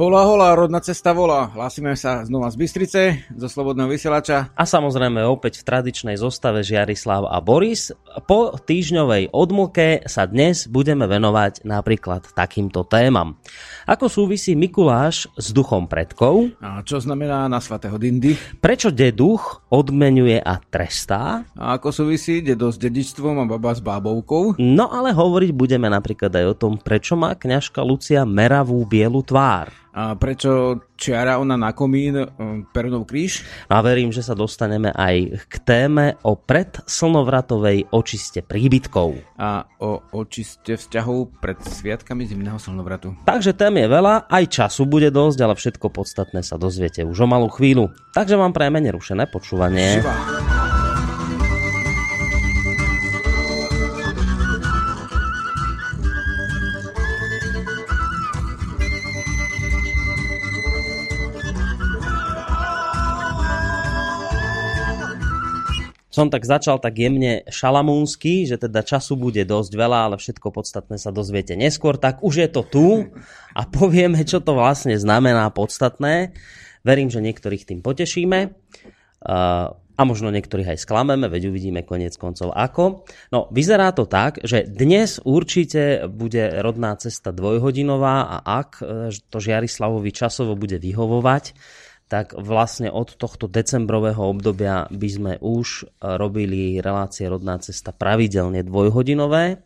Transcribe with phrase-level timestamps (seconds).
[0.00, 1.52] Hola, hola, rodná cesta volá.
[1.52, 4.48] Hlásime sa znova z Bystrice, zo Slobodného vysielača.
[4.56, 7.92] A samozrejme opäť v tradičnej zostave Žiarislav a Boris.
[8.24, 13.36] Po týždňovej odmlke sa dnes budeme venovať napríklad takýmto témam.
[13.84, 16.48] Ako súvisí Mikuláš s duchom predkov?
[16.64, 18.40] A čo znamená na svatého Dindy?
[18.56, 21.44] Prečo deduch odmenuje a trestá?
[21.52, 24.56] A ako súvisí dedo s dedičstvom a baba s bábovkou?
[24.64, 29.68] No ale hovoriť budeme napríklad aj o tom, prečo má kňažka Lucia meravú bielu tvár.
[29.90, 33.42] A prečo čiara ona na komín um, Pernov kríž?
[33.66, 39.18] A verím, že sa dostaneme aj k téme o predslnovratovej očiste príbytkov.
[39.34, 43.18] A o očiste vzťahov pred sviatkami zimného slnovratu.
[43.26, 47.26] Takže tém je veľa, aj času bude dosť, ale všetko podstatné sa dozviete už o
[47.26, 47.90] malú chvíľu.
[48.14, 49.98] Takže vám prajeme nerušené počúvanie.
[49.98, 50.59] Živa.
[66.20, 71.00] Som tak začal tak jemne šalamúnsky, že teda času bude dosť veľa, ale všetko podstatné
[71.00, 73.08] sa dozviete neskôr, tak už je to tu
[73.56, 76.36] a povieme, čo to vlastne znamená podstatné.
[76.84, 78.52] Verím, že niektorých tým potešíme
[80.00, 83.04] a možno niektorých aj sklameme, veď uvidíme konec koncov ako.
[83.32, 88.80] No, vyzerá to tak, že dnes určite bude rodná cesta dvojhodinová a ak
[89.28, 91.52] to Žiarislavovi časovo bude vyhovovať,
[92.10, 99.62] tak vlastne od tohto decembrového obdobia by sme už robili relácie Rodná cesta pravidelne dvojhodinové.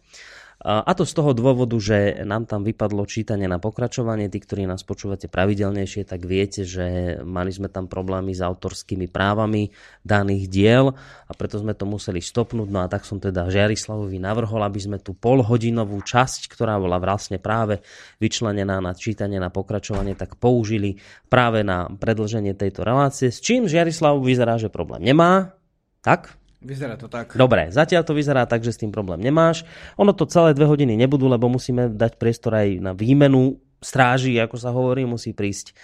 [0.64, 4.32] A to z toho dôvodu, že nám tam vypadlo čítanie na pokračovanie.
[4.32, 9.76] Tí, ktorí nás počúvate pravidelnejšie, tak viete, že mali sme tam problémy s autorskými právami
[10.08, 10.96] daných diel
[11.28, 12.68] a preto sme to museli stopnúť.
[12.72, 17.36] No a tak som teda Žiarislavovi navrhol, aby sme tú polhodinovú časť, ktorá bola vlastne
[17.36, 17.84] práve
[18.16, 20.96] vyčlenená na čítanie na pokračovanie, tak použili
[21.28, 23.28] práve na predlženie tejto relácie.
[23.28, 25.60] S čím Žiarislav vyzerá, že problém nemá.
[26.00, 26.40] Tak?
[26.64, 27.36] Vyzerá to tak.
[27.36, 29.68] Dobre, zatiaľ to vyzerá tak, že s tým problém nemáš.
[30.00, 34.56] Ono to celé dve hodiny nebudú, lebo musíme dať priestor aj na výmenu stráži, ako
[34.56, 35.76] sa hovorí, musí prísť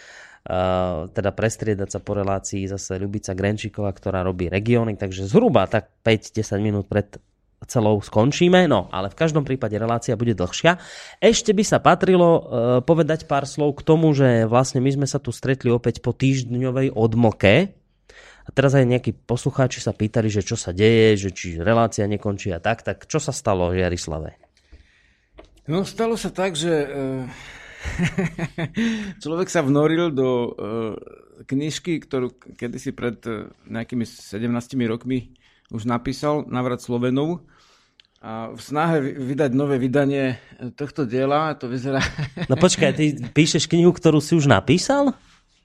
[0.48, 5.92] uh, teda prestriedať sa po relácii zase Ľubica Grenčíková, ktorá robí regióny, takže zhruba tak
[6.00, 7.20] 5-10 minút pred
[7.68, 10.80] celou skončíme, no ale v každom prípade relácia bude dlhšia.
[11.20, 12.40] Ešte by sa patrilo uh,
[12.80, 16.96] povedať pár slov k tomu, že vlastne my sme sa tu stretli opäť po týždňovej
[16.96, 17.79] odmlke,
[18.50, 22.50] a teraz aj nejakí poslucháči sa pýtali, že čo sa deje, že či relácia nekončí
[22.50, 24.34] a tak, tak čo sa stalo Jarislave?
[25.70, 27.30] No stalo sa tak, že uh,
[29.22, 30.98] človek sa vnoril do uh,
[31.46, 34.42] knižky, ktorú kedysi pred uh, nejakými 17
[34.90, 35.30] rokmi
[35.70, 37.46] už napísal, Navrat Slovenov.
[38.18, 40.42] A v snahe vydať nové vydanie
[40.74, 42.02] tohto diela, to vyzerá...
[42.50, 45.14] No počkaj, ty píšeš knihu, ktorú si už napísal?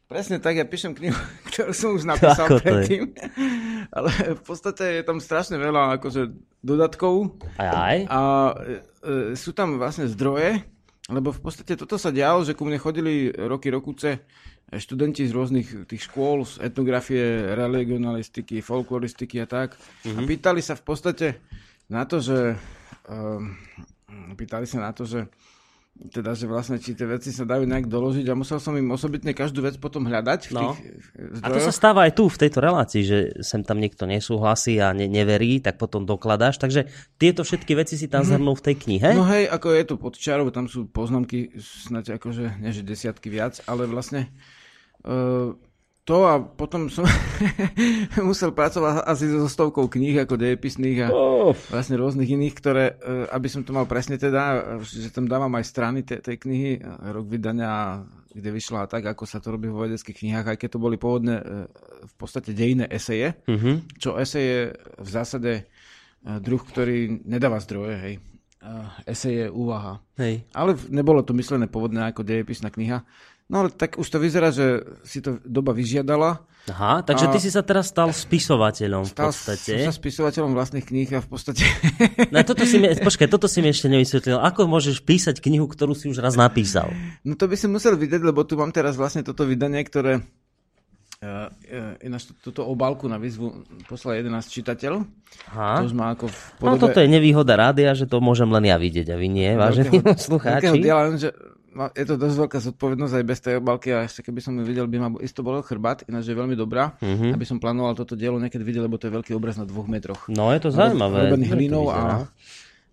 [0.06, 1.18] Presne tak, ja píšem knihu,
[1.50, 3.10] ktorú som už napísal Ako predtým.
[3.96, 6.30] Ale v podstate je tam strašne veľa akože
[6.62, 7.34] dodatkov.
[7.58, 7.98] Aj, aj.
[8.10, 8.54] A e,
[9.02, 10.62] e, sú tam vlastne zdroje,
[11.10, 14.26] lebo v podstate toto sa dialo, že ku mne chodili roky rokuce
[14.74, 19.78] študenti z rôznych tých škôl, z etnografie, religionalistiky, folkloristiky a tak.
[19.78, 20.18] Mm-hmm.
[20.18, 20.28] A mhm.
[20.30, 21.28] pýtali sa v podstate
[21.90, 22.58] na to, že...
[23.06, 23.58] Um,
[24.34, 25.30] pýtali sa na to, že
[25.96, 29.32] teda, že vlastne či tie veci sa dajú nejak doložiť a musel som im osobitne
[29.32, 30.60] každú vec potom hľadať v no.
[30.60, 30.80] tých
[31.40, 31.48] zdrojoch.
[31.48, 34.92] A to sa stáva aj tu v tejto relácii, že sem tam niekto nesúhlasí a
[34.92, 36.60] ne- neverí, tak potom dokladáš.
[36.60, 38.30] Takže tieto všetky veci si tam mm.
[38.36, 39.10] zhrnú v tej knihe.
[39.16, 43.32] No hej, ako je to pod čarou, tam sú poznámky snáď akože, nie že desiatky
[43.32, 44.28] viac, ale vlastne
[45.08, 45.56] uh,
[46.06, 47.02] to a potom som
[48.30, 51.52] musel pracovať asi so stovkou kníh ako dejepisných a oh.
[51.74, 55.66] vlastne rôznych iných, ktoré, e, aby som to mal presne teda, že tam dávam aj
[55.66, 56.72] strany tej, tej knihy,
[57.10, 60.70] rok vydania, kde vyšla a tak, ako sa to robí vo vedeckých knihách, aj keď
[60.78, 61.44] to boli pôvodne e,
[62.06, 63.98] v podstate dejné eseje, mm-hmm.
[63.98, 64.64] čo eseje je
[65.02, 65.64] v zásade e,
[66.38, 68.16] druh, ktorý nedáva zdroje, hej.
[69.06, 70.02] Esej je úvaha.
[70.18, 70.42] Hej.
[70.50, 73.06] Ale nebolo to myslené pôvodne ako dejepisná kniha.
[73.46, 76.42] No ale tak už to vyzerá, že si to doba vyžiadala.
[76.66, 79.86] Aha, takže ty si sa teraz stal spisovateľom v podstate.
[79.86, 81.62] Stal sa spisovateľom vlastných kníh a v podstate...
[82.34, 84.42] No toto si mi, počkaj, toto si mi ešte nevysvetlil.
[84.42, 86.90] Ako môžeš písať knihu, ktorú si už raz napísal?
[87.22, 90.26] No to by si musel vidieť, lebo tu mám teraz vlastne toto vydanie, ktoré
[91.24, 95.00] Uh, uh, ináč túto obálku na výzvu poslal 11 čitateľ.
[95.56, 95.80] Aha.
[95.82, 96.76] To má ako v no, podobe...
[96.76, 100.04] No toto je nevýhoda rádia, že to môžem len ja vidieť a vy nie, vážení
[100.28, 100.76] slucháči.
[100.76, 101.32] Diela, že
[101.76, 104.88] je to dosť veľká zodpovednosť aj bez tej obálky a ešte keby som ju videl,
[104.88, 107.36] by ma isto bol chrbát, ináč je veľmi dobrá, mm-hmm.
[107.36, 110.32] aby som plánoval toto dielo niekedy vidieť, lebo to je veľký obraz na dvoch metroch.
[110.32, 111.28] No je to zaujímavé.
[111.28, 112.24] Robený hlinou a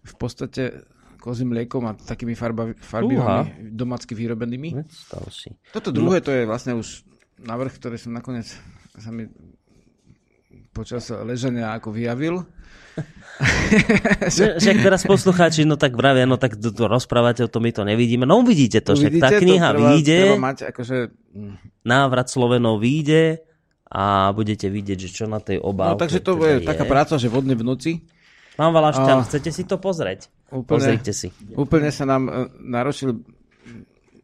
[0.03, 0.83] v podstate
[1.23, 4.83] kozím mliekom a takými farba, farbivami domácky vyrobenými.
[5.31, 5.55] Si.
[5.71, 7.07] Toto druhé, to je vlastne už
[7.39, 8.51] navrh, ktorý som nakoniec
[8.99, 9.31] sa mi
[10.75, 12.43] počas ležania ako vyjavil.
[14.37, 17.73] že, však teraz poslucháči, no tak vravia, no tak to, to rozprávate o tom, my
[17.75, 18.23] to nevidíme.
[18.23, 20.97] No uvidíte to, však tá kniha to, treba, vyjde, treba mať akože...
[21.83, 23.43] návrat Slovenov vyjde
[23.93, 27.15] a budete vidieť, že čo na tej obálke No takže to teda je, taká práca,
[27.21, 27.93] že vodne v noci.
[28.57, 29.27] Pán Valašťan, a...
[29.27, 30.29] chcete si to pozrieť?
[30.53, 31.29] Úplne, Pozrite si.
[31.57, 33.25] Úplne sa nám uh, narošil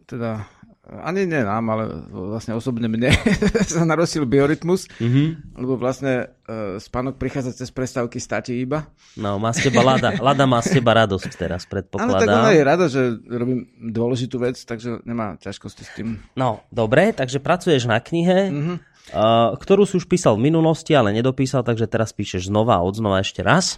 [0.09, 0.44] teda
[0.88, 3.12] ani nie nám, ale vlastne osobne mne
[3.69, 5.61] sa narosil biorytmus, mm-hmm.
[5.61, 8.88] lebo vlastne uh, spánok prichádza cez prestávky stati iba.
[9.20, 10.17] No, má z teba Lada.
[10.17, 12.08] Lada má z teba radosť teraz, predpokladám.
[12.08, 16.25] Áno, tak ona je rada, že robím dôležitú vec, takže nemá ťažkosti s tým.
[16.32, 18.76] No, dobre, takže pracuješ na knihe, mm-hmm.
[19.12, 23.20] uh, ktorú si už písal v minulosti, ale nedopísal, takže teraz píšeš znova a odznova
[23.20, 23.76] ešte raz.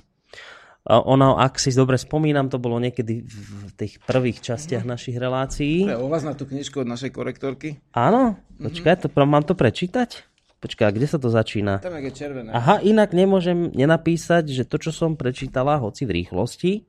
[0.89, 5.85] Ono, ak si dobre spomínam, to bolo niekedy v tých prvých častiach našich relácií.
[5.85, 7.85] To je o vás na tú knižku od našej korektorky.
[7.93, 10.25] Áno, počkaj, to, mám to prečítať?
[10.61, 11.81] Počkaj, kde sa to začína?
[11.81, 12.53] Tam je červené.
[12.53, 16.85] Aha, inak nemôžem nenapísať, že to, čo som prečítala, hoci v rýchlosti,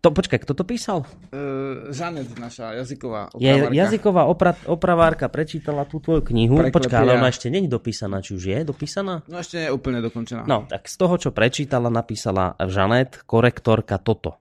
[0.00, 1.04] to, počkaj, kto to písal?
[1.32, 3.72] Uh, Žanet, naša jazyková opravárka.
[3.72, 6.60] Je, jazyková opra- opravárka prečítala tú tvoju knihu.
[6.60, 6.76] Preklepia.
[6.76, 8.20] Počkaj, ale ona ešte není dopísaná.
[8.20, 9.24] Či už je dopísaná?
[9.26, 10.44] No ešte nie je úplne dokončená.
[10.44, 14.38] No, tak z toho, čo prečítala, napísala Žanet, korektorka toto.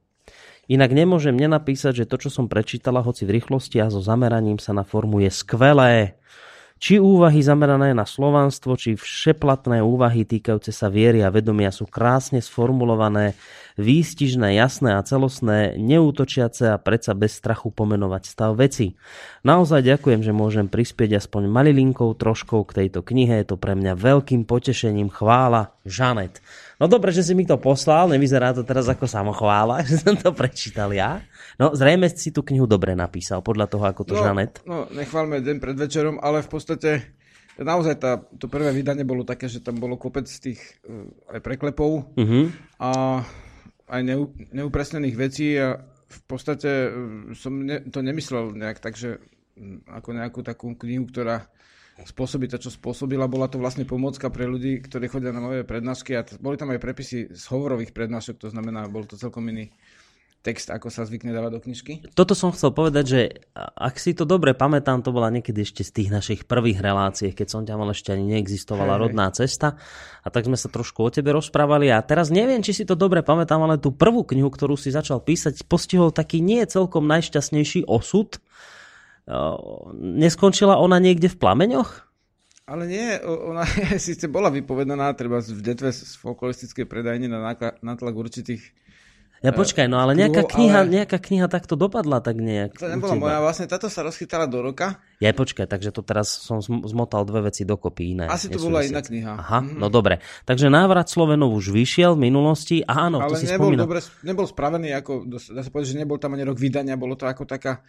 [0.66, 4.74] Inak nemôžem nenapísať, že to, čo som prečítala, hoci v rýchlosti a so zameraním sa
[4.74, 6.18] na formu je skvelé.
[6.76, 12.44] Či úvahy zamerané na slovanstvo, či všeplatné úvahy týkajúce sa viery a vedomia sú krásne
[12.44, 13.38] sformulované,
[13.76, 18.96] výstižné, jasné a celostné, neútočiace a predsa bez strachu pomenovať stav veci.
[19.44, 24.00] Naozaj ďakujem, že môžem prispieť aspoň malilinkou troškou k tejto knihe, je to pre mňa
[24.00, 25.12] veľkým potešením.
[25.12, 26.40] Chvála, Žanet.
[26.80, 30.32] No dobre, že si mi to poslal, nevyzerá to teraz ako samochvála, že som to
[30.32, 31.20] prečítal ja.
[31.60, 34.54] No zrejme si tú knihu dobre napísal, podľa toho, ako to no, Žanet.
[34.64, 36.90] No, nechválme deň pred večerom, ale v podstate
[37.60, 42.12] naozaj tá, to prvé vydanie bolo také, že tam bolo kopec tých uh, aj preklepov
[42.12, 42.52] uh-huh.
[42.84, 42.90] a
[43.90, 46.92] aj neu, neupresnených vecí a v podstate uh,
[47.38, 49.22] som ne, to nemyslel nejak tak, že
[49.58, 51.50] um, ako nejakú takú knihu, ktorá
[51.96, 53.32] spôsobí to, čo spôsobila.
[53.32, 56.76] Bola to vlastne pomocka pre ľudí, ktorí chodia na moje prednášky a t- boli tam
[56.76, 59.72] aj prepisy z hovorových prednášok, to znamená, bol to celkom iný
[60.46, 62.06] text, ako sa zvykne dávať do knižky?
[62.14, 63.22] Toto som chcel povedať, že
[63.58, 67.48] ak si to dobre pamätám, to bola niekedy ešte z tých našich prvých relácií, keď
[67.50, 69.82] som ťa mal ešte ani neexistovala hey, rodná cesta
[70.22, 73.26] a tak sme sa trošku o tebe rozprávali a teraz neviem, či si to dobre
[73.26, 78.38] pamätám, ale tú prvú knihu, ktorú si začal písať, postihol taký nie celkom najšťastnejší osud.
[79.98, 82.06] Neskončila ona niekde v plameňoch?
[82.66, 83.66] Ale nie, ona
[84.02, 88.85] síce bola vypovedaná treba v detve z folkloristickej predajne na nátlak určitých
[89.44, 90.92] ja počkaj, no ale nejaká kniha, ale...
[91.02, 92.80] nejaká kniha takto dopadla tak nejak.
[92.80, 95.00] To nebola moja, vlastne táto sa rozchytala do roka.
[95.20, 98.26] Ja počkaj, takže to teraz som zmotal dve veci dokopy iné.
[98.32, 99.34] Asi to bola iná kniha.
[99.36, 99.80] Aha, mm-hmm.
[99.80, 100.24] no dobre.
[100.48, 102.82] Takže návrat Slovenov už vyšiel v minulosti.
[102.88, 103.84] Áno, ale to si nebol, spomínal.
[103.86, 107.28] dobre, nebol spravený ako, dá sa povedať, že nebol tam ani rok vydania, bolo to
[107.28, 107.84] ako taká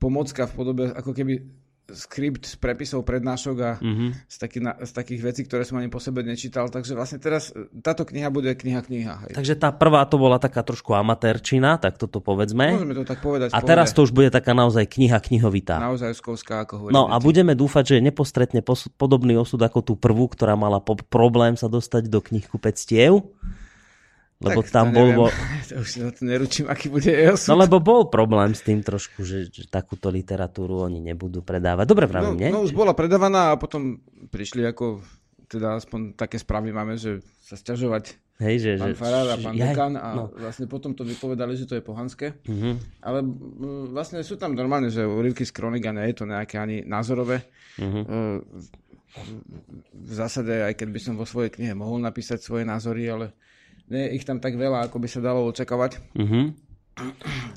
[0.00, 4.10] pomocka v podobe, ako keby skript z prepisov prednášok a mm-hmm.
[4.24, 6.72] z, taký, z takých vecí, ktoré som ani po sebe nečítal.
[6.72, 9.28] Takže vlastne teraz e, táto kniha bude kniha-kniha.
[9.28, 9.32] Hej.
[9.36, 12.80] Takže tá prvá to bola taká trošku amatérčina, tak toto povedzme.
[12.80, 13.52] Môžeme to tak povedať.
[13.52, 15.76] A teraz to už bude taká naozaj kniha knihovitá.
[15.76, 16.92] Naozaj skovská, ako hovorí.
[16.96, 18.64] No a budeme dúfať, že nepostretne
[18.96, 23.28] podobný osud ako tú prvú, ktorá mala po- problém sa dostať do knihku pectiev.
[24.42, 25.08] Lebo tak tam bol...
[25.14, 25.24] Bo...
[25.82, 27.54] Už na to neručím, aký bude osud.
[27.54, 31.86] No lebo bol problém s tým trošku, že, že takúto literatúru oni nebudú predávať.
[31.86, 32.50] Dobre pravím, no, nie?
[32.50, 35.00] No už bola predávaná a potom prišli ako,
[35.46, 39.54] teda aspoň také správy máme, že sa sťažovať Hej, že, pán že, Farár a pán
[39.54, 40.24] Dekan a no.
[40.34, 42.34] vlastne potom to vypovedali, že to je pohanské.
[42.50, 42.74] Uh-huh.
[42.98, 43.22] Ale
[43.94, 47.46] vlastne sú tam normálne, že úryvky z kronik a nie je to nejaké ani názorové.
[47.78, 48.42] Uh-huh.
[49.94, 53.38] V zásade, aj keď by som vo svojej knihe mohol napísať svoje názory, ale
[53.90, 56.00] nie je ich tam tak veľa, ako by sa dalo očakávať.
[56.16, 56.56] Uh-huh.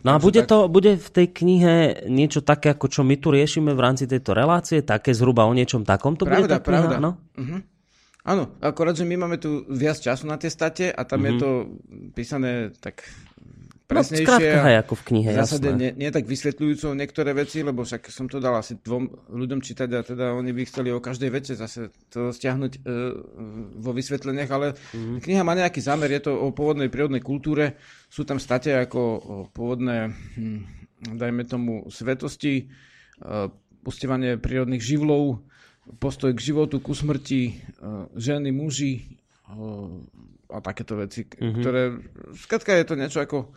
[0.01, 3.69] No a bude, to, bude v tej knihe niečo také, ako čo my tu riešime
[3.77, 4.81] v rámci tejto relácie?
[4.81, 6.65] Také zhruba o niečom takom to pravda, bude tá kniha?
[6.65, 6.95] Pravda.
[6.97, 7.11] No?
[7.37, 7.61] Uh-huh.
[8.27, 11.29] Áno, akorát, že my máme tu viac času na tie state a tam uh-huh.
[11.31, 11.49] je to
[12.17, 13.05] písané tak
[13.87, 14.27] presnejšie.
[14.27, 15.79] No, skrátka, hej, ako v knihe, v zásade jasné.
[15.79, 19.89] nie, nie tak vysvetľujúco niektoré veci, lebo však som to dal asi dvom ľuďom čítať
[19.95, 22.79] a teda oni by chceli o každej veci zase to stiahnuť e,
[23.79, 25.23] vo vysvetleniach, ale mm-hmm.
[25.23, 27.79] kniha má nejaký zámer, je to o pôvodnej prírodnej kultúre,
[28.11, 28.99] sú tam state ako
[29.55, 30.61] pôvodné, hm,
[31.15, 32.67] dajme tomu, svetosti,
[33.23, 33.35] e,
[33.87, 35.47] ustievanie prírodných živlov,
[36.03, 37.53] postoj k životu, ku smrti, e,
[38.19, 39.03] ženy, muži e,
[40.51, 41.55] a takéto veci, mm-hmm.
[41.63, 41.81] ktoré,
[42.35, 43.55] skratka je to niečo ako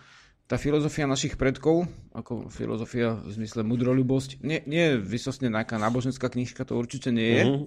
[0.51, 6.27] tá filozofia našich predkov, ako filozofia v zmysle mudrolubosť, nie, nie je vysosne nejaká náboženská
[6.27, 7.65] knižka, to určite nie je, mm-hmm.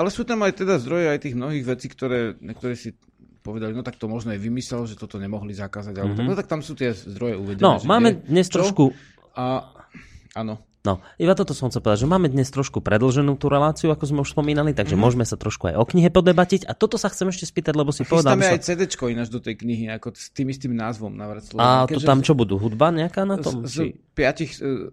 [0.00, 2.96] ale sú tam aj teda zdroje aj tých mnohých vecí, ktoré, ktoré si
[3.44, 6.24] povedali, no tak to možno aj vymyslel, že toto nemohli zakázať, alebo mm-hmm.
[6.24, 7.68] tak, no tak tam sú tie zdroje uvedené.
[7.68, 8.96] No, máme dnes trošku...
[9.36, 9.68] A,
[10.32, 10.64] áno.
[10.82, 14.18] No, iba toto som chcel povedať, že máme dnes trošku predlženú tú reláciu, ako sme
[14.26, 15.02] už spomínali, takže mm.
[15.02, 16.66] môžeme sa trošku aj o knihe podebatiť.
[16.66, 18.34] A toto sa chcem ešte spýtať, lebo si povedal...
[18.34, 18.66] Chystáme aj.
[18.66, 18.82] CD
[19.14, 21.14] ináč do tej knihy, ako s tým istým názvom.
[21.14, 22.58] Navrat A to tam čo budú?
[22.58, 23.62] Hudba nejaká na tom?
[23.62, 24.90] Z, z piatich uh,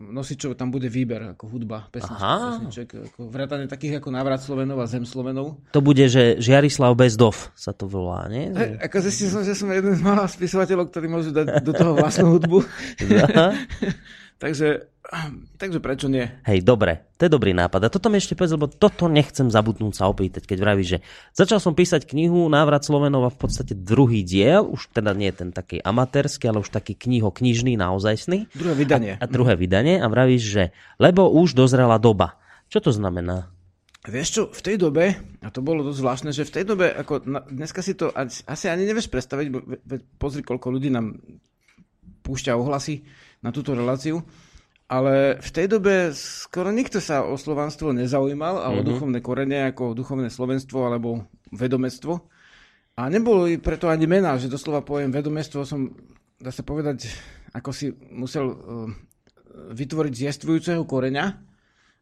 [0.00, 4.86] nosičov tam bude výber, ako hudba, pesniček, pesniček ako vrátane takých ako Návrat Slovenov a
[4.88, 5.64] Zem Slovenov.
[5.72, 8.52] To bude, že Žiarislav Bezdov sa to volá, nie?
[8.52, 11.96] Hey, ako zistil som, že som jeden z malých spisovateľov, ktorí môžu dať do toho
[11.96, 12.58] vlastnú hudbu.
[14.40, 14.90] Takže
[15.58, 16.22] Takže prečo nie?
[16.46, 17.88] Hej, dobre, to je dobrý nápad.
[17.88, 20.98] A toto mi ešte povedz, lebo toto nechcem zabudnúť sa opýtať, keď vravíš, že
[21.34, 25.82] začal som písať knihu Návrat Slovenova v podstate druhý diel, už teda nie ten taký
[25.82, 28.52] amatérsky, ale už taký kniho knižný, naozajstný.
[28.54, 29.12] Druhé vydanie.
[29.18, 30.64] A, a druhé vydanie a vravíš, že
[31.02, 32.38] lebo už dozrela doba.
[32.70, 33.50] Čo to znamená?
[34.06, 35.12] Vieš čo, v tej dobe,
[35.44, 38.66] a to bolo dosť zvláštne, že v tej dobe, ako na, dneska si to asi
[38.68, 39.60] ani nevieš predstaviť, bo,
[40.16, 41.20] pozri, koľko ľudí nám
[42.24, 43.04] púšťa ohlasy
[43.40, 44.20] na túto reláciu,
[44.90, 48.80] ale v tej dobe skoro nikto sa o slovanstvo nezaujímal a mm-hmm.
[48.82, 52.26] o duchovné korene ako duchovné slovenstvo alebo vedomectvo.
[52.98, 55.94] A nebolo preto ani mená, že doslova poviem vedomectvo som,
[56.36, 57.06] dá sa povedať,
[57.54, 58.90] ako si musel uh,
[59.72, 61.38] vytvoriť z jestvujúceho koreňa,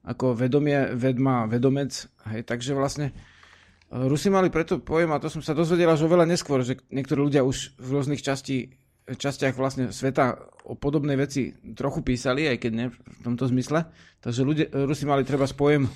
[0.08, 1.92] ako vedomie, vedma, vedomec.
[2.32, 6.24] Hej, takže vlastne uh, Rusi mali preto pojem, a to som sa dozvedela, že oveľa
[6.24, 10.36] neskôr, že niektorí ľudia už v rôznych časti častiach vlastne sveta
[10.68, 13.88] o podobnej veci trochu písali, aj keď nie v tomto zmysle.
[14.20, 15.90] Takže ľudia, Rusi mali treba spojem e,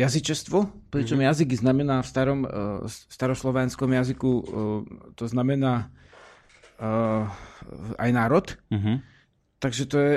[0.00, 1.28] jazyčestvo, pričom mm-hmm.
[1.28, 2.50] jazyk znamená v starom uh,
[2.88, 4.44] staroslovenskom jazyku, uh,
[5.18, 5.92] to znamená
[7.94, 8.58] aj národ.
[8.74, 8.96] Mm-hmm.
[9.62, 10.14] Takže to je,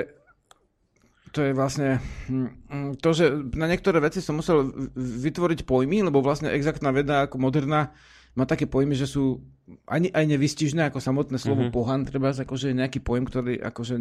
[1.30, 4.66] to je vlastne hm, to, že na niektoré veci som musel
[4.98, 7.94] vytvoriť pojmy, lebo vlastne exaktná veda ako moderná
[8.34, 9.40] má také pojmy, že sú
[9.86, 11.74] ani aj nevystižné ako samotné slovo mm-hmm.
[11.74, 13.94] pohan, treba akože nejaký pojem, ktorý akože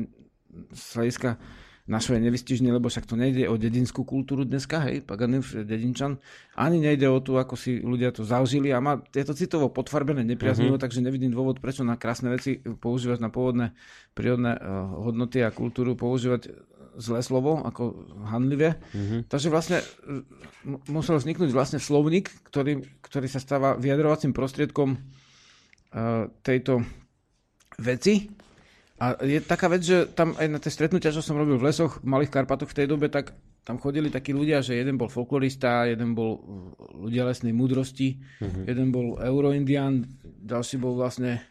[0.72, 1.42] z hľadiska
[1.86, 6.18] našho je nevystižný, lebo však to nejde o dedinskú kultúru dneska, hej, paganov, dedinčan,
[6.58, 10.26] ani nejde o to, ako si ľudia to zaužili a má, je to citovo potvarbené
[10.26, 10.82] nepriaznivo, mm-hmm.
[10.82, 13.78] takže nevidím dôvod, prečo na krásne veci používať na pôvodné
[14.18, 16.58] prírodné uh, hodnoty a kultúru používať
[16.98, 17.94] zlé slovo, ako
[18.34, 18.82] hanlivé.
[18.96, 19.20] Mm-hmm.
[19.30, 19.84] Takže vlastne
[20.90, 24.98] musel vzniknúť vlastne slovník, ktorý, ktorý sa stáva vyjadrovacím prostriedkom
[26.44, 26.84] tejto
[27.80, 28.28] veci.
[28.96, 32.00] A je taká vec, že tam aj na tie stretnutia, čo som robil v lesoch,
[32.00, 33.36] v Malých Karpatoch v tej dobe, tak
[33.66, 36.40] tam chodili takí ľudia, že jeden bol folklorista, jeden bol
[36.96, 38.64] ľudia lesnej múdrosti, mm-hmm.
[38.70, 41.42] jeden bol euroindian, ďalší bol vlastne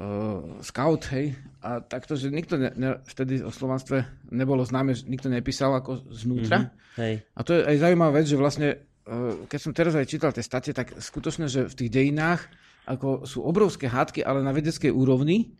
[0.00, 1.36] uh, scout, hej.
[1.62, 6.10] A takto, že nikto ne, ne, vtedy o slovanstve nebolo známe, že nikto nepísal ako
[6.10, 6.64] znútra.
[6.64, 7.14] Mm-hmm, hej.
[7.22, 8.68] A to je aj zaujímavá vec, že vlastne,
[9.06, 12.40] uh, keď som teraz aj čítal tie state, tak skutočne, že v tých dejinách
[12.84, 15.56] ako sú obrovské hádky, ale na vedeckej úrovni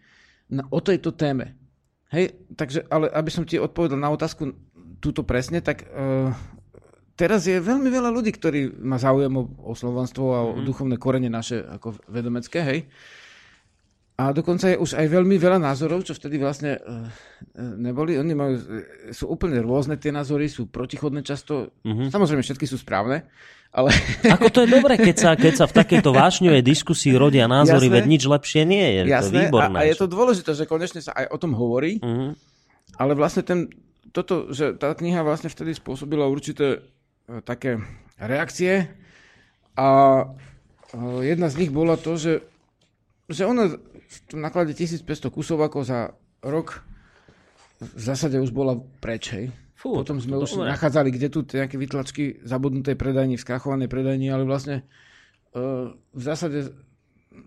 [0.48, 1.56] na, o tejto téme.
[2.12, 4.54] Hej, takže, ale aby som ti odpovedal na otázku
[5.02, 6.30] túto presne, tak uh,
[7.16, 10.66] teraz je veľmi veľa ľudí, ktorí má záujem o, o slovanstvo a o mm-hmm.
[10.68, 12.80] duchovné korene naše ako vedomecké, hej.
[14.14, 17.10] A dokonca je už aj veľmi veľa názorov, čo vtedy vlastne uh,
[17.58, 18.14] neboli.
[18.14, 18.54] Oni majú,
[19.10, 21.74] sú úplne rôzne tie názory, sú protichodné často.
[21.82, 22.14] Mm-hmm.
[22.14, 23.26] Samozrejme, všetky sú správne,
[23.74, 23.90] ale...
[24.38, 27.96] Ako to je dobré, keď sa, keď sa v takejto vášňovej diskusii rodia názory, Jasné.
[27.98, 29.00] veď nič lepšie nie je.
[29.10, 29.18] Jasné.
[29.18, 29.76] To je výborné.
[29.76, 32.30] A, a je to dôležité, že konečne sa aj o tom hovorí, mm-hmm.
[33.02, 33.66] ale vlastne ten,
[34.14, 37.82] toto, že tá kniha vlastne vtedy spôsobila určité uh, také
[38.22, 38.94] reakcie
[39.74, 39.88] a
[40.22, 42.46] uh, jedna z nich bola to, že,
[43.26, 45.02] že ona v tom naklade 1500
[45.34, 46.14] kusov ako za
[46.46, 46.86] rok
[47.82, 49.50] v zásade už bola preč, hej.
[49.84, 50.72] Fú, Potom sme už dobre.
[50.72, 54.88] nachádzali, kde tu nejaké vytlačky zabudnutej predajni, v skrachovanej predajni, ale vlastne
[55.52, 56.72] uh, v zásade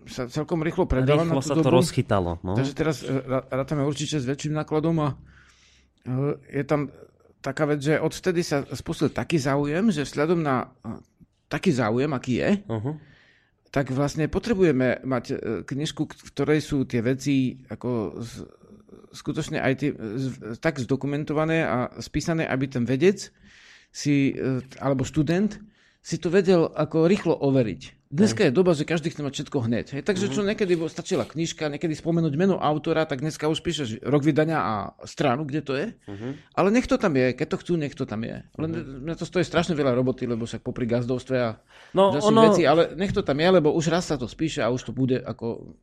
[0.06, 1.66] sa celkom rýchlo predala rýchlo na tú sa dobu.
[1.66, 2.38] to rozchytalo.
[2.46, 2.54] No.
[2.54, 3.02] Takže teraz
[3.50, 6.94] rátame určite s väčším nákladom a uh, je tam
[7.42, 11.02] taká vec, že odvtedy sa spustil taký záujem, že vzhľadom na uh,
[11.50, 12.94] taký záujem, aký je, uh-huh
[13.68, 18.32] tak vlastne potrebujeme mať e, knižku, v ktorej sú tie veci ako z,
[19.12, 23.30] skutočne aj tie, z, tak zdokumentované a spísané, aby ten vedec
[23.92, 25.60] si, e, alebo študent
[26.02, 27.98] si to vedel ako rýchlo overiť.
[28.08, 29.86] Dneska je doba, že každý chce mať všetko hneď.
[30.00, 30.02] Hej?
[30.08, 30.48] Takže čo mhm.
[30.52, 34.74] niekedy stačila knižka, niekedy spomenúť meno autora, tak dneska už píšeš rok vydania a
[35.04, 35.92] stranu, kde to je.
[36.08, 36.32] Uh-huh.
[36.56, 38.40] Ale nech to tam je, keď to chcú, nech to tam je.
[38.56, 39.04] Len uh-huh.
[39.04, 41.60] mňa to stojí strašne veľa roboty, lebo však popri gazdovstve a
[41.92, 42.48] no, ono...
[42.48, 44.92] veci, ale nech to tam je, lebo už raz sa to spíše a už to
[44.96, 45.76] bude ako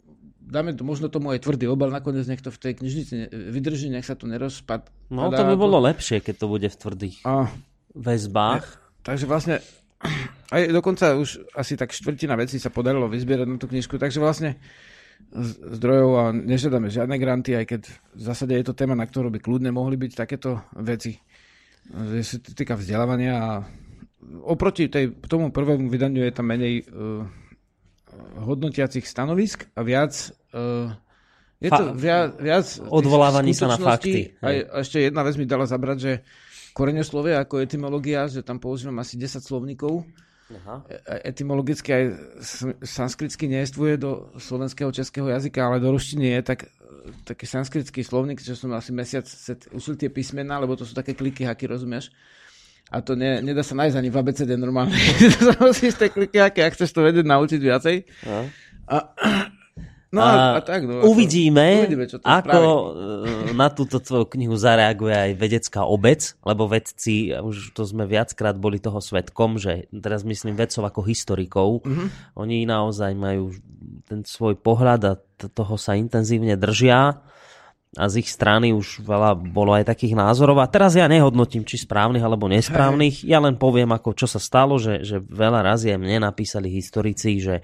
[0.45, 4.05] dáme to, možno tomu aj tvrdý obal, nakoniec nech to v tej knižnici vydrží, nech
[4.05, 4.87] sa to nerozpad.
[5.09, 7.49] No to by bolo lepšie, keď to bude v tvrdých a,
[7.97, 8.65] väzbách.
[9.01, 9.59] takže vlastne
[10.53, 14.61] aj dokonca už asi tak štvrtina vecí sa podarilo vyzbierať na tú knižku, takže vlastne
[15.75, 19.39] zdrojov a nežiadame žiadne granty, aj keď v zásade je to téma, na ktorú by
[19.41, 21.17] kľudne mohli byť takéto veci.
[21.89, 23.51] Je sa týka vzdelávania a
[24.45, 27.25] oproti tej, tomu prvému vydaniu je tam menej uh,
[28.41, 30.13] hodnotiacich stanovisk a viac
[30.53, 30.91] uh,
[31.63, 34.35] je to viac, viac odvolávaní sa na fakty.
[34.43, 36.11] A, a ešte jedna vec mi dala zabrať, že
[36.75, 40.03] koreňoslovie ako etymológia, že tam používam asi 10 slovníkov
[40.45, 40.85] Aha.
[40.85, 42.03] E, etymologicky aj
[42.85, 46.59] sanskritsky nejestvuje do slovenského českého jazyka, ale do ruštiny je tak,
[47.25, 49.25] taký sanskritský slovník, že som asi mesiac
[49.73, 52.13] usil tie písmená, lebo to sú také kliky, aký rozumieš.
[52.93, 54.93] A to ne, nedá sa nájsť ani v ABCD normálne.
[55.35, 57.95] to sa musíš tie kliky, aké, ak chceš to vedieť, naučiť viacej.
[58.85, 59.27] A, a
[60.15, 62.71] No a, a tak, no, uvidíme, uvidíme čo ako spraví.
[63.51, 68.55] E, na túto tvoju knihu zareaguje aj vedecká obec, lebo vedci, už to sme viackrát
[68.55, 72.39] boli toho svetkom, že teraz myslím vedcov ako historikov, mm-hmm.
[72.39, 73.51] oni naozaj majú
[74.07, 75.13] ten svoj pohľad a
[75.51, 77.19] toho sa intenzívne držia
[77.95, 80.59] a z ich strany už veľa bolo aj takých názorov.
[80.59, 83.23] A teraz ja nehodnotím, či správnych alebo nesprávnych.
[83.23, 87.39] Ja len poviem, ako čo sa stalo, že, že veľa razy aj mne napísali historici,
[87.39, 87.63] že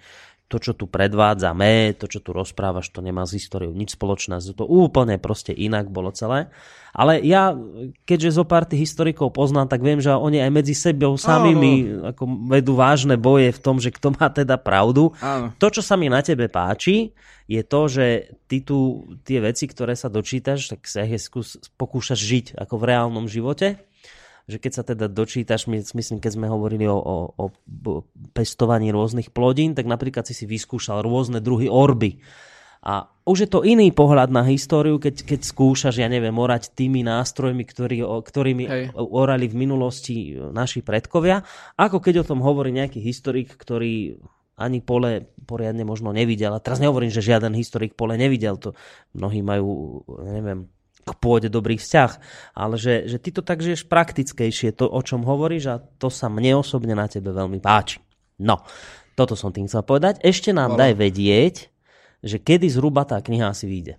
[0.52, 4.44] to, čo tu predvádzame, to, čo tu rozprávaš, to nemá s históriou nič spoločné.
[4.52, 6.52] To úplne proste inak bolo celé.
[6.92, 7.56] Ale ja,
[8.04, 12.52] keďže zo pár tých historikov poznám, tak viem, že oni aj medzi sebou samými ako
[12.52, 15.16] vedú vážne boje v tom, že kto má teda pravdu.
[15.24, 15.56] Áno.
[15.56, 17.16] To, čo sa mi na tebe páči,
[17.48, 21.16] je to, že ty tu tie veci, ktoré sa dočítaš, tak sa ich
[21.80, 23.80] pokúšaš žiť ako v reálnom živote
[24.50, 27.46] že keď sa teda dočítaš, myslím, keď sme hovorili o, o, o
[28.34, 32.22] pestovaní rôznych plodín, tak napríklad si si vyskúšal rôzne druhy orby.
[32.82, 37.06] A už je to iný pohľad na históriu, keď, keď skúšaš, ja neviem, orať tými
[37.06, 38.84] nástrojmi, ktorý, ktorými Hej.
[38.98, 41.46] orali v minulosti naši predkovia,
[41.78, 44.18] ako keď o tom hovorí nejaký historik, ktorý
[44.58, 46.58] ani pole poriadne možno nevidel.
[46.58, 48.58] A teraz nehovorím, že žiaden historik pole nevidel.
[48.62, 48.74] To
[49.14, 50.66] mnohí majú, neviem,
[51.02, 52.12] k pôde dobrý vzťah,
[52.54, 56.30] ale že, že ty to tak žiješ praktickejšie, to o čom hovoríš a to sa
[56.30, 58.00] mne osobne na tebe veľmi páči.
[58.42, 58.62] No,
[59.18, 60.22] toto som tým chcel povedať.
[60.22, 60.82] Ešte nám Hvala.
[60.88, 61.56] daj vedieť,
[62.22, 63.98] že kedy zhruba tá kniha asi vyjde.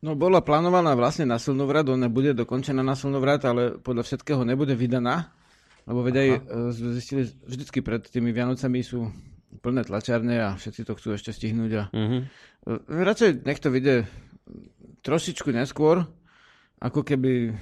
[0.00, 4.72] No bola plánovaná vlastne na Silnovrat, ona bude dokončená na Silnovrat, ale podľa všetkého nebude
[4.72, 5.28] vydaná,
[5.84, 6.38] lebo veď aj e,
[6.96, 9.12] zistili, vždycky pred tými Vianocami sú
[9.60, 12.22] plné tlačárne a všetci to chcú ešte stihnúť a uh-huh.
[12.86, 14.06] radšej nech to vyjde
[15.00, 16.04] trošičku neskôr,
[16.80, 17.52] ako keby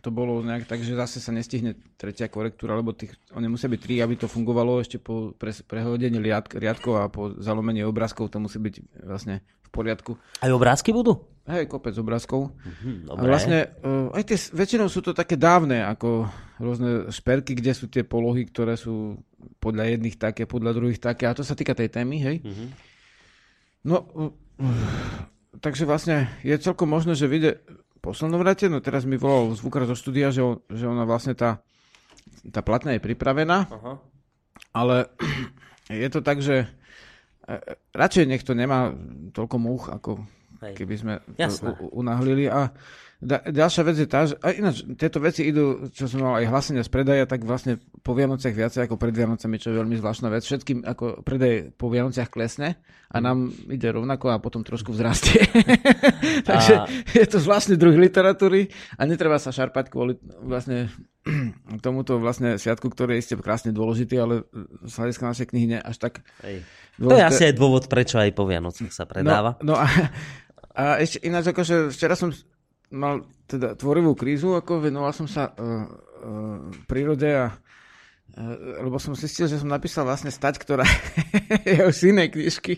[0.00, 3.80] to bolo nejak tak, že zase sa nestihne tretia korektúra, lebo tých, oni musia byť
[3.80, 8.38] tri, aby to fungovalo ešte po pre, prehodení riad, riadkov a po zalomení obrázkov to
[8.42, 10.20] musí byť vlastne v poriadku.
[10.44, 11.24] Aj obrázky budú?
[11.46, 12.50] Hej, kopec obrázkov.
[12.58, 16.26] Mm-hmm, a vlastne uh, aj tie, väčšinou sú to také dávne, ako
[16.58, 19.22] rôzne šperky, kde sú tie polohy, ktoré sú
[19.62, 21.30] podľa jedných také, podľa druhých také.
[21.30, 22.36] A to sa týka tej témy, hej.
[22.42, 22.68] Mm-hmm.
[23.86, 24.34] No, uh,
[25.60, 27.60] takže vlastne je celkom možné, že vyjde
[28.00, 31.58] po slnovrate, no teraz mi volal zvukár zo štúdia, že, on, že ona vlastne tá,
[32.54, 33.92] tá platná je pripravená, Aha.
[34.70, 35.10] ale
[35.90, 36.70] je to tak, že
[37.50, 37.56] e,
[37.94, 38.94] radšej nech to nemá
[39.34, 40.22] toľko múch, ako
[40.62, 40.74] Hej.
[40.78, 42.70] keby sme to unahlili a
[43.16, 46.52] da, ďalšia vec je tá, že a ináč tieto veci idú, čo som mal aj
[46.52, 50.28] hlasenia z predaja, tak vlastne po Vianociach viacej ako pred Vianocami, čo je veľmi zvláštna
[50.28, 50.44] vec.
[50.44, 52.76] Všetkým ako predaj po Vianociach klesne
[53.08, 55.48] a nám ide rovnako a potom trošku vzrastie.
[56.50, 56.84] Takže a...
[57.16, 58.68] je to zvláštny druh literatúry
[59.00, 60.92] a netreba sa šarpať kvôli vlastne
[61.84, 64.44] tomuto vlastne sviatku, ktorý je ešte krásne dôležitý, ale
[64.84, 66.68] z hľadiska našej knihy nie až tak Hej.
[66.96, 67.12] Dôležité.
[67.12, 69.56] To je asi aj dôvod, prečo aj po Vianociach sa predáva.
[69.60, 69.86] No, no a,
[70.76, 72.32] a ešte ináč, akože včera som
[72.90, 76.58] mal teda tvorivú krízu, ako venoval som sa uh, uh,
[76.90, 80.86] prírode a uh, lebo som zistil, že som napísal vlastne stať, ktorá
[81.68, 82.74] je už z inej knižky.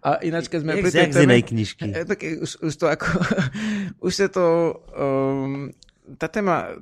[0.00, 1.14] A ináč, keď sme pri tej téme...
[1.14, 1.88] z inej knižky?
[1.92, 3.06] Tak už, už to ako...
[4.08, 4.46] už je to...
[4.96, 5.72] Um,
[6.20, 6.76] tá téma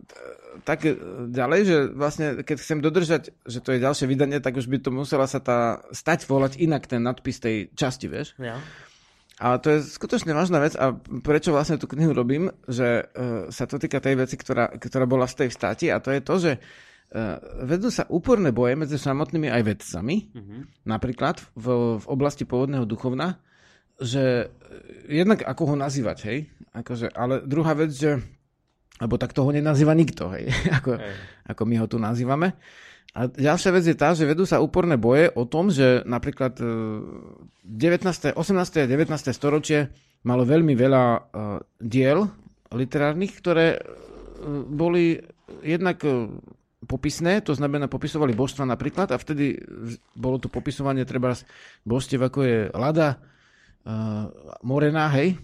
[0.63, 0.85] tak
[1.33, 4.95] ďalej, že vlastne keď chcem dodržať, že to je ďalšie vydanie, tak už by to
[4.95, 8.39] musela sa tá stať volať inak ten nadpis tej časti, vieš?
[8.39, 8.61] Ja.
[9.43, 10.95] A to je skutočne vážna vec a
[11.27, 15.27] prečo vlastne tú knihu robím, že uh, sa to týka tej veci, ktorá, ktorá bola
[15.27, 19.51] z tej vstáti a to je to, že uh, vedú sa úporné boje medzi samotnými
[19.51, 20.61] aj vedcami, mm-hmm.
[20.87, 21.67] napríklad v,
[21.99, 23.43] v oblasti pôvodného duchovna,
[23.99, 24.55] že
[25.11, 26.39] jednak ako ho nazývať, hej,
[26.71, 28.23] akože, ale druhá vec, že,
[29.03, 31.15] lebo tak toho nenazýva nikto, hej, ako, hej.
[31.51, 32.55] ako my ho tu nazývame,
[33.13, 37.61] A ďalšia vec je tá, že vedú sa úporné boje o tom, že napríklad 19.,
[37.69, 38.33] 18.
[38.33, 39.09] a 19.
[39.37, 39.93] storočie
[40.25, 41.21] malo veľmi veľa uh,
[41.77, 42.25] diel
[42.73, 45.21] literárnych, ktoré uh, boli
[45.61, 46.01] jednak
[46.87, 49.55] popisné, to znamená popisovali božstva napríklad a vtedy
[50.17, 51.37] bolo to popisovanie treba
[51.87, 53.23] božstiev ako je Lada,
[54.63, 55.39] Morená, hej,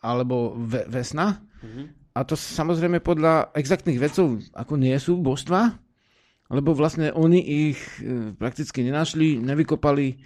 [0.00, 1.40] alebo ve, Vesna.
[1.60, 1.86] Mm-hmm.
[2.12, 5.72] A to samozrejme podľa exaktných vecov ako nie sú božstva,
[6.52, 10.16] lebo vlastne oni ich e, prakticky nenašli, nevykopali e,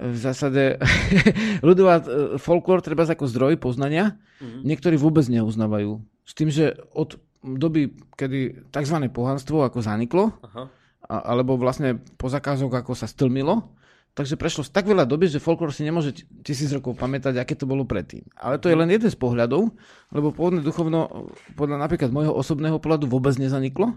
[0.00, 0.80] v zásade
[1.68, 2.04] ľudová e,
[2.40, 4.64] folklór treba ako zdroj poznania, mm-hmm.
[4.64, 6.00] niektorí vôbec neuznávajú.
[6.24, 8.96] S tým, že od doby, kedy tzv.
[9.12, 10.72] pohanstvo ako zaniklo, Aha.
[11.08, 13.72] A, alebo vlastne po zakázok ako sa stlmilo,
[14.12, 17.86] takže prešlo tak veľa doby, že folklór si nemôže tisíc rokov pamätať, aké to bolo
[17.86, 18.26] predtým.
[18.34, 19.70] Ale to je len jeden z pohľadov,
[20.10, 23.94] lebo pôvodné duchovno podľa napríklad môjho osobného pohľadu vôbec nezaniklo.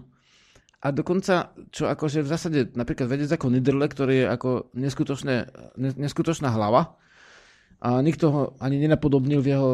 [0.82, 5.36] A dokonca, čo akože v zásade napríklad vedec ako Niederle, ktorý je ako neskutočné,
[5.78, 6.98] neskutočná hlava,
[7.82, 9.70] a nikto ho ani nenapodobnil v jeho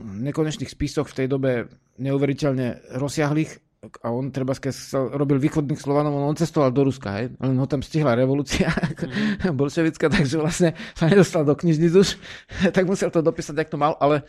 [0.00, 1.68] nekonečných spisoch v tej dobe
[2.00, 3.60] neuveriteľne rozsiahlých
[4.04, 4.76] a on treba keď
[5.16, 7.32] robil východných Slovanov, on cestoval do Ruska, hej?
[7.40, 9.56] len ho tam stihla revolúcia mm.
[9.56, 12.08] bolševická, takže vlastne sa nedostal do knižnic už,
[12.76, 14.28] tak musel to dopísať, jak to mal, ale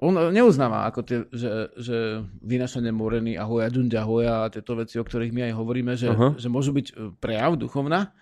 [0.00, 4.96] on neuznáva ako tie, že, že vynašanie moreny a hoja, dunďa hoja a tieto veci,
[4.96, 6.36] o ktorých my aj hovoríme, že, uh-huh.
[6.40, 8.12] že môžu byť e, prejav duchovná,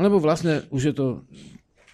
[0.00, 1.06] lebo vlastne už je to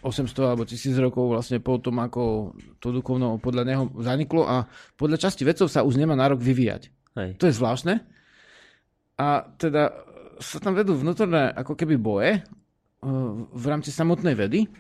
[0.07, 5.19] 800 alebo 1000 rokov vlastne po tom, ako to duchovno podľa neho zaniklo a podľa
[5.19, 6.95] časti vedcov sa už nemá nárok vyvíjať.
[7.19, 7.31] Hej.
[7.43, 7.95] To je zvláštne.
[9.19, 9.91] A teda
[10.39, 12.41] sa tam vedú vnútorné ako keby boje e,
[13.51, 14.71] v rámci samotnej vedy,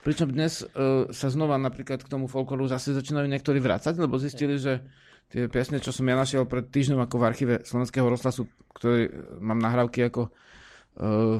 [0.00, 4.56] Pričom dnes uh, sa znova napríklad k tomu folkloru zase začínajú niektorí vrácať, lebo zistili,
[4.56, 4.80] že
[5.28, 9.12] tie piesne, čo som ja našiel pred týždňom ako v archíve Slovenského rozhlasu, ktorý
[9.44, 10.32] mám nahrávky ako
[10.96, 11.36] uh,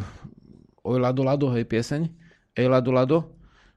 [0.85, 2.13] Oj Lado Lado, hej, pieseň,
[2.53, 3.19] Ej Lado Lado,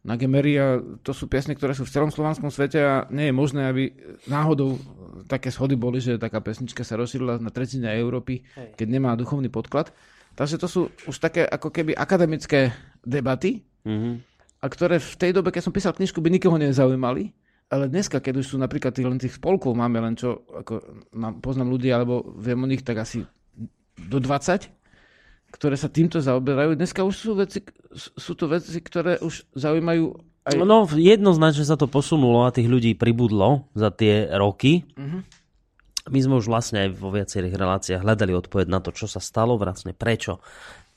[0.04, 3.72] na Gemeria, to sú piesne, ktoré sú v celom slovanskom svete a nie je možné,
[3.72, 3.96] aby
[4.28, 4.76] náhodou
[5.32, 8.76] také schody boli, že taká pesnička sa rozšírila na tretine Európy, Hej.
[8.76, 9.96] keď nemá duchovný podklad.
[10.36, 12.76] Takže to sú už také ako keby akademické
[13.08, 14.33] debaty, mm-hmm
[14.64, 17.36] a ktoré v tej dobe, keď som písal knižku, by nikoho nezaujímali.
[17.68, 21.44] Ale dneska, keď už sú napríklad tých, len tých spolkov, máme len čo, ako mám,
[21.44, 23.28] poznám ľudí, alebo viem o nich tak asi
[23.98, 24.72] do 20,
[25.52, 26.80] ktoré sa týmto zaoberajú.
[26.80, 27.60] Dneska už sú, veci,
[27.98, 30.60] sú to veci, ktoré už zaujímajú aj...
[30.60, 34.84] No jednoznačne sa to posunulo a tých ľudí pribudlo za tie roky.
[35.00, 35.24] Uh-huh.
[36.12, 39.56] My sme už vlastne aj vo viacerých reláciách hľadali odpoveď na to, čo sa stalo,
[39.56, 40.44] vlastne prečo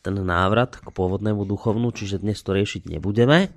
[0.07, 3.51] ten návrat k pôvodnému duchovnu, čiže dnes to riešiť nebudeme.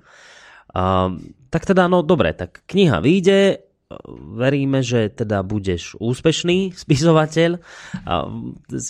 [0.74, 1.14] A,
[1.54, 3.70] tak teda, no dobre, tak kniha vyjde,
[4.38, 7.58] veríme, že teda budeš úspešný spisovateľ.
[8.06, 8.12] A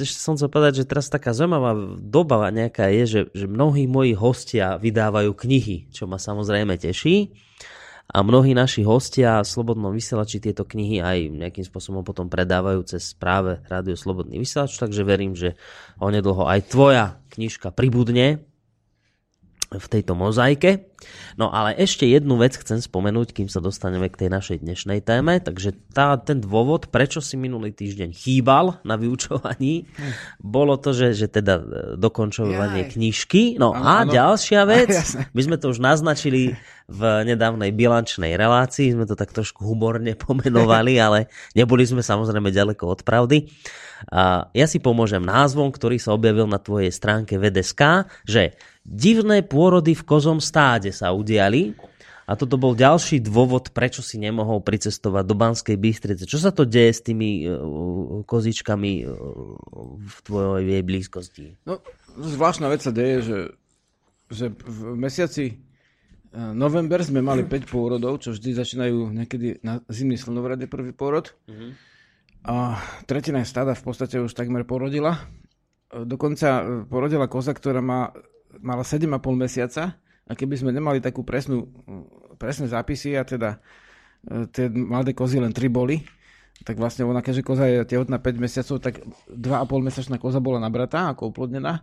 [0.05, 4.77] som chcel povedať, že teraz taká zaujímavá doba nejaká je, že, že mnohí moji hostia
[4.77, 7.33] vydávajú knihy, čo ma samozrejme teší
[8.11, 13.15] a mnohí naši hostia v Slobodnom vysielači tieto knihy aj nejakým spôsobom potom predávajú cez
[13.15, 15.55] práve Rádio Slobodný vysielač, takže verím, že
[16.03, 18.50] onedlho aj tvoja knižka pribudne
[19.71, 20.91] v tejto mozaike.
[21.39, 25.39] No ale ešte jednu vec chcem spomenúť, kým sa dostaneme k tej našej dnešnej téme.
[25.39, 30.13] Takže tá, ten dôvod, prečo si minulý týždeň chýbal na vyučovaní, hm.
[30.43, 31.65] bolo to, že, že teda e,
[31.97, 32.91] dokončovanie Jaj.
[32.99, 33.43] knižky.
[33.57, 34.13] No ano, a ano.
[34.13, 34.93] ďalšia vec,
[35.33, 36.59] my sme to už naznačili
[36.91, 42.85] v nedávnej bilančnej relácii, sme to tak trošku humorne pomenovali, ale neboli sme samozrejme ďaleko
[42.91, 43.47] od pravdy.
[44.09, 49.93] A ja si pomôžem názvom, ktorý sa objavil na tvojej stránke VDSK, že divné pôrody
[49.93, 51.77] v kozom stáde sa udiali
[52.31, 56.31] a toto bol ďalší dôvod, prečo si nemohol pricestovať do Banskej Bystrice.
[56.31, 59.11] Čo sa to deje s tými uh, kozičkami uh,
[59.99, 61.59] v tvojej blízkosti?
[61.67, 61.83] No,
[62.15, 63.39] zvláštna vec sa deje, že,
[64.31, 65.59] že v mesiaci
[66.31, 71.35] november sme mali 5 pôrodov, čo vždy začínajú niekedy na zimný slnovrad je prvý pôrod.
[71.51, 71.90] Mm-hmm.
[73.05, 75.29] Tretina stáda v podstate už takmer porodila.
[75.91, 78.15] Dokonca e, porodila koza, ktorá má,
[78.63, 81.67] mala 7,5 mesiaca a keby sme nemali takú presnú,
[82.39, 83.59] presné zápisy a teda
[84.23, 86.01] e, tie mladé kozy len 3 boli,
[86.63, 91.11] tak vlastne ona, keďže koza je tehotná 5 mesiacov, tak 2,5 mesačná koza bola nabratá
[91.11, 91.83] ako uplodnená.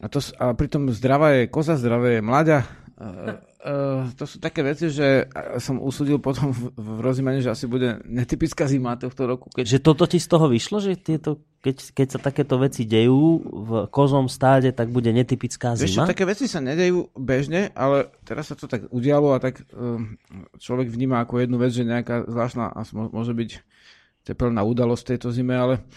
[0.00, 2.66] A, to, a pritom zdravá je koza, zdravé je mlaďa,
[3.00, 5.24] Uh, to sú také veci, že
[5.56, 9.48] som usudil potom v, v rozímaní, že asi bude netypická zima tohto roku.
[9.48, 9.64] Keď...
[9.64, 13.70] Že toto ti z toho vyšlo, že tieto, keď, keď sa takéto veci dejú v
[13.88, 16.04] kozom stáde, tak bude netypická zima?
[16.04, 20.20] Ešte také veci sa nedejú bežne, ale teraz sa to tak udialo a tak um,
[20.60, 23.50] človek vníma ako jednu vec, že nejaká zvláštna môže byť
[24.28, 25.88] tepelná udalosť tejto zime, ale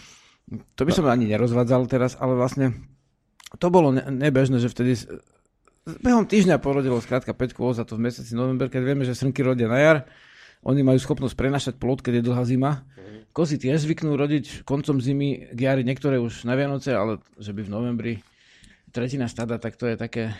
[0.72, 2.72] to by som ani nerozvádzal teraz, ale vlastne
[3.60, 4.96] to bolo ne- nebežné, že vtedy
[5.84, 9.44] behom týždňa porodilo skrátka 5 kôz a to v mesiaci november, keď vieme, že srnky
[9.44, 9.98] rodia na jar,
[10.64, 12.88] oni majú schopnosť prenašať plod, keď je dlhá zima.
[13.36, 17.66] Kozy tiež zvyknú rodiť koncom zimy k jari, niektoré už na Vianoce, ale že by
[17.66, 18.14] v novembri
[18.94, 20.32] tretina stada, tak to je také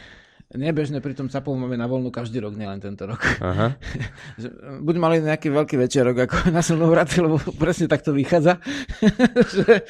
[0.54, 3.18] nebežné, pritom capov máme na voľnu každý rok, nielen tento rok.
[3.42, 3.74] Aha.
[4.40, 8.62] Že, e, buď mali nejaký veľký večerok ako na slnovrate, lebo presne takto vychádza.
[9.59, 9.83] že,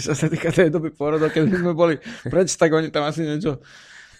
[0.00, 3.60] čo sa týka tej doby porodov, keď sme boli preč, tak oni tam asi niečo...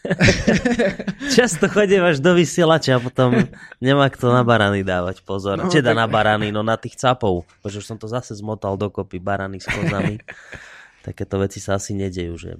[1.36, 3.46] Často až do vysielača a potom
[3.78, 5.60] nemá kto na barany dávať pozor.
[5.60, 7.44] No, teda tak- na barany, no na tých capov.
[7.60, 10.20] Bože, už som to zase zmotal dokopy, barany s kozami.
[11.06, 12.50] Takéto veci sa asi nedejú, že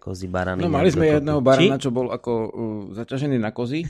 [0.00, 0.60] kozy barany.
[0.64, 1.16] No mali sme dokopy.
[1.20, 1.84] jedného barana, Či?
[1.84, 2.50] čo bol ako uh,
[2.96, 3.84] zaťažený na kozy.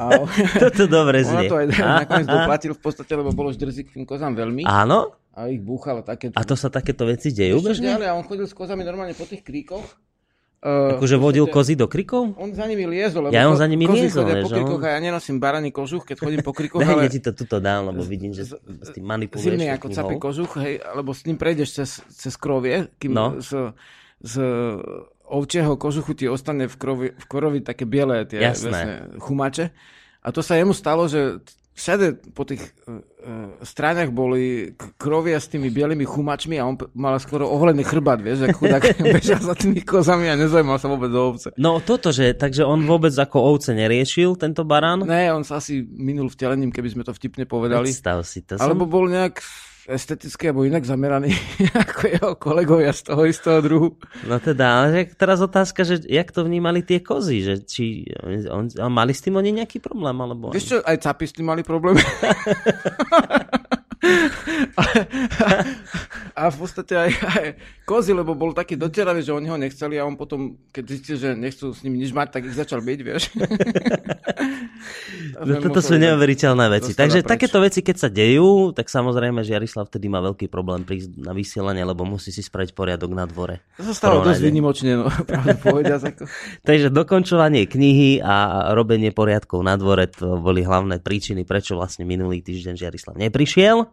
[0.00, 0.24] A
[0.62, 1.48] Toto dobre ona znie.
[1.52, 4.64] to aj nakoniec doplatil v podstate, lebo bolo ždrzi k tým kozám veľmi.
[4.64, 5.12] Áno?
[5.32, 6.32] A ich búchal také...
[6.32, 9.24] A to sa takéto veci dejú Ešte ďalej, a on chodil s kozami normálne po
[9.24, 9.84] tých kríkoch.
[10.62, 12.38] Uh, Akože vodil podstate- kozy do krikov?
[12.38, 14.86] On za nimi liezol, lebo Ja, on za nimi kozy liezol, chodia po krikoch on-
[14.86, 17.90] a ja nenosím baraný kožuch, keď chodím po krikoch, Daj, ale ti to tuto dám,
[17.90, 19.42] lebo vidím, že s s tým manipuluješ.
[19.48, 23.34] zimný ako capý kožuch, hej, alebo s ním prejdeš cez, cez krovie, kým No.
[23.36, 23.74] z,
[24.22, 24.34] z
[25.24, 28.62] ovčieho kožuchu ti ostane v, krovi, v korovi také biele tie Jasné.
[28.62, 29.64] vlastne, chumače.
[30.20, 35.48] A to sa jemu stalo, že všade po tých uh, uh, stráňach boli krovia s
[35.48, 38.82] tými bielými chumačmi a on mal skoro oholený chrbát, vieš, ako chudák
[39.16, 41.48] bežal za tými kozami a nezaujímal sa vôbec o ovce.
[41.56, 45.04] No toto, že, takže on vôbec ako ovce neriešil, tento barán?
[45.08, 47.88] Ne, on sa asi minul vtelením, keby sme to vtipne povedali.
[47.88, 48.60] Predstav si to.
[48.60, 48.92] Alebo Som...
[48.92, 49.40] bol nejak
[49.90, 51.34] esteticky alebo inak zameraný
[51.82, 53.88] ako jeho kolegovia z toho istého druhu.
[54.30, 58.06] No teda, ale že teraz otázka, že jak to vnímali tie kozy, že či
[58.50, 60.54] on, on, mali s tým oni nejaký problém, alebo...
[60.54, 61.98] Vieš čo, aj capy s tým mali problém.
[64.82, 64.84] a,
[66.34, 67.46] a v podstate aj, aj
[67.92, 71.28] kozy, lebo bol taký doteravý, že oni ho nechceli a on potom, keď zistil, že
[71.36, 73.22] nechcú s ním nič mať, tak ich začal byť, vieš.
[75.42, 76.92] No toto sú neuveriteľné veci.
[76.94, 77.30] Takže preč.
[77.30, 81.34] takéto veci, keď sa dejú, tak samozrejme, že Jarislav vtedy má veľký problém prísť na
[81.34, 83.62] vysielanie, lebo musí si spraviť poriadok na dvore.
[83.78, 84.46] To sa stalo dosť rade.
[84.46, 85.06] výnimočne, no.
[85.54, 85.82] Ako.
[86.68, 92.42] Takže dokončovanie knihy a robenie poriadkov na dvore to boli hlavné príčiny, prečo vlastne minulý
[92.42, 93.88] týždeň Žiarislav neprišiel.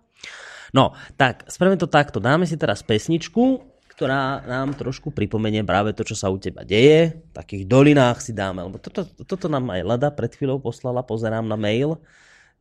[0.69, 2.21] No, tak spravíme to takto.
[2.21, 3.68] Dáme si teraz pesničku,
[3.99, 7.19] ktorá nám trošku pripomenie práve to, čo sa u teba deje.
[7.19, 11.43] V takých dolinách si dáme, lebo toto, toto nám aj Lada pred chvíľou poslala, pozerám
[11.43, 11.99] na mail,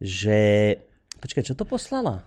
[0.02, 0.74] že...
[1.22, 2.26] Počkaj, čo to poslala?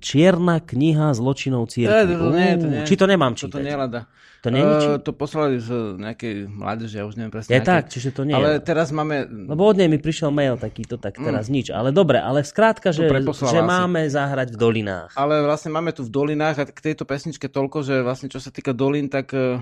[0.00, 2.12] Čierna kniha zločinov To, církvy.
[2.16, 2.82] to, nie, to nie.
[2.86, 3.62] Či to nemám čítať?
[3.62, 4.06] nelada.
[4.40, 7.52] To nie je Eh, to poslali z nejakej mládeže, ja už neviem presne.
[7.52, 7.68] Je aké.
[7.68, 8.40] tak, čiže to nie je.
[8.40, 9.28] Ale teraz máme...
[9.28, 11.68] Lebo od nej mi prišiel mail takýto, tak teraz nič.
[11.68, 13.60] Ale dobre, ale skrátka, že, že asi.
[13.60, 15.12] máme zahrať v dolinách.
[15.12, 18.48] Ale vlastne máme tu v dolinách a k tejto pesničke toľko, že vlastne čo sa
[18.48, 19.60] týka dolín, tak uh,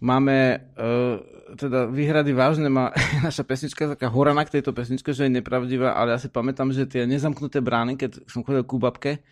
[0.00, 1.20] máme uh,
[1.54, 2.66] teda výhrady vážne.
[2.66, 2.90] Má
[3.26, 6.90] naša pesnička taká horana k tejto pesničke, že je nepravdivá, ale ja si pamätám, že
[6.90, 9.22] tie nezamknuté brány, keď som chodil ku babke,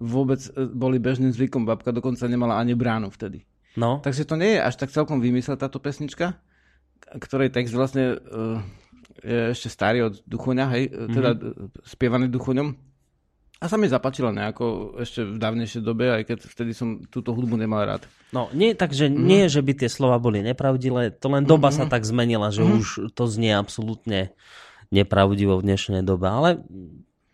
[0.00, 1.68] vôbec eh, boli bežným zvykom.
[1.68, 3.44] Babka dokonca nemala ani bránu vtedy.
[3.78, 6.34] No, Takže to nie je až tak celkom vymysel táto pesnička,
[7.14, 8.58] ktorej text vlastne uh,
[9.22, 11.14] je ešte starý od Duchoňa, hej, mm-hmm.
[11.14, 12.74] teda uh, spievaný Duchoňom.
[13.58, 17.58] A sa mi zapáčila nejako ešte v dávnejšej dobe, aj keď vtedy som túto hudbu
[17.58, 18.06] nemal rád.
[18.30, 19.18] no nie, takže Mhm.
[19.18, 22.54] nie, že by tie slova boli nepravdivé, to len doba sa tak zmenila, Mhm.
[22.54, 24.30] že už to znie absolútne
[24.88, 26.62] nepravdivo v dnešnej dobe, ale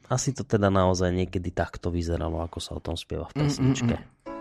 [0.07, 3.95] asi to teda naozaj niekedy takto vyzeralo, ako sa o tom spieva Mhm, v pesničke.
[4.25, 4.34] V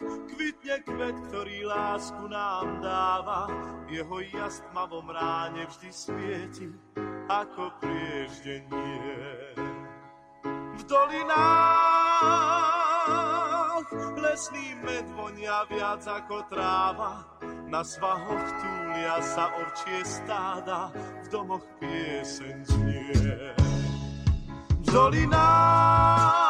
[0.00, 3.52] kvitne kvet, ktorý lásku nám dáva.
[3.92, 6.68] Jeho jas tmavom ráne vždy svieti,
[7.28, 9.54] ako prieždenie.
[10.80, 12.40] V dolinách
[14.16, 17.26] lesný med vonia viac ako tráva.
[17.70, 20.90] Na svahoch túlia sa ovčie stáda,
[21.22, 23.54] v domoch pieseň znie.
[24.80, 26.49] V dolinách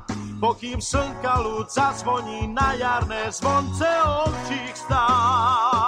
[0.41, 3.85] Pokým slnka ľud zazvoní na jarné zvonce
[4.25, 5.85] ovčích stát.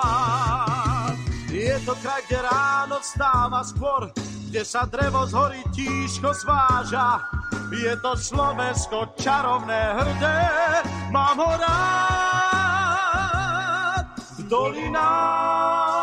[1.50, 4.14] Je to kraj, kde ráno vstáva skôr,
[4.54, 7.26] kde sa drevo z hory tížko zváža.
[7.74, 10.46] Je to Slovensko čarovné hrdé,
[11.10, 12.94] mám ho rád
[14.38, 16.03] v dolinách.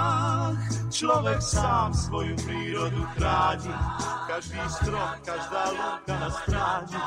[0.91, 3.71] človek sám svoju prírodu chráni,
[4.27, 6.99] každý strom, každá lúka na stráni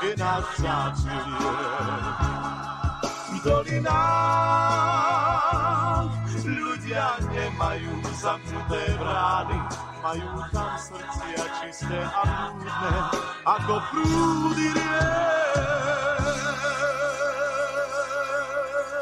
[0.00, 1.20] je náš vzácný
[3.28, 4.96] V dolinách
[6.46, 9.58] ľudia nemajú zamknuté brány,
[10.00, 12.94] majú tam srdcia čisté a prúdne,
[13.44, 14.70] ako prúdy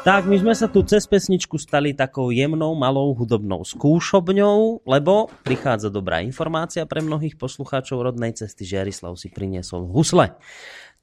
[0.05, 5.89] Tak, my sme sa tu cez pesničku stali takou jemnou, malou hudobnou skúšobňou, lebo prichádza
[5.89, 10.37] dobrá informácia pre mnohých poslucháčov rodnej cesty, že Jarislav si priniesol husle.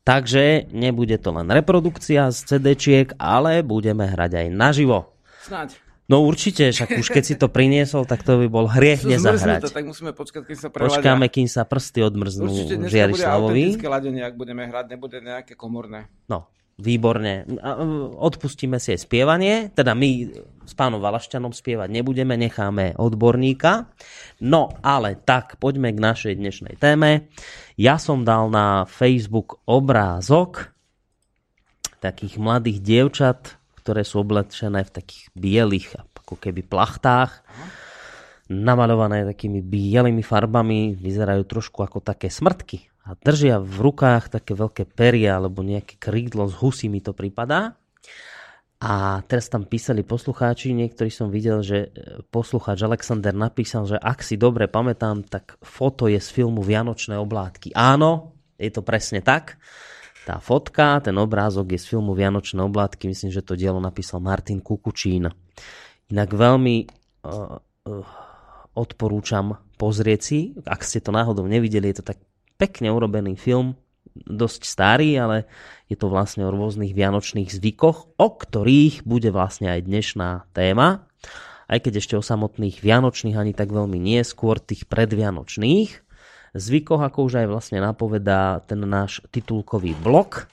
[0.06, 5.18] Takže nebude to len reprodukcia z CD-čiek, ale budeme hrať aj naživo.
[5.50, 5.82] Snáď.
[6.06, 9.66] No určite, však už keď si to priniesol, tak to by bol hriech nezahrať.
[9.66, 11.02] zmrznuté, tak musíme počkať, keď sa preladia.
[11.02, 15.58] Počkáme, kým sa prsty odmrznú Určite dneska bude autentické ladenie, ak budeme hrať, nebude nejaké
[15.58, 16.06] komorné.
[16.30, 16.46] No,
[16.78, 17.44] výborne.
[18.16, 20.08] Odpustíme si aj spievanie, teda my
[20.62, 23.90] s pánom Valašťanom spievať nebudeme, necháme odborníka.
[24.40, 27.28] No, ale tak, poďme k našej dnešnej téme.
[27.76, 30.72] Ja som dal na Facebook obrázok
[32.02, 33.40] takých mladých dievčat,
[33.82, 37.42] ktoré sú oblečené v takých bielých ako keby plachtách,
[38.48, 44.86] namalované takými bielými farbami, vyzerajú trošku ako také smrtky a držia v rukách také veľké
[44.86, 47.74] peria alebo nejaké krídlo z husy mi to pripadá.
[48.82, 54.26] A teraz tam písali poslucháči, niektorí som videl, že e, poslucháč Alexander napísal, že ak
[54.26, 57.78] si dobre pamätám, tak foto je z filmu Vianočné oblátky.
[57.78, 59.62] Áno, je to presne tak.
[60.26, 64.58] Tá fotka, ten obrázok je z filmu Vianočné oblátky, myslím, že to dielo napísal Martin
[64.58, 65.30] Kukučín.
[66.10, 66.76] Inak veľmi
[67.26, 68.06] uh, uh,
[68.74, 72.18] odporúčam pozrieť si, ak ste to náhodou nevideli, je to tak
[72.56, 73.74] pekne urobený film,
[74.12, 75.36] dosť starý, ale
[75.88, 81.08] je to vlastne o rôznych vianočných zvykoch, o ktorých bude vlastne aj dnešná téma.
[81.68, 86.12] Aj keď ešte o samotných vianočných ani tak veľmi nie, skôr tých predvianočných
[86.52, 90.52] zvykoch, ako už aj vlastne napovedá ten náš titulkový blok.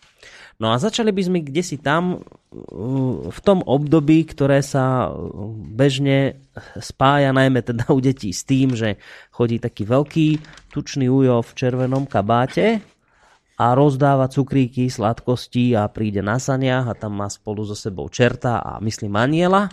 [0.60, 5.16] No a začali by sme kde si tam uh, v tom období, ktoré sa uh,
[5.56, 6.44] bežne
[6.84, 9.00] spája najmä teda u detí s tým, že
[9.32, 10.28] chodí taký veľký
[10.76, 12.84] tučný ujo v červenom kabáte
[13.56, 18.60] a rozdáva cukríky, sladkosti a príde na saniach a tam má spolu so sebou čerta
[18.60, 19.72] a myslím aniela.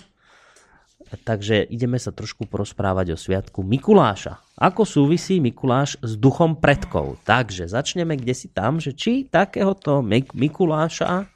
[1.07, 4.46] Takže ideme sa trošku porozprávať o sviatku Mikuláša.
[4.57, 7.21] Ako súvisí Mikuláš s duchom predkov?
[7.29, 11.29] Takže začneme kde si tam, že či takéhoto Mik- Mikuláša,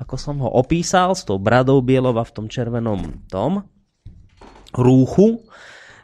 [0.00, 3.68] ako som ho opísal, s tou bradou bielova v tom červenom tom
[4.72, 5.44] rúchu,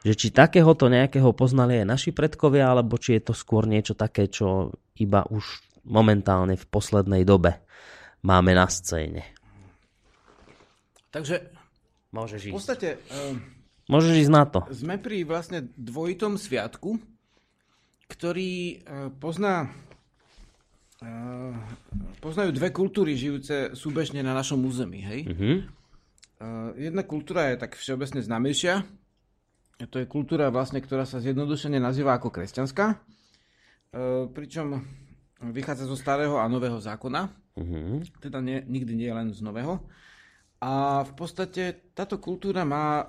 [0.05, 4.29] že či takéhoto nejakého poznali aj naši predkovia, alebo či je to skôr niečo také,
[4.29, 7.64] čo iba už momentálne v poslednej dobe
[8.20, 9.25] máme na scéne.
[11.09, 11.49] Takže
[12.12, 12.57] Môžeš v ísť.
[12.61, 13.55] podstate uh,
[13.87, 14.66] Môžeš ísť na to.
[14.75, 16.99] sme pri vlastne dvojitom sviatku,
[18.11, 19.70] ktorý uh, pozná
[21.03, 21.55] uh,
[22.18, 25.03] poznajú dve kultúry žijúce súbežne na našom území.
[25.07, 25.20] Hej?
[25.30, 25.51] Mhm.
[26.37, 28.82] Uh, jedna kultúra je tak všeobecne známejšia.
[29.76, 32.97] To je kultúra vlastne, ktorá sa zjednodušene nazýva ako kresťanská.
[34.32, 34.80] Pričom
[35.53, 37.28] vychádza zo starého a nového zákona.
[37.61, 38.09] Mhm.
[38.24, 39.84] Teda nie, nikdy nie len z nového.
[40.64, 43.05] A v podstate táto kultúra má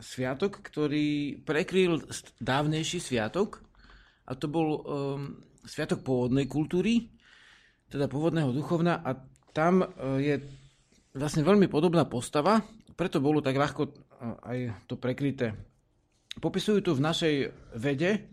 [0.00, 2.00] sviatok, ktorý prekryl
[2.40, 3.60] dávnejší sviatok.
[4.26, 4.80] A to bol um,
[5.62, 7.12] sviatok pôvodnej kultúry,
[7.92, 9.04] teda pôvodného duchovna.
[9.04, 9.14] A
[9.52, 10.40] tam uh, je
[11.12, 12.64] vlastne veľmi podobná postava,
[12.96, 13.92] preto bolo tak ľahko uh,
[14.48, 15.54] aj to prekryté.
[16.40, 17.34] Popisujú tu v našej
[17.76, 18.32] vede,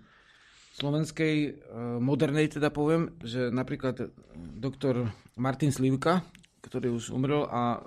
[0.78, 4.14] slovenskej, uh, modernej teda poviem, že napríklad
[4.58, 6.24] doktor Martin Slivka,
[6.64, 7.82] ktorý už umrel, a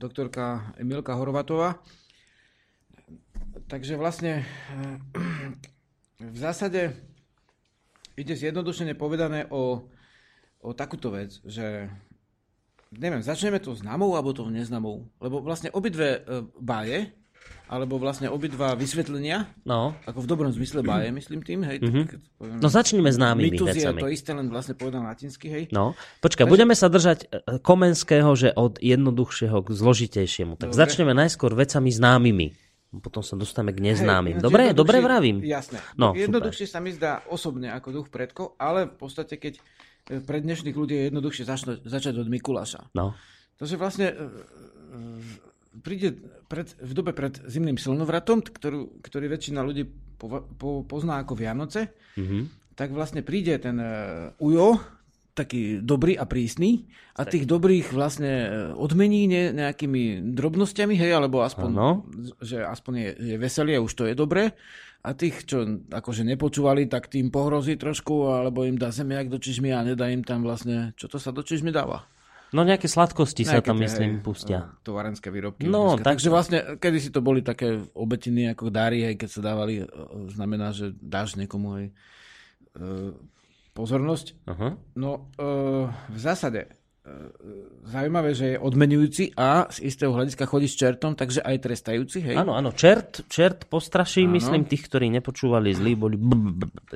[0.00, 1.76] doktorka Emilka Horvatová.
[3.72, 5.00] Takže vlastne uh,
[6.20, 6.92] v zásade
[8.20, 9.88] ide zjednodušene povedané o,
[10.60, 11.88] o takúto vec, že
[12.92, 15.08] neviem, začneme to známou alebo to neznámou.
[15.16, 17.08] Lebo vlastne obidve e, báje,
[17.72, 19.96] alebo vlastne obidva vysvetlenia, No.
[20.04, 21.80] ako v dobrom zmysle báje, myslím tým, hej.
[21.80, 22.04] Mm-hmm.
[22.04, 25.64] Tak, keď poviem, No začnime známymi Mýtus je to isté, len vlastne povedal latinsky, hej.
[25.72, 30.60] No, počkaj, budeme sa držať e, Komenského, že od jednoduchšieho k zložitejšiemu.
[30.60, 30.80] Tak Dobre.
[30.84, 32.61] začneme najskôr vecami známymi.
[33.00, 34.36] Potom sa dostaneme k neznámym.
[34.36, 35.40] Hej, dobre, dobre vravím.
[35.40, 35.80] Jasné.
[35.96, 39.56] No, jednoduchšie sa mi zdá osobne ako duch predkov, ale v podstate, keď
[40.12, 42.92] e, pre dnešných ľudí je jednoduchšie začať, začať od Mikuláša.
[42.92, 43.16] No,
[43.62, 44.20] Takže vlastne e, e,
[45.86, 46.18] príde
[46.50, 49.86] pred, v dobe pred zimným slnovratom, ktorú, ktorý väčšina ľudí
[50.18, 52.74] pova, po, pozná ako Vianoce, mhm.
[52.74, 53.88] tak vlastne príde ten e,
[54.42, 54.82] Ujo,
[55.32, 56.84] taký dobrý a prísny
[57.16, 62.04] a tých dobrých vlastne e, odmení ne, nejakými drobnosťami, hej, alebo aspoň, Áno.
[62.38, 64.52] že aspoň je, je veselie, už to je dobré.
[65.02, 69.72] A tých, čo akože nepočúvali, tak tým pohrozí trošku, alebo im dá zemiak do čižmy
[69.72, 72.06] a nedá im tam vlastne, čo to sa do čižmy dáva.
[72.52, 74.58] no nejaké sladkosti sa Nejaké tam, tie, myslím, pustia.
[74.70, 75.64] e, Tovarenské výrobky.
[75.64, 79.40] No, tak- Takže vlastne, kedy si to boli také obetiny ako dáry, hej, keď sa
[79.42, 79.84] dávali, e,
[80.28, 81.86] znamená, že dáš niekomu hej,
[82.76, 82.82] e,
[83.72, 84.26] pozornosť.
[84.48, 84.76] Aha.
[84.96, 85.48] No, e,
[85.88, 86.68] v zásade e,
[87.88, 92.36] zaujímavé, že je odmenujúci a z istého hľadiska chodí s čertom, takže aj trestajúci, hej?
[92.36, 94.36] Áno, áno, čert, čert postraší, Áno.
[94.36, 96.16] myslím, tých, ktorí nepočúvali zlí, boli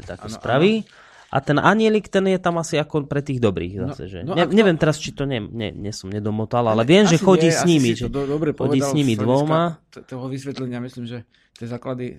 [0.04, 0.84] také spraví.
[1.26, 4.18] A ten anielik, ten je tam asi ako pre tých dobrých zase, že?
[4.22, 7.50] no ne, neviem teraz, či to ne, ne, nie som nedomotal, ale viem, že chodí
[7.50, 9.82] nie, s nimi, že to do, dobre chodí s nimi dvoma.
[10.06, 11.26] toho vysvetlenia, myslím, že
[11.58, 12.16] tie základy e,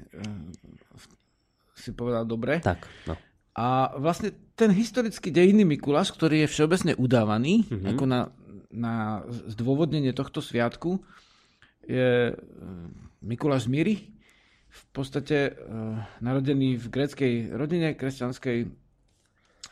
[1.80, 2.60] si povedal dobre.
[2.60, 3.16] Tak, no.
[3.58, 7.68] A vlastne ten historický dejinný Mikuláš, ktorý je všeobecne udávaný Mhm.
[7.68, 7.90] mm-hmm.
[7.92, 8.20] ako na,
[8.70, 8.94] na
[9.48, 11.02] zdôvodnenie tohto sviatku,
[11.84, 12.34] je e,
[13.20, 14.14] Mikuláš Míry,
[14.68, 15.52] v podstate e,
[16.20, 18.58] narodený v gréckej rodine kresťanskej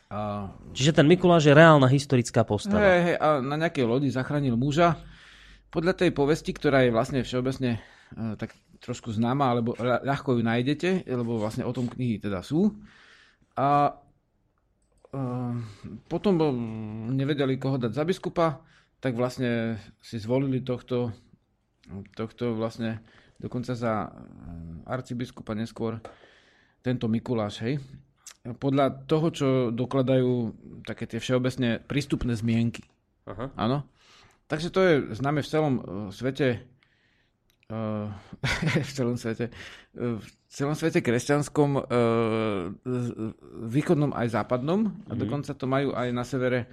[0.07, 2.77] a, Čiže ten Mikuláš je reálna historická postava.
[2.79, 4.97] hej, hej, a na nejakej lodi zachránil muža.
[5.67, 7.79] Podľa tej povesti, ktorá je vlastne všeobecne e,
[8.36, 12.69] tak trošku známa, alebo ľa- ľahko ju nájdete, lebo vlastne o tom knihy teda sú.
[13.55, 13.95] A e,
[16.11, 16.33] potom
[17.15, 18.59] nevedeli, koho dať za biskupa,
[18.99, 21.15] tak vlastne si zvolili tohto,
[22.15, 22.99] tohto vlastne
[23.39, 24.09] dokonca za e,
[24.87, 25.99] arcibiskupa neskôr
[26.85, 27.81] tento Mikuláš, hej.
[28.45, 30.53] Podľa toho, čo dokladajú
[30.85, 32.85] také tie všeobecne prístupné zmienky.
[33.25, 33.49] Aha.
[33.57, 33.89] Áno.
[34.45, 35.83] Takže to je známe v celom uh,
[36.13, 36.61] svete
[38.88, 39.49] v celom svete
[39.97, 41.84] uh, v celom svete kresťanskom
[42.86, 43.16] z-
[43.68, 46.70] východnom aj západnom a dokonca to majú aj na severe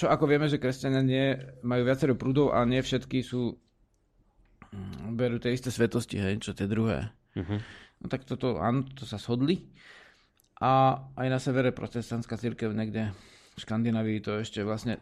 [0.00, 3.52] čo ako vieme, že kresťania nie, majú viacero prúdov a nie všetky sú
[4.72, 7.12] mm, berú tie isté svetosti, hej, čo tie druhé.
[7.36, 7.56] Mhm.
[8.00, 9.60] No tak toto, áno, to sa shodli.
[10.56, 14.96] A aj na severe protestantská církev niekde v Škandinávii to ešte vlastne,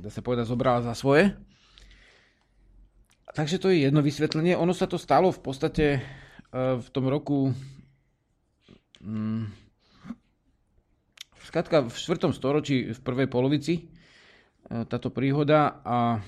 [0.00, 1.36] dá sa povedať, zobrala za svoje.
[3.34, 4.56] Takže to je jedno vysvetlenie.
[4.56, 7.52] Ono sa to stalo v podstate uh, v tom roku
[9.04, 9.46] um,
[11.48, 12.28] Skladka v 4.
[12.36, 13.88] storočí v prvej polovici
[14.68, 16.20] uh, táto príhoda a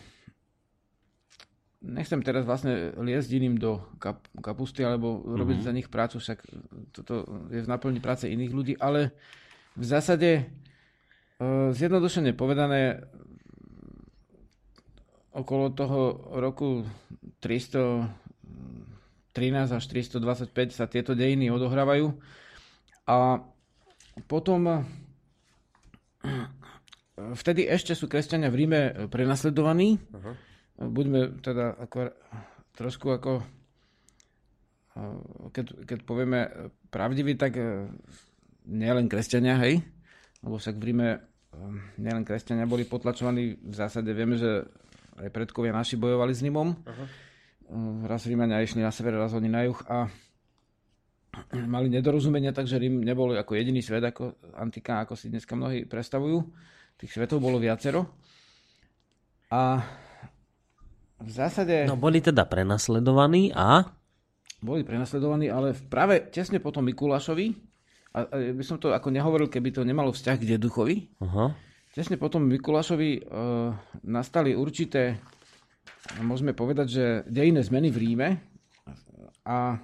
[1.80, 6.38] nechcem teraz vlastne liesť iným do kap- kapusty alebo robiť za nich prácu, však
[6.92, 9.16] toto je v naplni práce iných ľudí, ale
[9.74, 10.42] v zásade e,
[11.72, 13.08] zjednodušene povedané
[15.30, 16.00] okolo toho
[16.38, 16.86] roku
[17.38, 18.10] 313
[19.70, 22.12] až 325 sa tieto dejiny odohrávajú.
[23.06, 23.42] A
[24.26, 24.86] potom
[27.38, 29.98] vtedy ešte sú kresťania v Ríme prenasledovaní.
[30.80, 32.14] Buďme teda ako,
[32.74, 33.32] trošku ako
[35.54, 36.40] keď, keď povieme
[36.90, 37.86] pravdivý, tak eh,
[38.66, 39.82] nielen kresťania, hej,
[40.42, 41.20] lebo však v Ríme eh,
[42.00, 44.66] nielen kresťania boli potlačovaní, v zásade vieme, že
[45.20, 46.68] aj predkovia naši bojovali s Rímom.
[46.72, 47.06] Uh-huh.
[48.08, 50.10] Raz Rímania išli na sever, raz oni na juh a
[51.74, 56.42] mali nedorozumenia, takže Rím nebol ako jediný svet, ako antika, ako si dneska mnohí predstavujú.
[56.98, 58.10] Tých svetov bolo viacero.
[59.50, 59.82] A
[61.20, 63.84] v zásade No boli teda prenasledovaní a...
[64.62, 67.52] boli prenasledovaní, ale práve tesne potom Mikulášovi,
[68.10, 71.54] a, a by som to ako nehovoril, keby to nemalo vzťah k deduchovi, Aha.
[71.94, 73.20] Tesne potom Mikulášovi e,
[74.06, 75.18] nastali určité,
[76.22, 78.28] môžeme povedať, že dejné zmeny v Ríme.
[79.46, 79.78] A,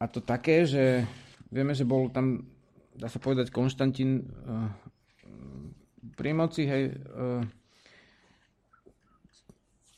[0.00, 1.04] a to také, že
[1.52, 2.48] vieme, že bol tam,
[2.96, 4.22] dá sa povedať, Konštantín e,
[6.16, 6.94] pri moci, hej, e,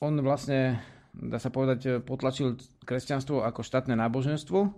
[0.03, 0.83] on vlastne,
[1.15, 4.75] dá sa povedať, potlačil kresťanstvo ako štátne náboženstvo.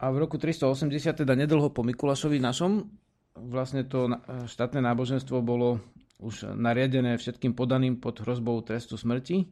[0.00, 2.88] A v roku 380, teda nedlho po Mikulášovi našom,
[3.34, 4.10] vlastne to
[4.46, 5.82] štátne náboženstvo bolo
[6.22, 9.50] už nariadené všetkým podaným pod hrozbou trestu smrti.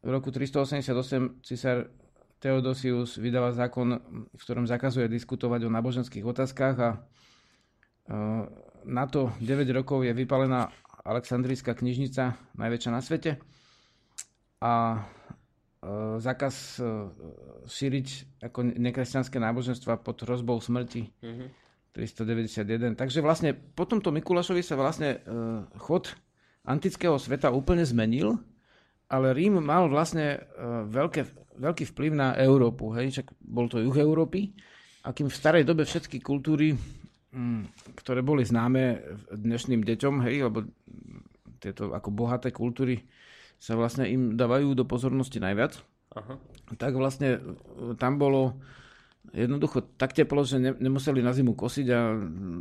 [0.00, 1.92] V roku 388 cisár
[2.38, 3.98] Theodosius vydáva zákon,
[4.30, 6.90] v ktorom zakazuje diskutovať o náboženských otázkach a
[8.88, 10.72] na to 9 rokov je vypalená
[11.04, 13.42] Aleksandrijská knižnica, najväčšia na svete.
[14.64, 15.04] A
[16.18, 16.82] zákaz
[17.68, 18.08] šíriť
[18.42, 21.10] ako nekresťanské náboženstva pod hrozbou smrti.
[21.22, 21.48] Mm-hmm.
[21.96, 22.94] 391.
[22.94, 25.24] Takže vlastne po tomto Mikulášovi sa vlastne
[25.80, 26.14] chod
[26.68, 28.38] antického sveta úplne zmenil,
[29.08, 30.44] ale Rím mal vlastne
[30.88, 32.94] veľké veľký vplyv na Európu.
[32.94, 33.20] Hej?
[33.20, 34.54] Čak bol to juh Európy.
[35.04, 36.74] A kým v starej dobe všetky kultúry,
[37.34, 39.02] mm, ktoré boli známe
[39.34, 40.66] dnešným deťom, hej, lebo
[41.58, 43.02] tieto ako bohaté kultúry
[43.58, 45.82] sa vlastne im dávajú do pozornosti najviac,
[46.14, 46.38] Aha.
[46.78, 47.40] tak vlastne e,
[47.98, 48.54] tam bolo
[49.32, 52.00] jednoducho tak teplo, že ne, nemuseli na zimu kosiť a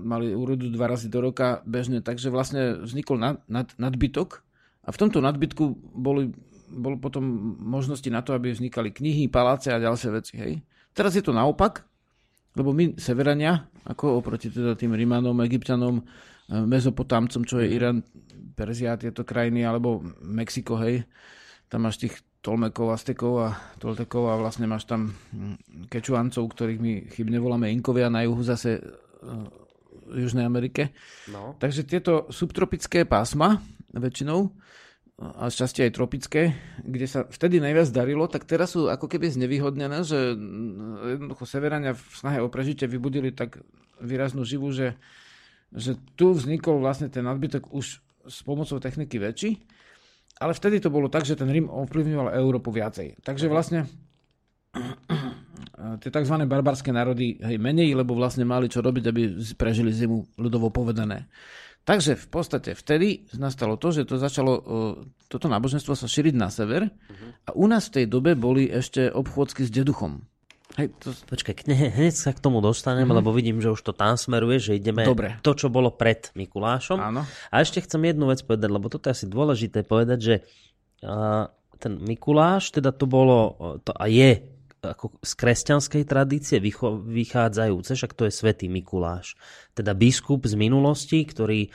[0.03, 4.43] mali úrodu dva razy do roka bežne, takže vlastne vznikol nad, nad, nadbytok
[4.87, 5.63] a v tomto nadbytku
[5.95, 6.31] boli
[6.67, 7.23] bolo potom
[7.63, 10.33] možnosti na to, aby vznikali knihy, paláce a ďalšie veci.
[10.35, 10.53] Hej.
[10.91, 11.87] Teraz je to naopak,
[12.59, 18.03] lebo my Severania, ako oproti teda tým Rimanom, Egyptianom, eh, Mezopotámcom, čo je Irán,
[18.57, 21.05] Perzia, tieto krajiny, alebo Mexiko, hej,
[21.67, 26.91] tam máš tých Tolmekov, Aztekov a Toltekov a vlastne máš tam hm, Kečuancov, ktorých my
[27.11, 28.79] chybne voláme Inkovia, na juhu zase
[29.19, 30.95] v eh, Južnej Amerike.
[31.27, 31.59] No.
[31.59, 33.59] Takže tieto subtropické pásma
[33.91, 34.47] väčšinou
[35.17, 36.53] a šťastie aj tropické,
[36.85, 40.37] kde sa vtedy najviac darilo, tak teraz sú ako keby znevýhodnené, že
[41.17, 43.57] jednoducho Severania v snahe o prežitie vybudili tak
[43.97, 44.93] výraznú živu, že,
[45.73, 47.97] že tu vznikol vlastne ten nadbytok už
[48.29, 49.57] s pomocou techniky väčší,
[50.37, 53.21] ale vtedy to bolo tak, že ten Rím ovplyvňoval Európu viacej.
[53.25, 53.89] Takže vlastne
[56.01, 56.35] tie tzv.
[56.45, 59.21] barbarské národy hej, menej, lebo vlastne mali čo robiť, aby
[59.57, 61.29] prežili zimu ľudovo povedané.
[61.87, 64.59] Takže v podstate vtedy nastalo to, že to začalo
[65.31, 67.47] toto náboženstvo sa šíriť na sever uh-huh.
[67.47, 70.19] a u nás v tej dobe boli ešte obchôdzky s deduchom.
[70.77, 71.09] Hej, to...
[71.25, 73.17] Počkaj, hneď sa k tomu dostanem, uh-huh.
[73.17, 75.41] lebo vidím, že už to tam smeruje, že ideme Dobre.
[75.41, 77.01] to, čo bolo pred Mikulášom.
[77.01, 77.25] Áno.
[77.25, 80.35] A ešte chcem jednu vec povedať, lebo toto je asi dôležité povedať, že
[81.01, 81.49] uh,
[81.81, 88.29] ten Mikuláš, teda to bolo, to a je ako z kresťanskej tradície vychádzajúce, však to
[88.29, 89.33] je svätý Mikuláš.
[89.73, 91.69] Teda biskup z minulosti, ktorý e,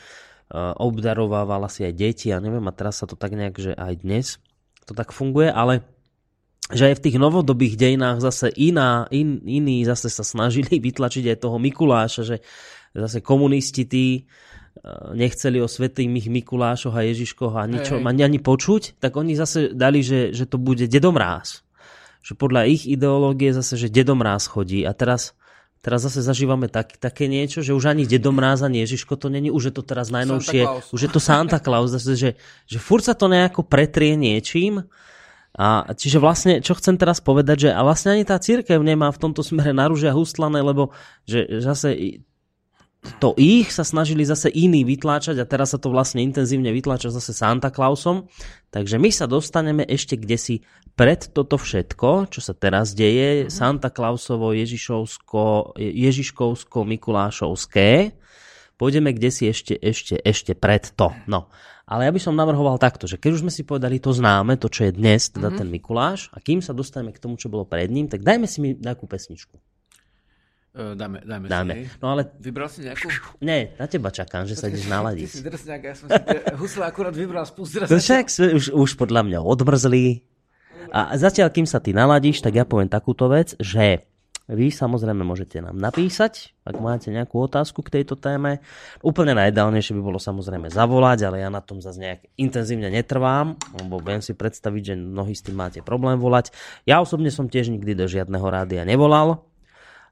[0.55, 4.27] obdarovával asi aj deti, ja neviem, a teraz sa to tak nejak, že aj dnes
[4.87, 5.83] to tak funguje, ale
[6.73, 11.39] že aj v tých novodobých dejinách zase iná, in, iní zase sa snažili vytlačiť aj
[11.39, 12.37] toho Mikuláša, že
[12.97, 14.21] zase komunisti tí e,
[15.13, 20.01] nechceli o svetých Mikulášoch a Ježiškoch a ničo, ani, ani počuť, tak oni zase dali,
[20.01, 21.65] že, že to bude dedomráz.
[22.23, 24.87] Že podľa ich ideológie zase, že dedomráz chodí.
[24.87, 25.37] A teraz
[25.83, 29.75] Teraz zase zažívame tak, také niečo, že už ani Dedomráz, ani Ježiško to není, už
[29.75, 32.31] je to teraz najnovšie, už je to Santa Claus, zase, že,
[32.71, 34.87] že furt sa to nejako pretrie niečím.
[35.53, 39.21] A čiže vlastne, čo chcem teraz povedať, že a vlastne ani tá církev nemá v
[39.21, 40.97] tomto smere naružia hustlané, lebo
[41.29, 42.25] že zase
[43.19, 47.35] to ich sa snažili zase iní vytláčať a teraz sa to vlastne intenzívne vytláča zase
[47.35, 48.31] Santa Clausom.
[48.71, 50.55] Takže my sa dostaneme ešte kde si
[50.95, 53.53] pred toto všetko, čo sa teraz deje, mm-hmm.
[53.53, 58.15] Santa Clausovo, Ježišovsko, Ježiškovsko, Mikulášovské,
[58.79, 61.11] pôjdeme kde si ešte, ešte, ešte pred to.
[61.27, 61.51] No.
[61.87, 64.71] Ale ja by som navrhoval takto, že keď už sme si povedali to známe, to
[64.71, 65.59] čo je dnes, teda mm-hmm.
[65.59, 68.59] ten Mikuláš, a kým sa dostaneme k tomu, čo bolo pred ním, tak dajme si
[68.63, 69.59] mi nejakú pesničku.
[70.73, 71.73] Uh, dáme, dáme, dáme.
[71.85, 72.33] Si, no ale...
[72.41, 73.13] Vybral si nejakú?
[73.45, 75.29] Nie, na teba čakám, že sa ideš naladiť.
[75.29, 76.17] Ty si drsňák, ja som si
[76.57, 78.27] husle akurát vybral spust To však
[78.57, 80.25] už, už podľa mňa odmrzli,
[80.93, 84.05] a zatiaľ, kým sa ty naladíš, tak ja poviem takúto vec, že
[84.53, 88.63] vy samozrejme môžete nám napísať, ak máte nejakú otázku k tejto téme.
[89.03, 93.99] Úplne najideálnejšie by bolo samozrejme zavolať, ale ja na tom zase nejak intenzívne netrvám, lebo
[94.01, 96.55] viem si predstaviť, že mnohí s tým máte problém volať.
[96.89, 99.52] Ja osobne som tiež nikdy do žiadneho rádia nevolal,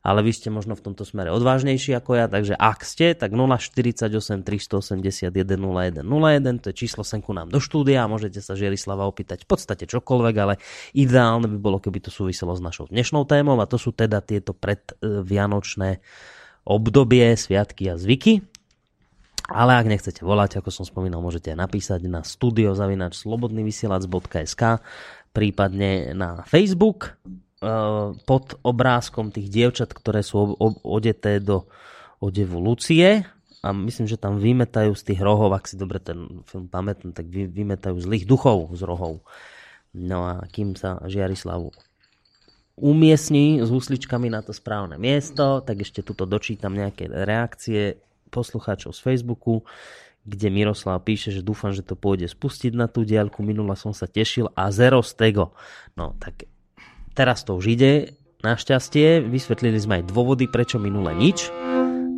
[0.00, 4.08] ale vy ste možno v tomto smere odvážnejší ako ja, takže ak ste, tak 048
[4.40, 9.84] 381 0101, to je číslo senku nám do štúdia môžete sa Žierislava opýtať v podstate
[9.84, 10.54] čokoľvek, ale
[10.96, 14.56] ideálne by bolo, keby to súviselo s našou dnešnou témou a to sú teda tieto
[14.56, 16.00] predvianočné
[16.64, 18.40] obdobie, sviatky a zvyky.
[19.50, 24.62] Ale ak nechcete volať, ako som spomínal, môžete napísať na studiozavinač slobodnyvysielac.sk
[25.34, 27.18] prípadne na Facebook
[28.24, 31.68] pod obrázkom tých dievčat, ktoré sú odeté do
[32.16, 33.28] odevu Lucie
[33.60, 37.28] a myslím, že tam vymetajú z tých rohov, ak si dobre ten film pamätám, tak
[37.28, 39.20] vy, vymetajú zlých duchov z rohov.
[39.92, 41.68] No a kým sa Žiarislavu
[42.80, 48.00] umiestni s husličkami na to správne miesto, tak ešte tuto dočítam nejaké reakcie.
[48.30, 49.66] poslucháčov z Facebooku,
[50.22, 53.42] kde Miroslav píše, že dúfam, že to pôjde spustiť na tú diaľku.
[53.42, 55.52] Minula som sa tešil a zero z tego.
[55.98, 56.46] No tak
[57.20, 58.16] teraz to už ide.
[58.40, 61.52] Našťastie vysvetlili sme aj dôvody, prečo minule nič.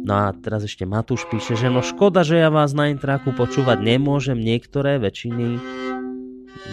[0.06, 3.82] No a teraz ešte Matúš píše, že no škoda, že ja vás na intraku počúvať
[3.82, 4.38] nemôžem.
[4.38, 5.58] Niektoré väčšiny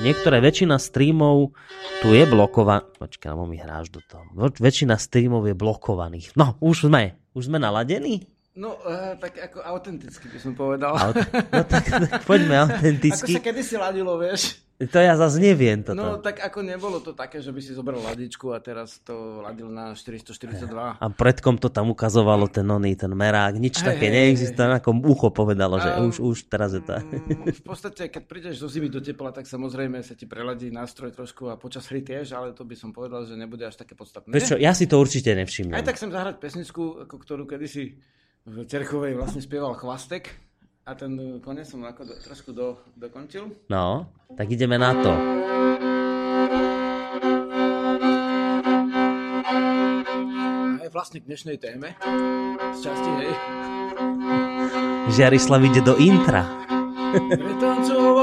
[0.06, 1.58] niektoré väčšina streamov
[2.06, 2.86] tu je blokovaná.
[3.02, 4.26] Počkaj, mi hráš do toho.
[4.38, 6.38] Väčšina streamov je blokovaných.
[6.38, 7.18] No, už sme.
[7.34, 8.30] Už sme naladení?
[8.58, 10.98] No, uh, tak ako autenticky by som povedal.
[10.98, 11.22] Aut-
[11.54, 13.34] no tak, tak poďme autenticky.
[13.34, 14.70] Ako sa kedysi ladilo, vieš.
[14.80, 16.00] To ja zase neviem toto.
[16.00, 19.68] No tak ako nebolo to také, že by si zobral ladičku a teraz to ladil
[19.68, 20.72] na 442.
[20.72, 24.80] A predkom to tam ukazovalo ten oný, ten merák, nič hey, také hey, neexistuje, hey,
[24.80, 26.96] ako ucho povedalo, že už, už teraz je to.
[26.96, 31.12] Mm, v podstate, keď prídeš zo zimy do tepla, tak samozrejme sa ti preladí nástroj
[31.12, 34.32] trošku a počas hry tiež, ale to by som povedal, že nebude až také podstatné.
[34.32, 35.76] Vieš čo, ja si to určite nevšimnem.
[35.76, 38.00] Aj tak chcem zahrať pesničku, ako ktorú kedysi
[38.50, 40.34] v Cerchovej vlastne spieval Chvastek
[40.90, 43.46] a ten koniec som ako do, trošku do, dokončil.
[43.70, 45.12] No, tak ideme na to.
[50.74, 51.94] A je vlastne k dnešnej téme.
[52.74, 53.34] Z časti, hej.
[55.14, 56.42] Žiarislav ide do intra.
[57.30, 58.19] Pretancoval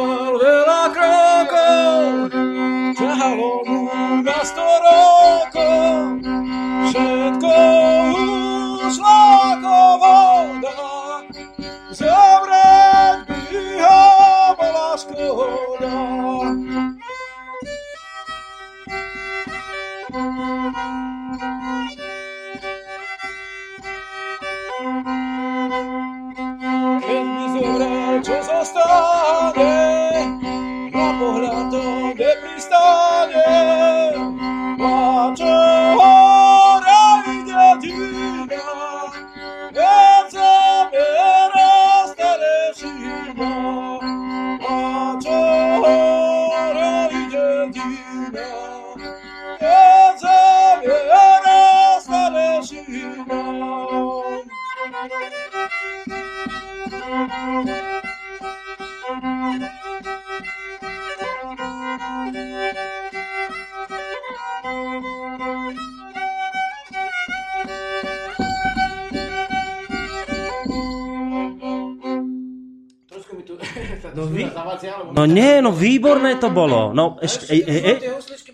[75.12, 76.92] No, nie, no výborné to bolo.
[76.92, 77.94] No ešte, e, e, e.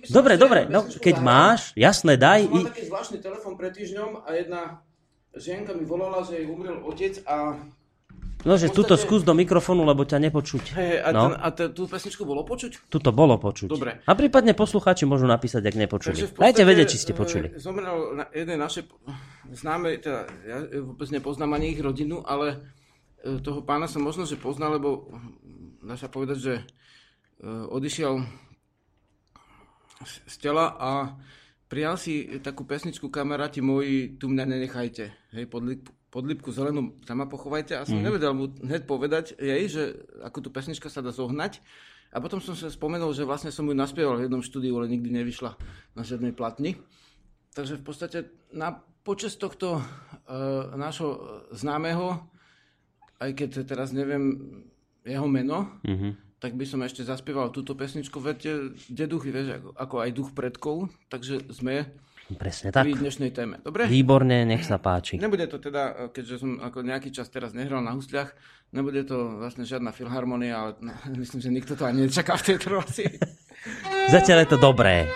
[0.09, 2.49] Dobre, dobre, no, keď máš, jasné, daj.
[2.49, 4.63] Mám taký zvláštny telefon pred týždňom a jedna
[5.37, 7.61] žienka mi volala, že jej umrel otec a
[8.43, 10.75] No, že tuto skús do mikrofónu, lebo ťa nepočuť.
[10.75, 11.31] Hey, a, no.
[11.31, 12.91] ten, a te, tú pesničku bolo počuť?
[12.91, 13.71] Tuto bolo počuť.
[13.71, 14.03] Dobre.
[14.03, 16.27] A prípadne poslucháči môžu napísať, ak nepočuli.
[16.27, 17.55] Dajte vedieť, či ste počuli.
[17.55, 18.83] Zomrel na jednej naše
[19.47, 22.67] známe, teda ja vôbec nepoznám ani ich rodinu, ale
[23.23, 25.07] E, toho pána som možno, že poznal, lebo
[25.83, 26.65] dá sa povedať, že e,
[27.47, 28.23] odišiel
[30.07, 31.15] z tela a
[31.67, 35.05] prijal si takú pesničku kamaráti moji, tu mňa nenechajte.
[35.35, 37.79] Hej, pod, lip, pod lipku zelenú tam ma pochovajte.
[37.79, 38.05] A som mm.
[38.05, 39.83] nevedel mu hneď povedať jej, že
[40.23, 41.63] ako tu pesnička sa dá zohnať.
[42.13, 45.09] A potom som sa spomenul, že vlastne som ju naspieval v jednom štúdiu, ale nikdy
[45.23, 45.57] nevyšla
[45.97, 46.77] na žiadnej platni.
[47.57, 48.19] Takže v podstate
[48.53, 49.83] na počas tohto uh,
[50.77, 52.33] nášho známeho
[53.23, 54.35] aj keď teraz neviem
[55.03, 56.39] jeho meno, mm-hmm.
[56.39, 58.19] tak by som ešte zaspieval túto pesničku.
[58.23, 60.77] Viete, deduchy, vieš, ako, ako aj duch predkov,
[61.11, 61.91] takže sme
[62.33, 62.89] Presne tak.
[62.89, 63.61] pri dnešnej téme.
[63.61, 63.85] Dobre?
[63.91, 65.21] Výborne, nech sa páči.
[65.21, 68.33] Nebude to teda, keďže som ako nejaký čas teraz nehral na husliach,
[68.73, 70.93] nebude to vlastne žiadna filharmonia, ale no,
[71.23, 73.09] myslím, že nikto to ani nečaká v tejto relácii.
[74.09, 75.07] Zatiaľ je to dobré.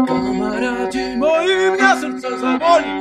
[0.00, 2.96] Kamaráti moji, mňa srdce zabolí.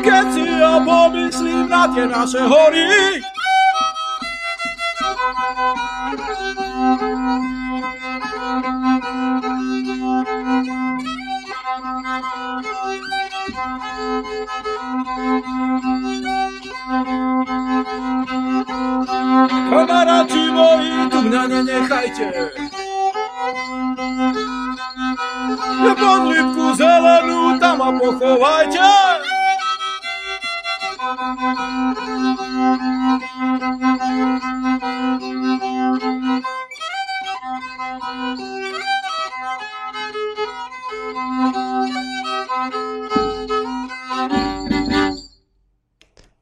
[0.00, 3.20] Keď si ja pomyslím na tie naše hory,
[19.72, 22.26] Kamaráti moji, tu mňa nenechajte.
[26.02, 28.90] Pod lípku zelenú tam ma pochovajte.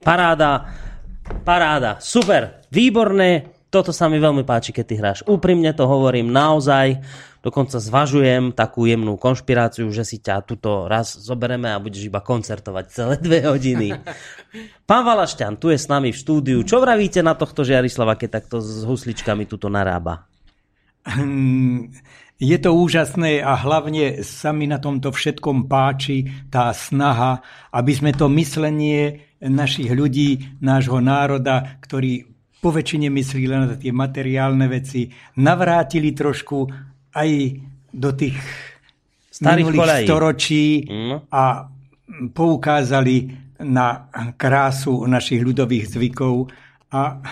[0.01, 0.81] Paráda
[1.41, 3.60] Paráda, super, výborné.
[3.71, 5.19] Toto sa mi veľmi páči, keď ty hráš.
[5.31, 6.99] Úprimne to hovorím naozaj.
[7.39, 12.85] Dokonca zvažujem takú jemnú konšpiráciu, že si ťa tuto raz zobereme a budeš iba koncertovať
[12.91, 13.95] celé dve hodiny.
[14.91, 16.59] Pán Valašťan, tu je s nami v štúdiu.
[16.67, 20.27] Čo vravíte na tohto Žiarislava, keď takto s husličkami tuto narába?
[22.41, 27.41] Je to úžasné a hlavne sa mi na tomto všetkom páči tá snaha,
[27.71, 32.30] aby sme to myslenie našich ľudí, nášho národa, ktorí
[32.61, 35.09] po väčšine myslí len na tie materiálne veci,
[35.41, 36.69] navrátili trošku
[37.17, 37.31] aj
[37.91, 38.37] do tých
[39.33, 40.07] Starých minulých kolejí.
[40.07, 41.17] storočí mm.
[41.33, 41.45] a
[42.37, 43.17] poukázali
[43.65, 46.53] na krásu našich ľudových zvykov
[46.93, 47.25] a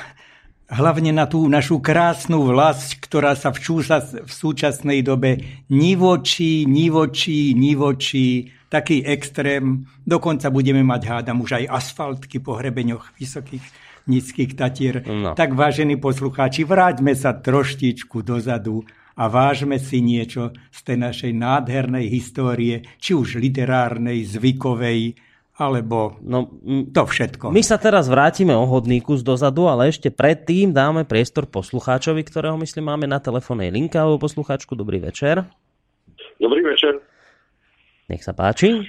[0.69, 7.57] hlavne na tú našu krásnu vlast, ktorá sa v, čúsa, v súčasnej dobe nivočí, nivočí,
[7.57, 9.89] nivočí, taký extrém.
[10.05, 13.65] Dokonca budeme mať, hádam, už aj asfaltky po hrebeňoch vysokých
[14.09, 15.05] nízkych tatier.
[15.05, 15.37] No.
[15.37, 18.83] Tak vážení poslucháči, vráťme sa troštičku dozadu
[19.19, 25.19] a vážme si niečo z tej našej nádhernej histórie, či už literárnej, zvykovej,
[25.59, 26.55] alebo no,
[26.95, 27.51] to všetko.
[27.51, 32.55] My sa teraz vrátime o hodníku z dozadu, ale ešte predtým dáme priestor poslucháčovi, ktorého
[32.63, 34.79] myslím máme na telefónnej linke alebo poslucháčku.
[34.79, 35.43] Dobrý večer.
[36.39, 37.03] Dobrý večer.
[38.07, 38.87] Nech sa páči.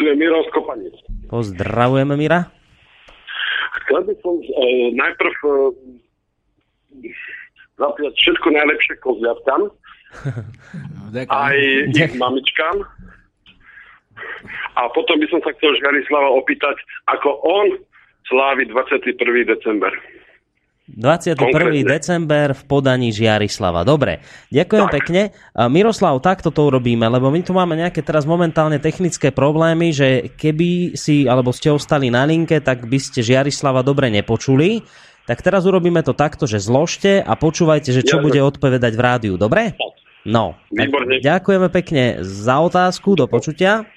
[0.00, 0.96] Tu je Miro z Kopanic.
[1.28, 2.55] Pozdravujeme Mira.
[3.86, 5.70] Chcel by som uh, najprv uh,
[7.78, 9.62] zapiať všetko najlepšie kozliatkám.
[11.30, 11.56] aj
[11.94, 12.76] ich mamičkám.
[14.76, 16.76] A potom by som sa chcel Žarislava opýtať,
[17.08, 17.66] ako on
[18.28, 19.16] slávi 21.
[19.46, 19.92] december.
[20.86, 21.34] 21.
[21.34, 21.82] Konkrétne.
[21.82, 23.82] december v podaní Žiarislava.
[23.82, 24.22] Dobre,
[24.54, 24.94] ďakujem tak.
[25.02, 25.22] pekne.
[25.66, 30.94] Miroslav, takto to urobíme, lebo my tu máme nejaké teraz momentálne technické problémy, že keby
[30.94, 34.86] si, alebo ste ostali na linke, tak by ste Žiarislava dobre nepočuli.
[35.26, 39.02] Tak teraz urobíme to takto, že zložte a počúvajte, že čo ja, bude odpovedať v
[39.02, 39.34] rádiu.
[39.34, 39.74] Dobre?
[40.22, 40.54] No,
[41.22, 43.90] ďakujeme pekne za otázku, do počutia.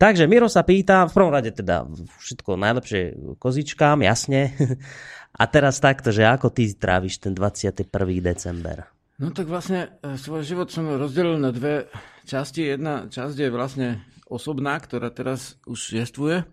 [0.00, 1.86] Takže Miro sa pýta, v prvom rade teda
[2.24, 3.02] všetko najlepšie
[3.38, 4.50] kozičkám, jasne.
[5.32, 7.88] A teraz takto, že ako ty tráviš ten 21.
[8.20, 8.92] december?
[9.16, 11.88] No tak vlastne e, svoj život som rozdelil na dve
[12.28, 12.68] časti.
[12.68, 13.88] Jedna časť je vlastne
[14.28, 16.44] osobná, ktorá teraz už jestvuje.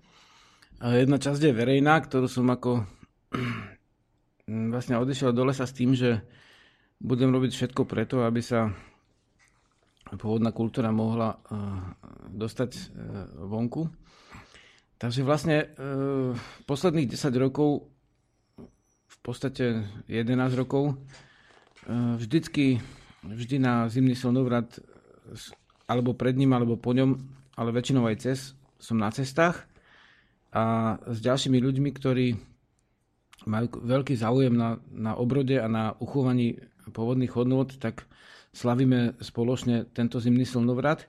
[0.80, 2.88] A jedna časť je verejná, ktorú som ako
[4.74, 6.24] vlastne odišiel do lesa s tým, že
[7.04, 8.72] budem robiť všetko preto, aby sa
[10.16, 11.38] pôvodná kultúra mohla e,
[12.32, 12.82] dostať e,
[13.44, 13.92] vonku.
[15.00, 15.64] Takže vlastne
[16.68, 17.88] posledných 10 rokov
[19.24, 20.94] podstate 11 rokov.
[20.94, 22.80] E, vždycky,
[23.24, 24.80] vždy na zimný slnovrat
[25.90, 27.18] alebo pred ním, alebo po ňom,
[27.58, 28.40] ale väčšinou aj cez,
[28.78, 29.66] som na cestách
[30.54, 32.28] a s ďalšími ľuďmi, ktorí
[33.46, 36.60] majú veľký záujem na, na obrode a na uchovaní
[36.90, 38.06] pôvodných hodnôt, tak
[38.52, 41.06] slavíme spoločne tento zimný slnovrat.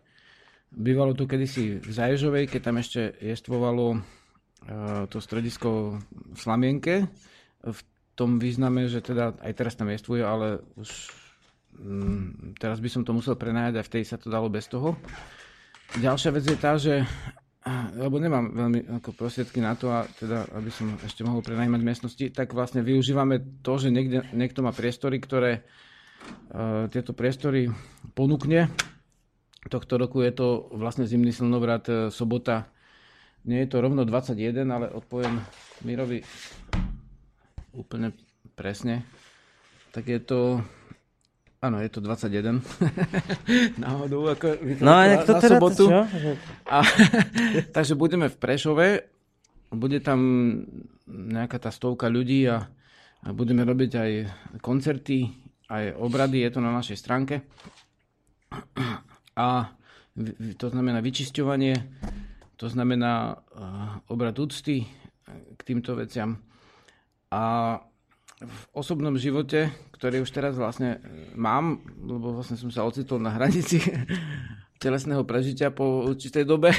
[0.71, 4.01] Bývalo to kedysi v Zaježovej, keď tam ešte jestvovalo uh,
[5.11, 7.11] to stredisko v Slamienke.
[7.65, 7.79] V
[8.21, 11.09] tom význame, že teda aj teraz tam jestvuje, ale už
[11.81, 15.01] mm, teraz by som to musel prenájať a vtedy sa to dalo bez toho.
[15.97, 17.01] Ďalšia vec je tá, že
[17.97, 22.25] lebo nemám veľmi ako prostriedky na to, a teda, aby som ešte mohol prenajímať miestnosti,
[22.33, 27.69] tak vlastne využívame to, že niekde, niekto má priestory, ktoré uh, tieto priestory
[28.17, 28.73] ponúkne.
[29.69, 32.73] Tohto roku je to vlastne zimný slnovrat uh, sobota.
[33.45, 35.37] Nie je to rovno 21, ale odpoviem
[35.85, 36.25] Mirovi
[37.75, 38.15] úplne
[38.55, 39.07] presne,
[39.91, 40.41] tak je to...
[41.61, 42.65] Áno, je to 21.
[43.85, 45.85] Náhodou, ako no, a to na teda sobotu.
[45.93, 46.01] Čo?
[46.65, 46.79] A,
[47.77, 48.89] takže budeme v Prešove.
[49.77, 50.21] Bude tam
[51.05, 52.65] nejaká tá stovka ľudí a,
[53.23, 54.11] a budeme robiť aj
[54.65, 55.29] koncerty,
[55.69, 56.49] aj obrady.
[56.49, 57.45] Je to na našej stránke.
[59.37, 59.77] A
[60.57, 61.77] to znamená vyčisťovanie,
[62.57, 63.37] to znamená
[64.09, 64.89] obrad úcty
[65.29, 66.50] k týmto veciam
[67.31, 67.43] a
[68.41, 73.31] v osobnom živote, ktorý už teraz vlastne e, mám, lebo vlastne som sa ocitol na
[73.37, 73.79] hranici
[74.83, 76.73] telesného prežitia po určitej dobe.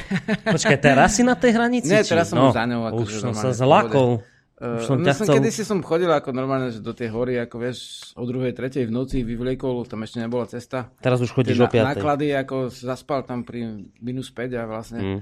[0.43, 1.93] Počkaj, teraz si na tej hranici?
[1.93, 2.81] Nie, teraz som no, už za ňou.
[2.89, 4.25] Ako, už som sa zlakol.
[4.57, 5.37] Uh, som no, som, chcel...
[5.37, 8.89] Kedy si som chodil ako normálne že do tej hory, ako vieš, o druhej, tretej
[8.89, 10.89] v noci vyvliekol, tam ešte nebola cesta.
[11.01, 11.97] Teraz už chodíš o piatej.
[11.97, 15.21] Náklady, ako zaspal tam pri minus 5 a vlastne mm.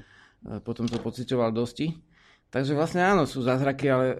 [0.63, 1.95] potom to pocitoval dosti.
[2.51, 4.19] Takže vlastne áno, sú zázraky, ale uh,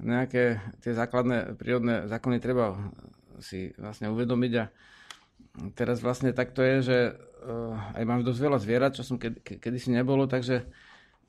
[0.00, 2.76] nejaké tie základné prírodné zákony treba
[3.40, 4.64] si vlastne uvedomiť a
[5.72, 9.92] teraz vlastne takto je, že uh, aj mám dosť veľa zvierat, čo som kedy, kedysi
[9.92, 10.68] nebolo, takže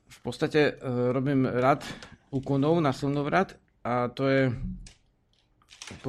[0.08, 1.84] v podstate uh, robím rád
[2.28, 4.52] úkonov na slnovrat a to je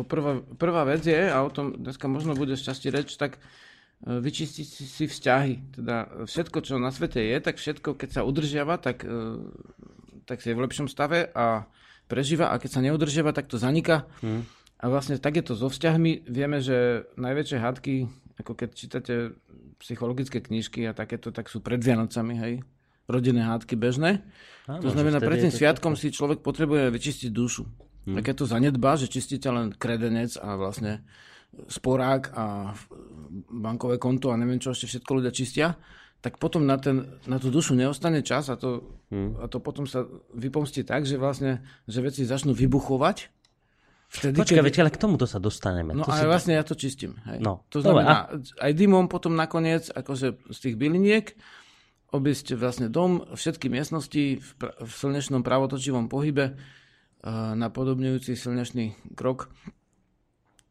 [0.04, 4.68] prvá, prvá vec je, a o tom dneska možno bude šťastie reč, tak e, vyčistiť
[4.68, 5.80] si, vzťahy.
[5.80, 9.08] Teda všetko, čo na svete je, tak všetko, keď sa udržiava, tak,
[10.28, 11.64] tak si je v lepšom stave a
[12.10, 14.10] prežíva a keď sa neudržiava, tak to zaniká.
[14.26, 14.50] Hmm.
[14.82, 16.26] A vlastne tak je to so vzťahmi.
[16.26, 17.96] Vieme, že najväčšie hádky,
[18.42, 19.14] ako keď čítate
[19.78, 22.54] psychologické knižky a takéto, tak sú pred Vianocami, hej.
[23.06, 24.26] Rodinné hádky bežné.
[24.66, 27.64] Áno, to znamená, pred tým sviatkom si človek potrebuje vyčistiť dušu.
[28.10, 28.18] Hmm.
[28.18, 31.04] A keď to zanedbá, že čistíte len kredenec a vlastne
[31.68, 32.74] sporák a
[33.50, 35.68] bankové konto a neviem čo ešte všetko ľudia čistia,
[36.20, 39.40] tak potom na, ten, na tú dušu neostane čas a to, hmm.
[39.40, 40.04] a to potom sa
[40.36, 43.32] vypomstí tak, že vlastne že veci začnú vybuchovať.
[44.10, 44.82] Vtedy, Počkaj, keď...
[44.84, 45.94] ale k tomuto sa dostaneme.
[45.94, 46.28] No to ale si...
[46.28, 47.22] vlastne ja to čistím.
[47.30, 47.46] Hej.
[47.46, 47.64] No.
[47.70, 48.36] To znamená, a...
[48.68, 51.38] aj dymom potom nakoniec, akože z tých byliniek,
[52.10, 56.58] obísť vlastne dom, všetky miestnosti v, pr- v slnečnom pravotočivom pohybe,
[57.54, 59.54] napodobňujúci slnečný krok.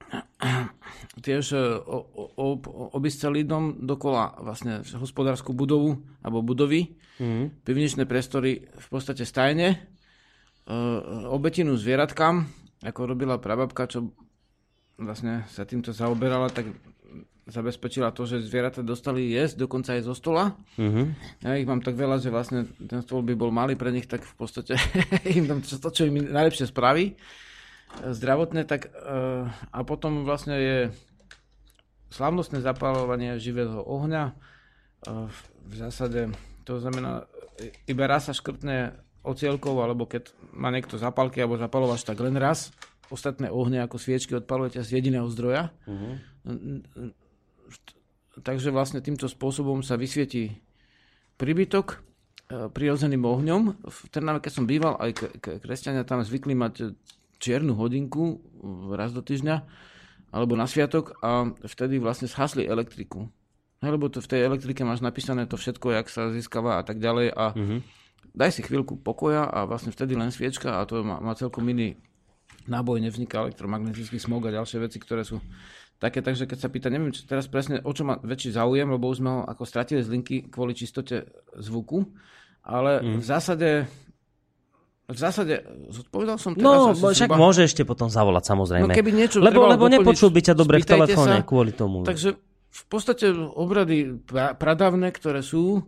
[1.24, 1.60] Tiež e,
[2.94, 7.66] obísť celý dom dokola vlastne hospodárskú budovu alebo budovy, mm.
[7.66, 9.78] pivničné priestory v podstate stajne, e,
[11.28, 12.46] obetinu zvieratkám,
[12.86, 14.14] ako robila prababka, čo
[14.98, 16.70] vlastne sa týmto zaoberala, tak
[17.48, 20.52] zabezpečila to, že zvieratá dostali jesť, dokonca aj zo stola.
[20.76, 21.08] Uh-huh.
[21.40, 24.20] Ja ich mám tak veľa, že vlastne ten stôl by bol malý pre nich, tak
[24.20, 24.76] v podstate
[25.38, 27.16] im tam to, čo im najlepšie spraví
[28.02, 30.78] zdravotné, tak uh, a potom vlastne je
[32.12, 34.36] slavnostné zapalovanie živého ohňa.
[35.06, 35.28] Uh,
[35.68, 36.32] v zásade
[36.64, 37.24] to znamená,
[37.88, 38.92] iba raz sa škrtne
[39.24, 42.72] ocielkou, alebo keď má niekto zapalky alebo zapalovač, tak len raz.
[43.08, 45.72] Ostatné ohne ako sviečky odpalujete z jediného zdroja.
[45.88, 46.20] Uh-huh
[48.42, 50.58] takže vlastne týmto spôsobom sa vysvietí
[51.38, 52.02] príbytok
[52.48, 53.62] prirodzeným ohňom.
[53.84, 55.10] V Trnave, keď som býval, aj
[55.60, 56.96] kresťania tam zvykli mať
[57.38, 58.42] čiernu hodinku
[58.94, 59.56] raz do týždňa
[60.28, 63.32] alebo na sviatok a vtedy vlastne zhasli elektriku.
[63.78, 67.30] Lebo to v tej elektrike máš napísané to všetko, jak sa získava a tak ďalej
[67.32, 67.80] a mm-hmm.
[68.34, 71.96] daj si chvíľku pokoja a vlastne vtedy len sviečka a to má, má celkom iný
[72.68, 75.40] náboj, nevzniká elektromagnetický smog a ďalšie veci, ktoré sú
[75.96, 79.08] také, takže keď sa pýta, neviem čo teraz presne, o čo má väčší záujem, lebo
[79.08, 81.26] už sme ho ako stratili z linky kvôli čistote
[81.58, 82.06] zvuku,
[82.66, 83.18] ale mm.
[83.18, 83.68] v zásade
[85.08, 86.68] v zásade, zodpovedal som teraz.
[86.68, 87.40] No, však zhruba...
[87.40, 88.92] môže ešte potom zavolať, samozrejme.
[88.92, 92.04] No, keby niečo lebo, lebo nepočul by ťa dobre v telefóne sa, kvôli tomu.
[92.04, 92.36] Takže
[92.68, 95.80] v podstate obrady pra, pradavné, ktoré sú,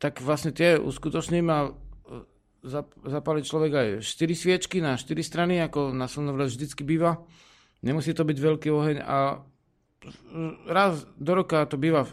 [0.00, 1.70] tak vlastne tie uskutočním a e,
[3.04, 7.20] zapaliť človek aj 4 sviečky na 4 strany, ako na slnovrad vždycky býva.
[7.84, 9.44] Nemusí to byť veľký oheň a
[10.66, 12.06] raz do roka to býva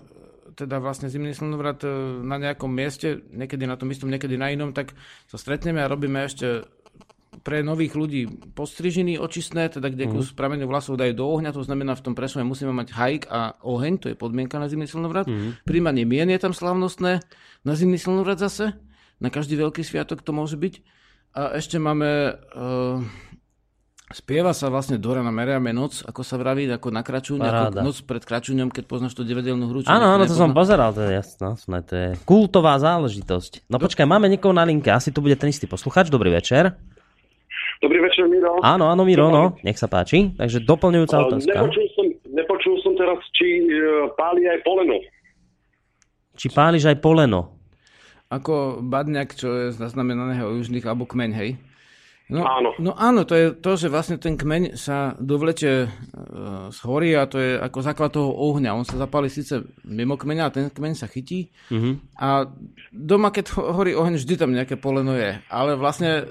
[0.55, 1.89] teda vlastne zimný slnovrat e,
[2.23, 4.95] na nejakom mieste, niekedy na tom istom, niekedy na inom, tak
[5.27, 6.63] sa stretneme a robíme ešte
[7.43, 10.35] pre nových ľudí postrižiny očistné, teda kde kus mm.
[10.39, 13.93] prameňov vlasov dajú do ohňa, to znamená v tom presune musíme mať hajk a oheň,
[13.99, 15.27] to je podmienka na zimný slnovrat.
[15.27, 15.59] Mm.
[15.67, 17.19] Príjmanie mien je tam slavnostné,
[17.67, 18.79] na zimný slnovrat zase,
[19.19, 20.73] na každý veľký sviatok to môže byť.
[21.35, 23.03] A ešte máme uh,
[24.05, 27.97] Spieva sa vlastne do rana meriame noc, ako sa vraví, ako na kračúň, ako noc
[28.05, 29.81] pred kračúňom, keď poznáš tú divadelnú hru.
[29.89, 33.65] Áno, áno, to som pozeral, to je jasno, to je kultová záležitosť.
[33.65, 33.89] No Do...
[33.89, 36.77] počkaj, máme niekoho na linke, asi to bude ten istý posluchač, dobrý večer.
[37.81, 38.61] Dobrý večer, Miro.
[38.61, 40.37] Áno, áno, Miro, no, nech sa páči.
[40.37, 41.57] Takže doplňujúca otázka.
[41.65, 45.01] Nepočul som, nepočul som teraz, či uh, páli aj poleno.
[46.37, 47.57] Či páliš aj poleno?
[48.29, 51.49] Ako badňak, čo je zaznamenaného južných, alebo kmeň, hej?
[52.25, 52.73] No, áno.
[52.81, 55.87] No áno, to je to, že vlastne ten kmeň sa dovleče e,
[56.73, 58.73] z hory a to je ako základ toho ohňa.
[58.73, 62.17] On sa zapáli síce mimo kmeňa a ten kmeň sa chytí mm-hmm.
[62.17, 62.49] a
[62.89, 65.37] doma, keď horí oheň, vždy tam nejaké poleno je.
[65.53, 66.25] Ale vlastne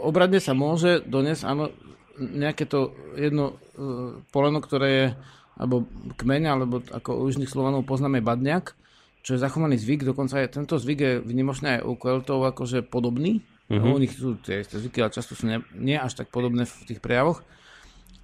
[0.00, 1.68] obradne sa môže doniesť áno,
[2.16, 5.06] nejaké to jedno e, poleno, ktoré je
[5.54, 5.86] alebo
[6.18, 8.74] kmeň, alebo ako u južných Slovanov poznáme badňak,
[9.22, 13.40] čo je zachovaný zvyk, dokonca je tento zvyk je vynimočný aj u Keltov akože podobný,
[13.70, 13.94] uh-huh.
[13.94, 16.74] u nich sú tie isté zvyky, ale často sú ne, nie až tak podobné v
[16.88, 17.44] tých prejavoch,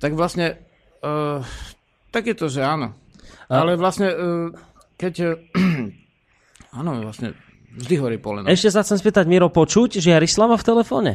[0.01, 0.61] tak vlastne
[1.05, 1.45] uh,
[2.11, 2.93] tak je to, že áno.
[3.47, 3.62] A...
[3.62, 4.49] Ale vlastne, uh,
[4.99, 5.38] keď...
[5.55, 7.38] Uh, áno, vlastne
[7.78, 8.51] vždy horí poleno.
[8.51, 11.12] Ešte sa chcem spýtať, Miro, počuť, že Jarislava v telefóne?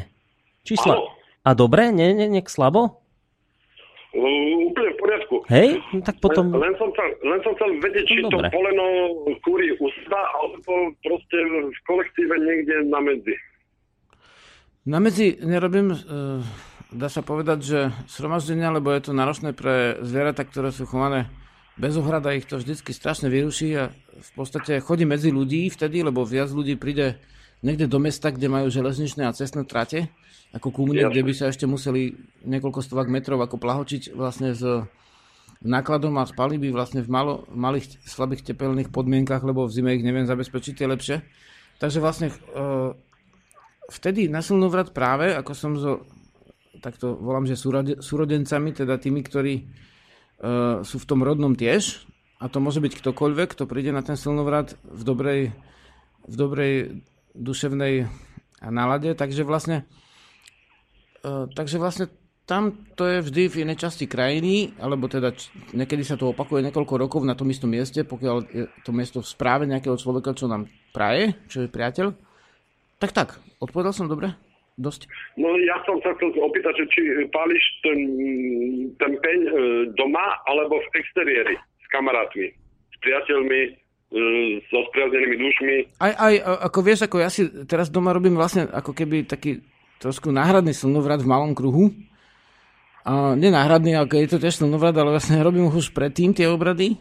[0.63, 0.95] Čísla.
[0.95, 1.11] Áno.
[1.45, 1.91] A dobre?
[1.91, 3.03] Nie, nie, nie slabo?
[4.15, 5.35] Uh, úplne v poriadku.
[5.51, 5.83] Hej?
[5.91, 6.55] No, tak potom...
[6.55, 8.87] Len, len, som chcel, len som chcel vedieť, či no, to poleno
[9.43, 13.35] kúri u seba, alebo proste v kolektíve niekde na medzi.
[14.85, 15.97] Na medzi nerobím, e,
[16.93, 21.25] dá sa povedať, že sromaždenia, lebo je to náročné pre zvieratá, ktoré sú chované
[21.73, 23.89] bez ohrada, ich to vždycky strašne vyruší a
[24.21, 27.17] v podstate chodí medzi ľudí vtedy, lebo viac ľudí príde
[27.65, 30.13] niekde do mesta, kde majú železničné a cestné trate,
[30.53, 32.13] ako ku mne, kde by sa ešte museli
[32.45, 34.61] niekoľko stovák metrov ako plahočiť vlastne s
[35.65, 40.05] nákladom a spali by vlastne v malo, malých, slabých tepelných podmienkach, lebo v zime ich
[40.05, 41.17] neviem zabezpečiť tie lepšie.
[41.75, 42.95] Takže vlastne uh,
[43.89, 46.05] vtedy na Silnovrat práve, ako som so,
[46.81, 47.59] tak to volám, že
[48.01, 52.05] súrodencami, teda tými, ktorí uh, sú v tom rodnom tiež,
[52.41, 55.41] a to môže byť ktokoľvek, kto príde na ten Silnovrat v dobrej,
[56.27, 56.73] v dobrej
[57.35, 58.05] duševnej
[58.65, 59.87] nálade, takže vlastne,
[61.23, 62.11] uh, takže vlastne
[62.45, 65.33] tam to je vždy v inej časti krajiny, alebo teda
[65.73, 69.31] niekedy sa to opakuje niekoľko rokov na tom istom mieste, pokiaľ je to miesto v
[69.33, 72.13] správe nejakého človeka, čo nám praje, čo je priateľ.
[73.01, 73.29] Tak tak,
[73.59, 74.33] odpovedal som dobre?
[74.75, 75.07] Dosť.
[75.39, 77.01] No ja som sa chcel opýtať, že či
[77.31, 77.99] páliš ten,
[78.99, 79.51] ten peň e,
[79.95, 82.51] doma alebo v exteriéri s kamarátmi,
[82.91, 83.69] s priateľmi, e,
[84.67, 85.75] so spriaznenými dušmi.
[86.03, 86.33] Aj, aj,
[86.67, 89.63] ako vieš, ako ja si teraz doma robím vlastne ako keby taký
[90.03, 91.95] trošku náhradný slnovrat v malom kruhu,
[93.05, 96.97] a nenáhradný, ako je to tiež slnovrat, ale vlastne robím už predtým tie obrady.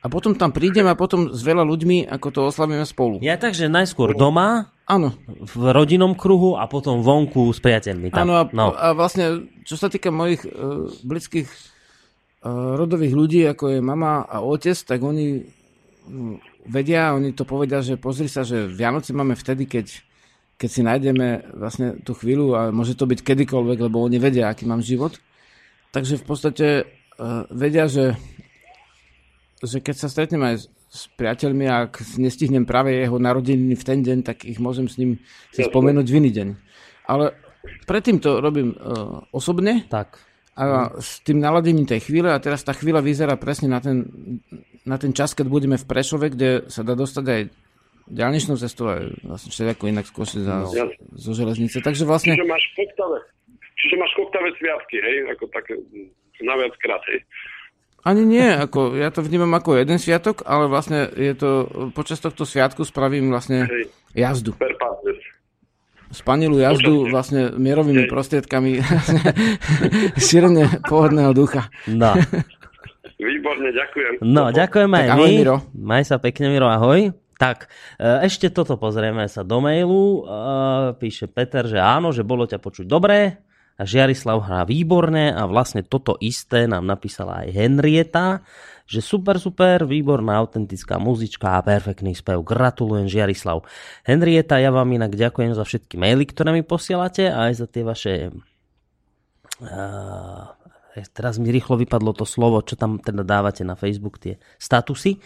[0.00, 3.18] A potom tam prídem a potom s veľa ľuďmi, ako to oslavíme spolu.
[3.18, 5.18] Ja takže najskôr doma, Áno.
[5.26, 8.14] v rodinnom kruhu a potom vonku s priateľmi.
[8.14, 8.70] Áno, a, no.
[8.70, 14.38] a vlastne, čo sa týka mojich uh, blízkych uh, rodových ľudí, ako je mama a
[14.38, 16.38] otec, tak oni uh,
[16.70, 20.06] vedia, oni to povedia, že pozri sa, že Vianoce máme vtedy, keď
[20.60, 24.68] keď si nájdeme vlastne tú chvíľu a môže to byť kedykoľvek, lebo oni vedia, aký
[24.68, 25.16] mám život.
[25.88, 28.12] Takže v podstate uh, vedia, že,
[29.62, 30.54] že keď sa stretnem aj
[30.90, 34.96] s, priateľmi a ak nestihnem práve jeho narodeniny v ten deň, tak ich môžem s
[34.96, 35.20] ním
[35.54, 36.48] si spomenúť v iný deň.
[37.06, 37.36] Ale
[37.84, 39.86] predtým to robím uh, osobne.
[39.86, 40.18] Tak.
[40.58, 44.04] A s tým naladením tej chvíle, a teraz tá chvíľa vyzerá presne na ten,
[44.84, 47.42] na ten čas, keď budeme v Prešove, kde sa dá dostať aj
[48.10, 50.66] ďalničnou cestou aj vlastne všetko inak z Košic no.
[51.14, 51.78] zo železnice.
[51.78, 52.34] Takže vlastne...
[52.34, 53.18] Čiže máš koktavé,
[53.78, 55.16] čiže máš koktavé sviatky, hej?
[55.38, 55.78] Ako také
[56.42, 57.22] na viac krát, hej?
[58.00, 61.50] Ani nie, ako, ja to vnímam ako jeden sviatok, ale vlastne je to,
[61.92, 63.92] počas tohto sviatku spravím vlastne hej.
[64.16, 64.56] jazdu.
[66.10, 68.10] Spanilu jazdu vlastne mierovými hej.
[68.10, 68.82] prostriedkami
[70.26, 71.68] šírenie pôvodného ducha.
[71.86, 72.16] No.
[73.20, 74.24] Výborne, ďakujem.
[74.24, 75.28] No, ďakujem aj my.
[75.28, 75.56] Miro.
[75.76, 77.12] Maj sa pekne, Miro, ahoj.
[77.36, 77.68] Tak,
[78.00, 80.24] e, ešte toto pozrieme sa do mailu.
[80.24, 80.32] E,
[80.96, 83.44] píše Peter, že áno, že bolo ťa počuť dobre.
[83.86, 88.44] Žiarislav hrá výborne a vlastne toto isté nám napísala aj Henrieta,
[88.90, 92.42] že super, super, výborná, autentická muzička a perfektný spev.
[92.42, 93.62] Gratulujem, Žiarislav.
[94.02, 97.86] Henrieta, ja vám inak ďakujem za všetky maily, ktoré mi posielate a aj za tie
[97.86, 98.34] vaše
[99.62, 100.59] uh,
[101.08, 105.16] teraz mi rýchlo vypadlo to slovo, čo tam teda dávate na Facebook, tie statusy.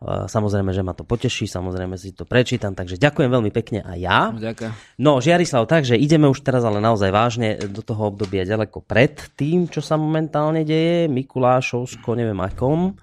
[0.00, 4.32] Samozrejme, že ma to poteší, samozrejme si to prečítam, takže ďakujem veľmi pekne a ja.
[4.32, 4.72] Ďakujem.
[5.04, 9.68] No, Žiarislav, takže ideme už teraz ale naozaj vážne do toho obdobia ďaleko pred tým,
[9.68, 12.96] čo sa momentálne deje, Mikulášovsko, neviem akom.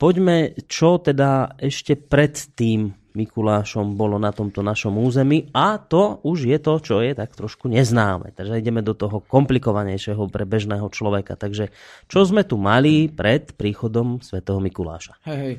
[0.00, 6.48] Poďme, čo teda ešte pred tým Mikulášom bolo na tomto našom území a to už
[6.48, 8.32] je to, čo je tak trošku neznáme.
[8.32, 11.36] Takže ideme do toho komplikovanejšieho pre bežného človeka.
[11.36, 11.68] Takže
[12.08, 15.20] čo sme tu mali pred príchodom svätého Mikuláša?
[15.28, 15.56] Hej, hej.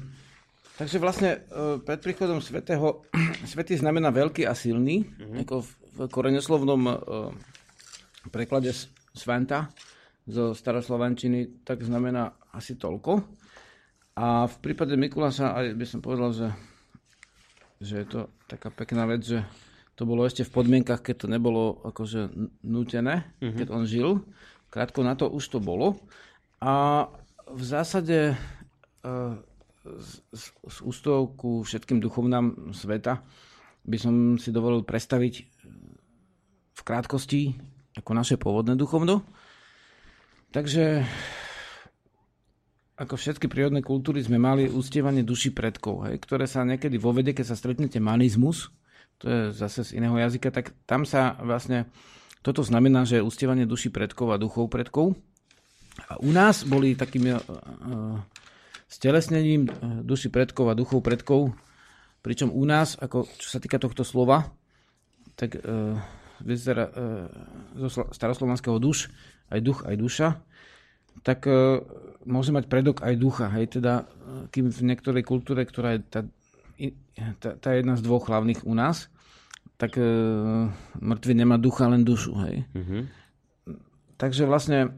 [0.73, 3.05] Takže vlastne e, pred príchodom svätého,
[3.53, 5.45] svätý znamená veľký a silný, mm-hmm.
[5.45, 5.55] ako
[5.93, 6.93] v koreňoslovnom e,
[8.33, 8.73] preklade
[9.13, 9.69] svanta
[10.25, 13.21] zo staroslovančiny, tak znamená asi toľko.
[14.17, 16.47] A v prípade Mikuláša aj by som povedal, že
[17.83, 19.43] že je to taká pekná vec, že
[19.93, 22.33] to bolo ešte v podmienkach, keď to nebolo akože
[22.65, 23.53] nútené, uh-huh.
[23.53, 24.25] keď on žil.
[24.73, 26.01] Krátko na to už to bolo.
[26.63, 27.05] A
[27.45, 29.37] v zásade uh,
[30.33, 33.21] z, z ústou ku všetkým duchovnám sveta
[33.83, 35.33] by som si dovolil predstaviť
[36.73, 37.53] v krátkosti
[37.93, 39.21] ako naše pôvodné duchovno.
[40.49, 41.05] Takže
[42.93, 47.33] ako všetky prírodné kultúry sme mali ustievanie duši predkov, hej, ktoré sa niekedy vo vede,
[47.33, 48.69] keď sa stretnete manizmus,
[49.17, 51.89] to je zase z iného jazyka, tak tam sa vlastne,
[52.45, 55.17] toto znamená, že je ustievanie duši predkov a duchov predkov.
[56.09, 57.39] A u nás boli takým uh,
[58.89, 59.69] stelesnením
[60.05, 61.53] duši predkov a duchov predkov,
[62.21, 64.53] pričom u nás, ako čo sa týka tohto slova,
[65.33, 65.97] tak uh,
[66.45, 67.25] vyzerá uh,
[67.89, 69.09] zo staroslovanského duš,
[69.49, 70.27] aj duch, aj duša,
[71.23, 71.79] tak uh,
[72.27, 73.47] môže mať predok aj ducha.
[73.51, 74.07] Hej, teda,
[74.51, 76.21] kým v niektorej kultúre, ktorá je tá,
[77.39, 79.07] tá, tá jedna z dvoch hlavných u nás,
[79.79, 80.69] tak uh,
[80.99, 82.35] mŕtvy nemá ducha, len dušu.
[82.43, 82.67] Hej.
[82.75, 83.01] Mm-hmm.
[84.19, 84.93] Takže vlastne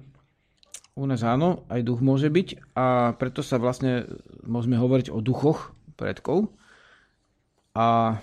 [0.95, 4.07] u nás áno, aj duch môže byť a preto sa vlastne
[4.47, 6.55] môžeme hovoriť o duchoch predkov.
[7.75, 8.19] A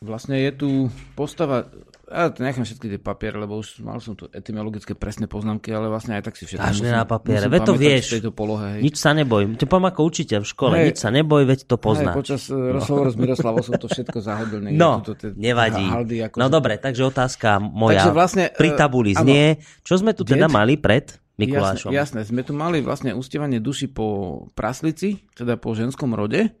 [0.00, 0.70] vlastne je tu
[1.12, 1.68] postava,
[2.12, 5.86] ja to nechám všetky tie papiere, lebo už mal som tu etymologické presné poznámky, ale
[5.86, 8.04] vlastne aj tak si všetko Každé na papiere, veď to vieš.
[8.04, 8.66] v tejto polohe.
[8.72, 8.80] Hej.
[8.82, 9.54] Nič sa neboj.
[9.54, 10.74] Te poviem ako učiteľ v škole.
[10.74, 10.86] Hej.
[10.86, 12.14] Nič sa neboj, veď to Hej, poznáš.
[12.16, 12.74] počas no.
[12.74, 14.58] rozhovoru s Miroslavom som to všetko zahodil.
[14.60, 15.80] niekde No, tuto tie nevadí.
[15.82, 19.22] haldy, ako No že- dobre, takže otázka moja Takže vlastne, pri e, tabuli áno.
[19.22, 19.44] znie,
[19.80, 20.52] čo sme tu teda Diet?
[20.52, 21.88] mali pred Mikulášom?
[21.88, 24.06] Jasné, jasné, sme tu mali vlastne ustievanie duši po
[24.52, 26.52] praslici, teda po ženskom rode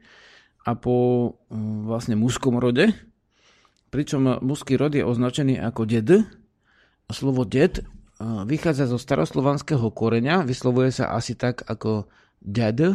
[0.60, 0.94] a po
[1.46, 2.88] mm, vlastne mužskom rode.
[3.90, 6.22] Pričom mužský rod je označený ako ded.
[7.10, 7.84] Slovo ded e,
[8.22, 12.06] vychádza zo staroslovanského koreňa, vyslovuje sa asi tak ako
[12.38, 12.94] ded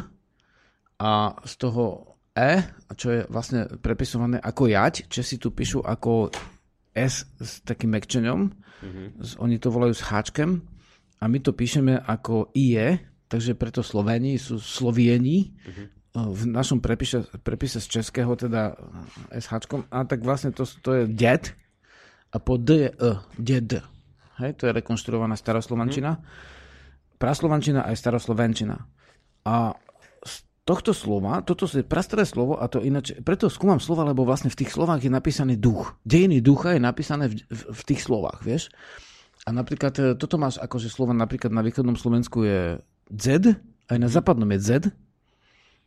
[0.96, 1.12] a
[1.44, 2.64] z toho e,
[2.96, 6.32] čo je vlastne prepisované ako jať, Česi tu píšu ako
[6.96, 9.36] s s takým mekčenom, mm-hmm.
[9.44, 10.64] oni to volajú s háčkem
[11.20, 15.52] a my to píšeme ako IE, takže preto Slovéni sú Slovieni.
[15.52, 15.88] Mm-hmm.
[16.16, 18.80] V našom prepise, prepise z českého teda
[19.36, 19.68] SH.
[19.92, 21.52] A tak vlastne to, to je ded
[22.32, 23.84] a po D je E, ded.
[24.40, 26.20] Hej, to je rekonštruovaná staroslovančina.
[27.16, 28.76] Praslovančina aj staroslovenčina.
[29.48, 29.72] A
[30.24, 30.36] z
[30.68, 34.60] tohto slova, toto je prastaré slovo a to ináč, preto skúmam slova, lebo vlastne v
[34.60, 35.96] tých slovách je napísaný duch.
[36.04, 38.68] Dejiny ducha je napísané v, v, v tých slovách, vieš.
[39.48, 42.84] A napríklad e, toto máš akože slova napríklad na východnom Slovensku je
[43.16, 43.56] Z,
[43.88, 44.70] aj na západnom je Z,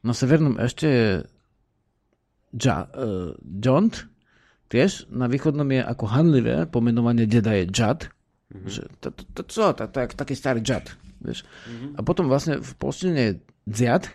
[0.03, 1.09] na severnom ešte je
[2.57, 4.09] ja, uh, Jont,
[4.73, 8.09] tiež na východnom je ako hanlivé, pomenovanie deda je Jad,
[8.53, 8.69] mm-hmm.
[8.69, 10.89] že to, to, to, čo, to, to je taký starý Jad,
[11.21, 11.45] vieš.
[11.45, 11.91] Mm-hmm.
[11.97, 13.33] A potom vlastne v polštine je
[13.69, 14.09] Dziad,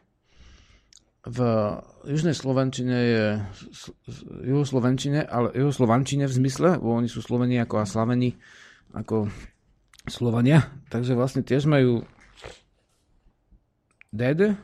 [1.23, 1.39] v
[2.03, 3.25] južnej Slovenčine je
[4.43, 8.35] juhoslovenčine, ale juhoslovančine v zmysle, bo oni sú Sloveni ako a Slaveni
[8.91, 9.31] ako
[10.03, 12.03] Slovania, takže vlastne tiež majú
[14.11, 14.59] ded,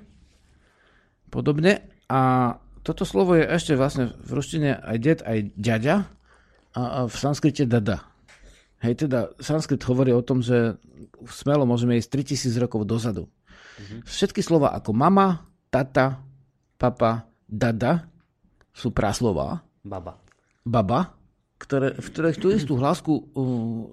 [1.30, 1.86] podobne.
[2.10, 5.96] A toto slovo je ešte vlastne v ruštine aj ded, aj ďaďa
[6.74, 8.10] a, a v sanskrite dada.
[8.80, 10.80] Hej, teda sanskrit hovorí o tom, že
[11.28, 13.28] smelo môžeme ísť 3000 rokov dozadu.
[13.28, 14.00] Mm-hmm.
[14.08, 16.24] Všetky slova ako mama, tata,
[16.80, 18.08] papa, dada
[18.72, 20.16] sú praslová, Baba.
[20.64, 21.12] baba,
[21.60, 23.24] ktoré, v ktorých tú istú hlásku uh,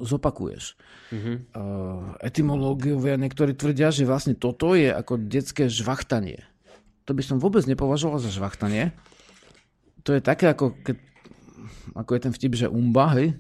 [0.07, 0.79] zopakuješ.
[1.11, 6.47] Uh, etymológiovia niektorí tvrdia, že vlastne toto je ako detské žvachtanie.
[7.07, 8.91] To by som vôbec nepovažoval za žvachtanie.
[10.03, 10.97] To je také, ako, keď,
[11.95, 13.35] ako je ten vtip, že umba, hej?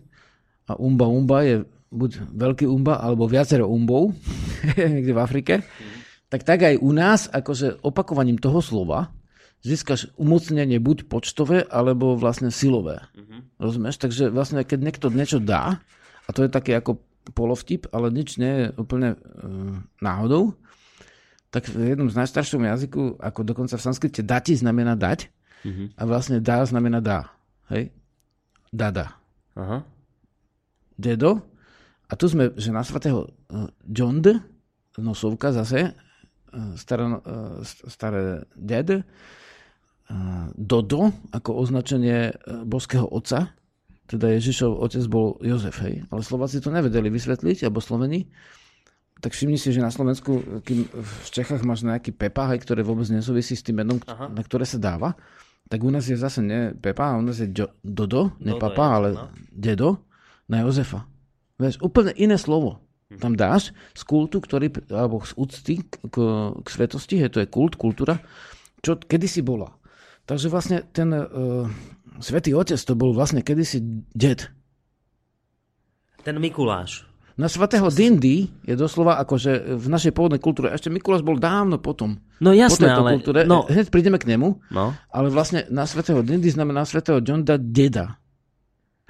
[0.67, 4.15] A umba umba je buď veľký umba, alebo viacero umbov,
[4.79, 5.55] niekde v Afrike.
[6.27, 9.15] Tak tak aj u nás, akože opakovaním toho slova,
[9.63, 13.03] získaš umocnenie buď počtové, alebo vlastne silové.
[13.15, 13.41] Mm-hmm.
[13.63, 13.97] Rozumieš?
[14.03, 15.83] Takže vlastne, keď niekto niečo dá,
[16.27, 16.99] a to je taký ako
[17.35, 19.19] polovtip, ale nič nie je úplne e,
[20.03, 20.55] náhodou,
[21.57, 25.33] tak v jednom z najstaršom jazyku, ako dokonca v sanskrite dati znamená dať
[25.65, 25.97] mm-hmm.
[25.97, 27.33] a vlastne dá znamená dá.
[27.73, 27.97] Hej?
[28.69, 29.17] Dada.
[29.57, 29.81] Aha.
[31.01, 31.41] Dedo.
[32.07, 34.29] A tu sme, že na svatého uh, Jond,
[35.01, 39.01] nosovka zase, uh, staré, uh, staré ded,
[40.55, 42.31] Dodo, ako označenie
[42.63, 43.51] boského otca,
[44.07, 46.07] teda Ježišov otec bol Jozef, hej.
[46.15, 48.31] Ale Slováci to nevedeli vysvetliť, alebo Sloveni.
[49.17, 53.09] Tak všimni si, že na Slovensku, kým v Čechách máš nejaký Pepa, hej, ktoré vôbec
[53.09, 54.29] nesúvisí s tým menom, Aha.
[54.29, 55.17] na ktoré sa dáva,
[55.67, 58.93] tak u nás je zase nie Pepa, u nás je jo, Dodo, Dodo Papa, je,
[58.93, 59.25] ale no.
[59.51, 59.91] Dedo
[60.47, 61.09] na Jozefa.
[61.57, 62.85] Vieš, úplne iné slovo.
[63.17, 66.17] Tam dáš z kultu, ktorý, alebo z úcty k, k,
[66.59, 68.19] k svetosti, hej, to je kult, kultúra,
[68.83, 69.71] čo kedysi bola.
[70.27, 71.71] Takže vlastne ten uh,
[72.19, 73.79] svätý Otec to bol vlastne kedysi
[74.11, 74.51] ded.
[76.27, 77.06] Ten Mikuláš.
[77.37, 82.17] Na svatého Dindy je doslova akože v našej pôvodnej kultúre, ešte Mikuláš bol dávno potom.
[82.41, 83.21] No jasné, po ale...
[83.21, 84.97] kultúre, No, hneď prídeme k nemu, no.
[85.13, 88.17] ale vlastne na svätého Dindy znamená svätého Johnda deda.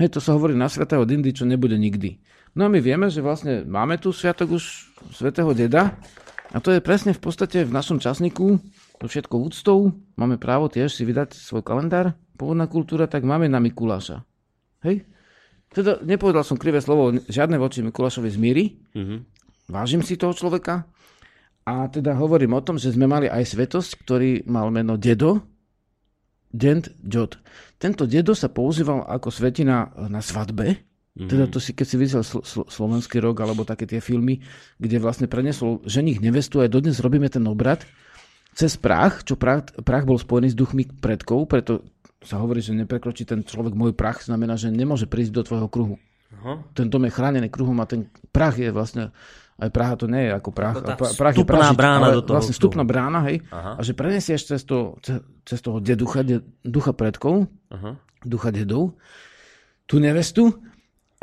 [0.02, 2.18] Hej, to sa hovorí na svätého Dindy, čo nebude nikdy.
[2.58, 4.64] No a my vieme, že vlastne máme tu sviatok už
[5.14, 5.94] svätého deda
[6.50, 8.58] a to je presne v podstate v našom časníku
[8.98, 9.94] so všetkou úctou.
[10.18, 14.26] Máme právo tiež si vydať svoj kalendár, pôvodná kultúra, tak máme na Mikuláša.
[14.82, 15.06] Hej?
[15.76, 18.64] Teda nepovedal som krivé slovo, žiadne voči Mikulášovi zmíry.
[18.96, 19.16] Mhm.
[19.68, 20.88] Vážim si toho človeka.
[21.66, 25.42] A teda hovorím o tom, že sme mali aj svetosť, ktorý mal meno Dedo,
[26.54, 27.42] Dent Jod.
[27.76, 30.78] Tento dedo sa používal ako svetina na svadbe.
[30.78, 31.28] Mm-hmm.
[31.28, 34.40] Teda to si, keď si videl sl- sl- slovenský rok, alebo také tie filmy,
[34.78, 37.82] kde vlastne prenesol ženich nevestu, aj dodnes robíme ten obrad
[38.56, 41.84] cez prach, čo prach, prach bol spojený s duchmi predkov, preto
[42.26, 45.96] sa hovorí, že neprekročí ten človek môj prach, znamená, že nemôže prísť do tvojho kruhu.
[46.36, 46.58] Aha.
[46.74, 49.14] Ten dom je chránený kruhom a ten prach je vlastne
[49.56, 50.52] aj Praha to nie je ako.
[50.52, 53.40] To tá Pra- Prah je Pražič, brána do toho Vlastne vstupná brána, hej.
[53.48, 53.78] Aha.
[53.78, 57.96] A že prenesieš cez, to, ce- cez toho deducha, de, ducha predkov, Aha.
[58.20, 59.00] ducha dedov,
[59.88, 60.60] tú nevestu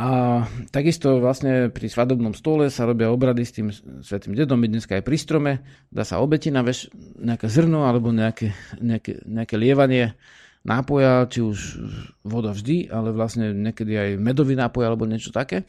[0.02, 0.42] a
[0.74, 3.70] takisto vlastne pri svadobnom stole sa robia obrady s tým
[4.02, 5.52] svetým dedom, my dneska aj pri strome,
[5.94, 6.90] dá sa obetina, veš,
[7.22, 8.50] nejaké zrno alebo nejaké,
[8.82, 10.18] nejaké, nejaké lievanie
[10.64, 11.57] nápoja, či už
[12.23, 15.68] voda vždy, ale vlastne niekedy aj medový nápoj alebo niečo také.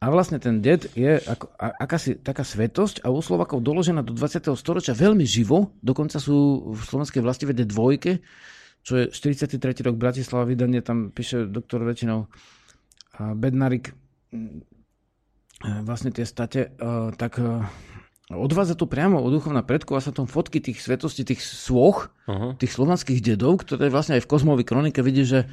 [0.00, 4.48] A vlastne ten ded je ako, akási taká svetosť a u Slovakov doložená do 20.
[4.56, 8.24] storočia veľmi živo, dokonca sú v slovenskej vlastivede dvojke,
[8.80, 9.60] čo je 43.
[9.84, 12.32] rok Bratislava vydanie, tam píše doktor väčšinou
[13.36, 13.92] Bednarik
[14.32, 14.60] mm,
[15.60, 16.88] e, vlastne tie state, e,
[17.20, 17.60] tak e,
[18.30, 22.54] odvádza to priamo od duchovna predkov a sa tam fotky tých svetostí, tých svoch, Aha.
[22.54, 25.50] tých slovanských dedov, ktoré vlastne aj v Kozmovej kronike vidí, že,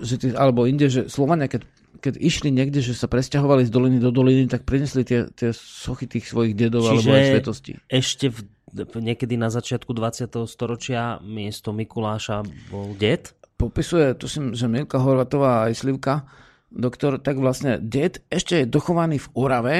[0.00, 1.68] že tí, alebo inde, že Slovania, keď,
[2.00, 6.08] keď išli niekde, že sa presťahovali z doliny do doliny, tak prinesli tie, tie sochy
[6.08, 7.76] tých svojich dedov alebo aj svetostí.
[7.92, 8.38] ešte v,
[9.04, 10.48] niekedy na začiatku 20.
[10.48, 12.40] storočia miesto Mikuláša
[12.72, 13.36] bol det.
[13.60, 16.26] Popisuje, tuším, že Milka Horvatová aj Slivka,
[16.74, 19.76] doktor, tak vlastne ded ešte je dochovaný v Orave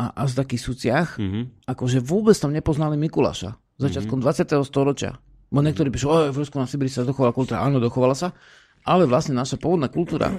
[0.00, 1.68] a Azda Kisuciach, Mhm.
[1.68, 3.60] akože vôbec tam nepoznali Mikuláša.
[3.76, 4.64] Začiatkom 20.
[4.64, 5.20] storočia.
[5.52, 7.60] Bo niektorí píšu, že v Rusku na Sibiri sa dochovala kultúra.
[7.60, 8.32] Áno, dochovala sa,
[8.80, 10.32] ale vlastne naša pôvodná kultúra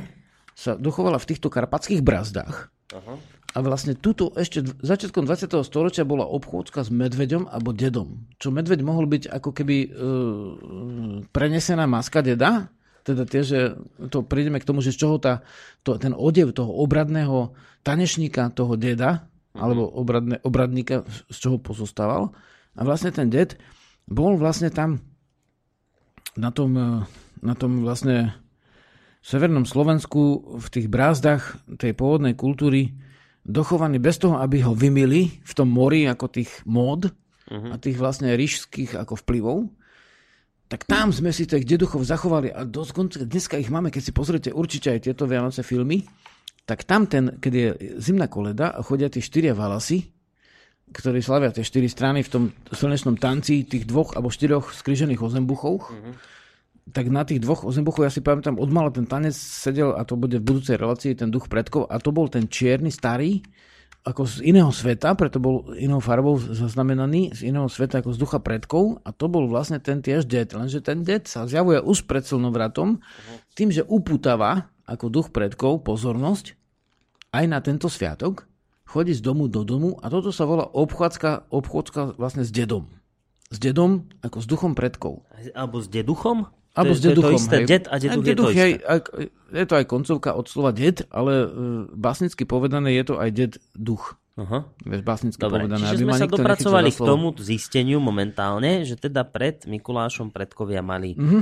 [0.57, 2.73] sa dochovala v týchto karpatských brazdách.
[3.51, 5.59] A vlastne tuto ešte začiatkom 20.
[5.61, 8.23] storočia bola obchôdzka s medveďom alebo dedom.
[8.39, 9.89] Čo medveď mohol byť ako keby e,
[11.31, 12.71] prenesená maska deda,
[13.01, 13.59] teda tie, že
[14.13, 15.41] to prídeme k tomu, že z čoho tá,
[15.81, 17.51] to, ten odev toho obradného
[17.81, 19.25] tanečníka, toho deda,
[19.55, 22.31] alebo obradne, obradníka, z čoho pozostával.
[22.75, 23.59] A vlastne ten ded
[24.07, 25.03] bol vlastne tam
[26.39, 27.03] na tom, e,
[27.43, 28.35] na tom vlastne
[29.21, 32.95] severnom Slovensku v tých brázdach tej pôvodnej kultúry
[33.45, 37.09] dochovaný bez toho, aby ho vymili v tom mori ako tých mód
[37.51, 39.67] a tých vlastne ríšských ako vplyvov,
[40.71, 44.49] tak tam sme si tých deduchov zachovali a dosť, dneska ich máme, keď si pozriete
[44.55, 46.07] určite aj tieto Vianoce filmy,
[46.65, 47.67] tak tam ten, keď je
[47.99, 50.07] zimná koleda a chodia tie štyria valasy,
[50.91, 55.87] ktorí slavia tie štyri strany v tom slnečnom tanci tých dvoch alebo štyroch skrižených ozembuchov,
[56.91, 60.41] tak na tých dvoch ozembuchov, ja si pamätám, odmala ten tanec sedel, a to bude
[60.41, 63.39] v budúcej relácii, ten duch predkov, a to bol ten čierny, starý,
[64.01, 68.39] ako z iného sveta, preto bol inou farbou zaznamenaný, z iného sveta ako z ducha
[68.41, 72.25] predkov, a to bol vlastne ten tiež det, lenže ten det sa zjavuje už pred
[72.25, 72.97] slnovratom,
[73.53, 76.55] tým, že upútava ako duch predkov pozornosť
[77.31, 78.43] aj na tento sviatok,
[78.83, 82.91] chodí z domu do domu a toto sa volá obchádzka, obchádzka vlastne s dedom.
[83.47, 85.23] S dedom ako s duchom predkov.
[85.53, 86.47] Alebo s deduchom?
[86.71, 87.31] Alebo s je- deduchom.
[87.31, 87.67] To je to isté, hej.
[87.69, 88.83] det a deduch, je to je, isté.
[88.85, 88.99] aj,
[89.53, 91.47] je to aj koncovka od slova ded, ale e,
[91.89, 94.15] básnicky povedané je to aj ded duch.
[94.33, 94.63] Aha.
[94.81, 95.83] Vieš, básnicky Dobre, povedané.
[95.85, 101.39] čiže sme sa dopracovali k tomu zisteniu momentálne, že teda pred Mikulášom predkovia mali Mhm.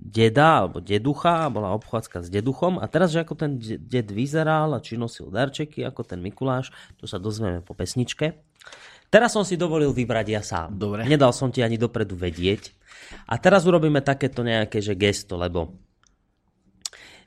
[0.00, 4.72] Deda alebo deducha, bola obchádzka s deduchom a teraz, že ako ten de- ded vyzeral
[4.72, 8.40] a či nosil darčeky ako ten Mikuláš, to sa dozvieme po pesničke.
[9.12, 10.78] Teraz som si dovolil vybrať ja sám.
[10.78, 11.04] Dobre.
[11.04, 12.72] Nedal som ti ani dopredu vedieť.
[13.26, 15.74] A teraz urobíme takéto nejaké že gesto, lebo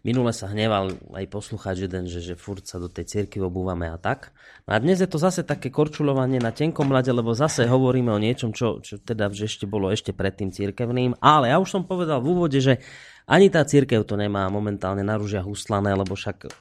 [0.04, 3.96] Minule sa hneval aj poslucháč jeden, že, že furt sa do tej cirkvi obúvame a
[3.96, 4.36] tak.
[4.68, 8.20] No a dnes je to zase také korčulovanie na tenkom mlade, lebo zase hovoríme o
[8.20, 11.16] niečom, čo, čo teda že ešte bolo ešte predtým cirkevným.
[11.24, 12.84] Ale ja už som povedal v úvode, že
[13.32, 16.52] ani tá cirkev to nemá momentálne na ružiach uslané, lebo však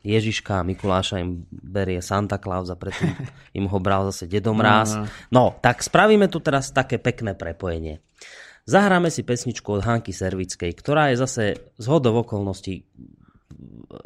[0.00, 3.12] Ježiška a Mikuláša im berie Santa Claus a predtým
[3.60, 4.96] im ho bral zase Dedo Mráz.
[5.28, 8.00] No, tak spravíme tu teraz také pekné prepojenie.
[8.70, 11.44] Zahráme si pesničku od Hanky Servickej, ktorá je zase
[11.74, 12.86] z hodov okolností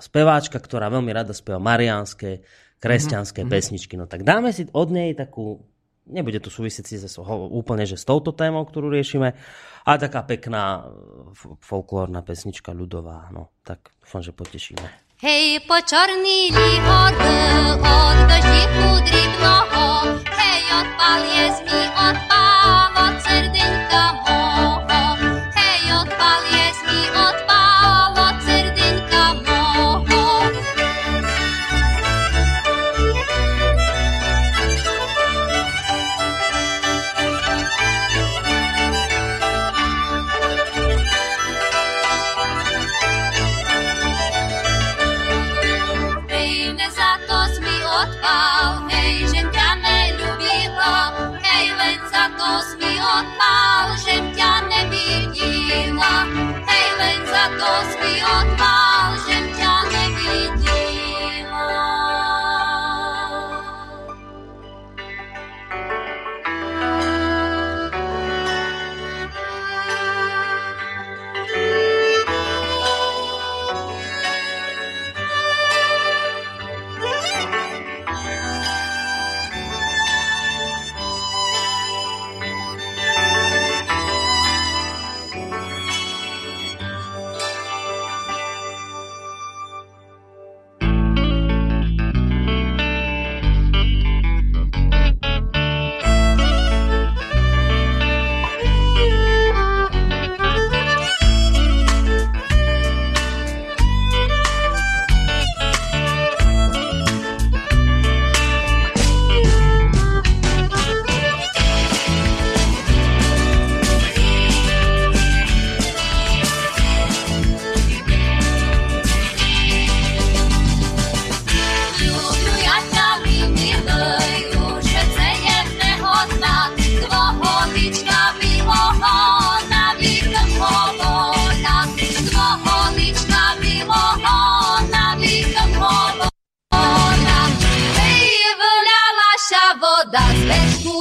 [0.00, 2.40] speváčka, ktorá veľmi rada spieva mariánske,
[2.80, 4.00] kresťanské pesničky.
[4.00, 5.60] No tak dáme si od nej takú,
[6.08, 7.20] nebude to súvisieť si so,
[7.52, 9.36] úplne že s touto témou, ktorú riešime,
[9.84, 10.88] ale taká pekná
[11.36, 13.28] f- folklórna pesnička ľudová.
[13.36, 14.84] No tak dúfam, že potešíme.
[15.20, 17.36] Hej, počornili orby
[17.84, 19.84] od deszdziku dribnego,
[20.32, 24.23] hej, odpal jest mi, odpal od serdenka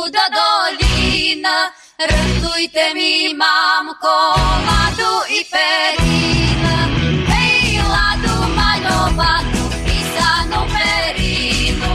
[0.09, 1.43] do dolín.
[1.99, 4.17] Rtujte mi, mamko,
[4.67, 6.63] ladu i perín.
[7.27, 11.91] Hej, ladu maľovanú, písanú perínu,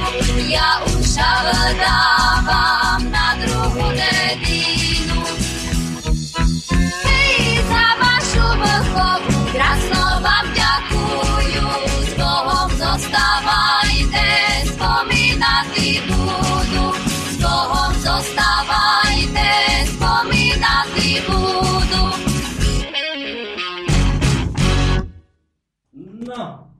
[0.48, 1.18] ja už
[1.80, 2.37] dávam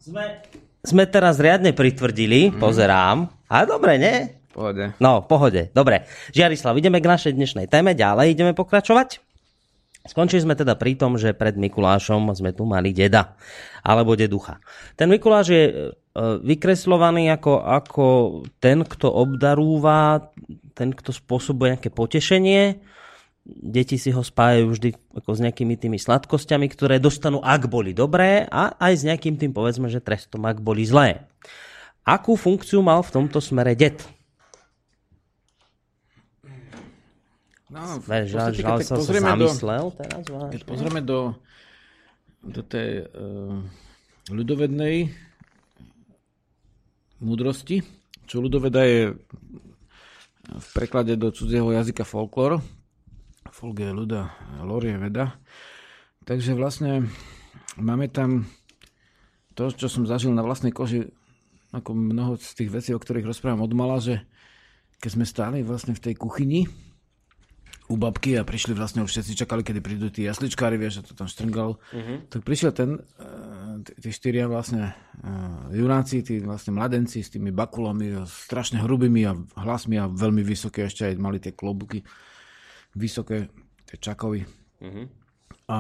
[0.09, 0.25] sme...
[0.79, 3.29] Sme teraz riadne pritvrdili, pozerám.
[3.51, 4.17] A dobre, nie?
[4.55, 4.97] Pohode.
[5.03, 5.63] No, v pohode.
[5.77, 6.09] Dobre.
[6.33, 7.93] Žiarislav, ideme k našej dnešnej téme.
[7.93, 9.21] Ďalej ideme pokračovať.
[10.09, 13.37] Skončili sme teda pri tom, že pred Mikulášom sme tu mali deda.
[13.85, 14.63] Alebo deducha.
[14.97, 15.75] Ten Mikuláš je e,
[16.47, 18.07] vykreslovaný ako, ako
[18.63, 20.33] ten, kto obdarúva,
[20.73, 22.81] ten, kto spôsobuje nejaké potešenie.
[23.49, 28.45] Deti si ho spájajú vždy ako s nejakými tými sladkosťami, ktoré dostanú, ak boli dobré,
[28.45, 31.25] a aj s nejakým tým, povedzme, že trestom, ak boli zlé.
[32.05, 34.05] Akú funkciu mal v tomto smere det?
[37.73, 40.69] No, v Žal, žal, podstate, žal keď sa pozrieme do, zamyslel teraz keď vážne.
[40.69, 41.21] pozrieme do,
[42.41, 43.61] do tej uh,
[44.29, 44.97] ľudovednej
[47.21, 47.85] múdrosti,
[48.25, 49.01] čo ľudoveda je
[50.49, 52.61] v preklade do cudzieho jazyka folklór.
[53.59, 54.31] Folk je ľuda,
[54.63, 55.35] lor je veda.
[56.23, 57.11] Takže vlastne
[57.75, 58.47] máme tam
[59.59, 61.11] to, čo som zažil na vlastnej koži,
[61.75, 64.23] ako mnoho z tých vecí, o ktorých rozprávam od mala, že
[65.03, 66.71] keď sme stáli vlastne v tej kuchyni
[67.91, 71.19] u babky a prišli vlastne už všetci čakali, kedy prídu tí jasličkári, vieš, a to
[71.19, 71.83] tam štrngalo,
[72.31, 78.23] tak prišiel ten, eh, tí- štyria vlastne uh, junáci, tí vlastne mladenci s tými bakulami,
[78.23, 79.35] strašne hrubými a
[79.67, 82.07] hlasmi a veľmi vysoké, ešte aj mali tie klobuky
[82.99, 83.49] vysoké,
[83.87, 84.43] tie čakovi.
[85.71, 85.79] A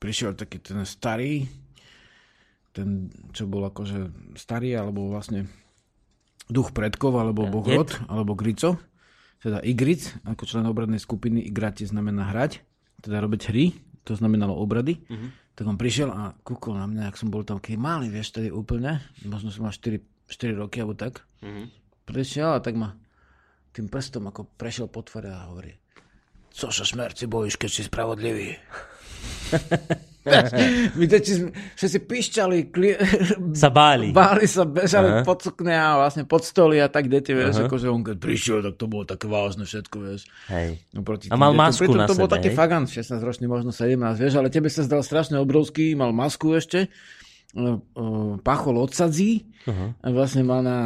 [0.00, 1.46] prišiel taký ten starý,
[2.72, 5.46] ten, čo bol akože starý, alebo vlastne
[6.48, 8.80] duch predkov, alebo bohrod, alebo grico,
[9.44, 12.64] teda igric, ako člen obradnej skupiny, igrati znamená hrať,
[13.02, 15.02] teda robiť hry, to znamenalo obrady.
[15.52, 18.48] Tak on prišiel a kúkol na mňa, ak som bol tam keď malý, vieš, tedy
[18.48, 20.00] úplne, možno som mal 4,
[20.30, 21.28] 4 roky, alebo tak.
[22.08, 22.96] Prišiel a tak ma
[23.72, 25.76] tým prstom ako prešiel po tvare a hovorí,
[26.52, 28.56] co sa smerci bojíš, keď si spravodlivý?
[30.98, 31.34] My deti
[31.74, 32.94] všetci pišťali, kli...
[33.62, 34.14] Sa báli.
[34.14, 35.26] báli sa, bežali Aha.
[35.26, 38.78] pod sukne a vlastne pod stoly a tak deti, vieš, akože on keď prišiel, tak
[38.78, 40.30] to bolo také vážne všetko, vieš.
[40.46, 40.78] Hej.
[40.94, 42.56] Oproti A tým mal masku Pritom na to bol sebe, taký hej?
[42.56, 46.86] fagant, 16 ročný, možno 17, vieš, ale tebe sa zdal strašne obrovský, mal masku ešte,
[46.86, 46.88] e,
[47.58, 47.68] e,
[48.46, 50.78] pachol odsadzí a vlastne mal na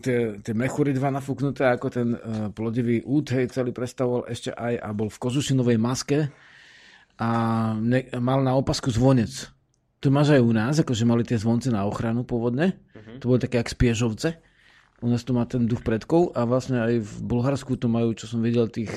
[0.00, 4.80] tie, tie mechury dva nafúknuté, ako ten uh, plodivý út, hej, celý predstavoval ešte aj
[4.80, 6.32] a bol v kožušinovej maske
[7.20, 7.28] a
[7.76, 9.52] ne, mal na opasku zvonec.
[10.02, 12.74] To máš aj u nás, akože mali tie zvonce na ochranu pôvodne.
[13.22, 14.34] To boli také jak spiežovce.
[15.02, 18.26] U nás to má ten duch predkov a vlastne aj v Bulharsku to majú, čo
[18.30, 18.90] som videl tých,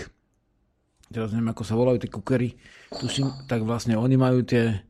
[1.10, 2.50] teraz neviem ako sa volajú, tie kukery,
[2.94, 4.86] tuším, tak vlastne oni majú tie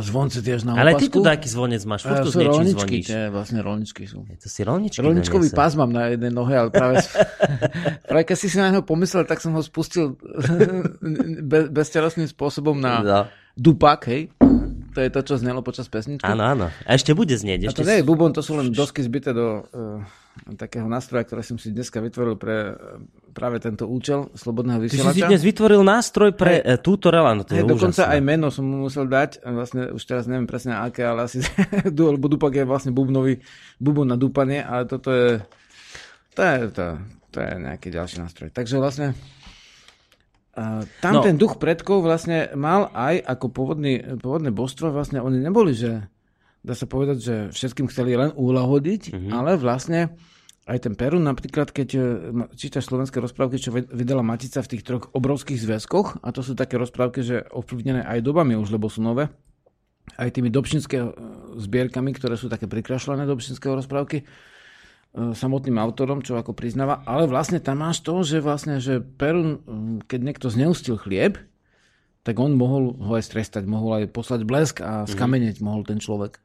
[0.00, 1.14] zvonce tiež na Ale ty opasku.
[1.14, 3.06] tu taký zvonec máš, furt A tu s niečím rolničky, zvoníš.
[3.06, 4.18] tie vlastne rolničky sú.
[4.24, 5.58] To si rolničky Rolničkový doniesol.
[5.58, 6.98] pás mám na jednej nohe, ale práve,
[8.08, 10.18] práve keď si si na neho pomyslel, tak som ho spustil
[11.42, 13.20] be, beztelesným spôsobom na No.
[13.54, 14.30] dupak, hej.
[14.90, 16.24] To je to, čo znelo počas pesničky.
[16.24, 16.66] Áno, áno.
[16.82, 17.60] A ešte bude znieť.
[17.60, 20.02] A Ešte to nie je bubon, to sú len dosky zbité do uh,
[20.56, 23.02] takého nástroja, ktoré som si dneska vytvoril pre uh,
[23.34, 25.26] práve tento účel slobodného Ty si si vysielača.
[25.30, 27.54] dnes vytvoril nástroj pre e, túto reláciu.
[27.60, 28.14] Hej, dokonca úžasné.
[28.14, 31.42] aj meno som mu musel dať, a vlastne už teraz neviem presne aké, ale asi
[31.94, 33.42] dupak je vlastne bubnový
[33.78, 35.42] bubon na dúpanie, ale toto je
[36.34, 36.86] to je, to,
[37.34, 38.48] to je nejaký ďalší nástroj.
[38.54, 39.12] Takže vlastne
[40.50, 41.22] a tam No.
[41.22, 46.10] ten duch predkov vlastne mal aj ako pôvodný, pôvodné božstvo, vlastne oni neboli, že
[46.60, 49.32] dá sa povedať, že všetkým chceli len uľahodiť, mm-hmm.
[49.32, 50.16] ale vlastne
[50.68, 52.00] aj ten Perun napríklad, keď e,
[52.54, 56.54] čítaš slovenské rozprávky, čo vyd- vydala Matica v tých troch obrovských zväzkoch, a to sú
[56.54, 59.32] také rozprávky, že ovplyvnené aj dobami už, lebo sú nové,
[60.14, 61.16] aj tými dobšinského
[61.58, 64.24] zbierkami, ktoré sú také prikrašlené dobšinského rozprávky, e,
[65.32, 69.96] samotným autorom, čo ako priznáva, ale vlastne tam máš to, že vlastne, že Perun, mm,
[70.06, 71.40] keď niekto zneustil chlieb,
[72.20, 75.66] tak on mohol ho aj strestať, mohol aj poslať blesk a skameneť mm-hmm.
[75.66, 76.36] mohol ten človek.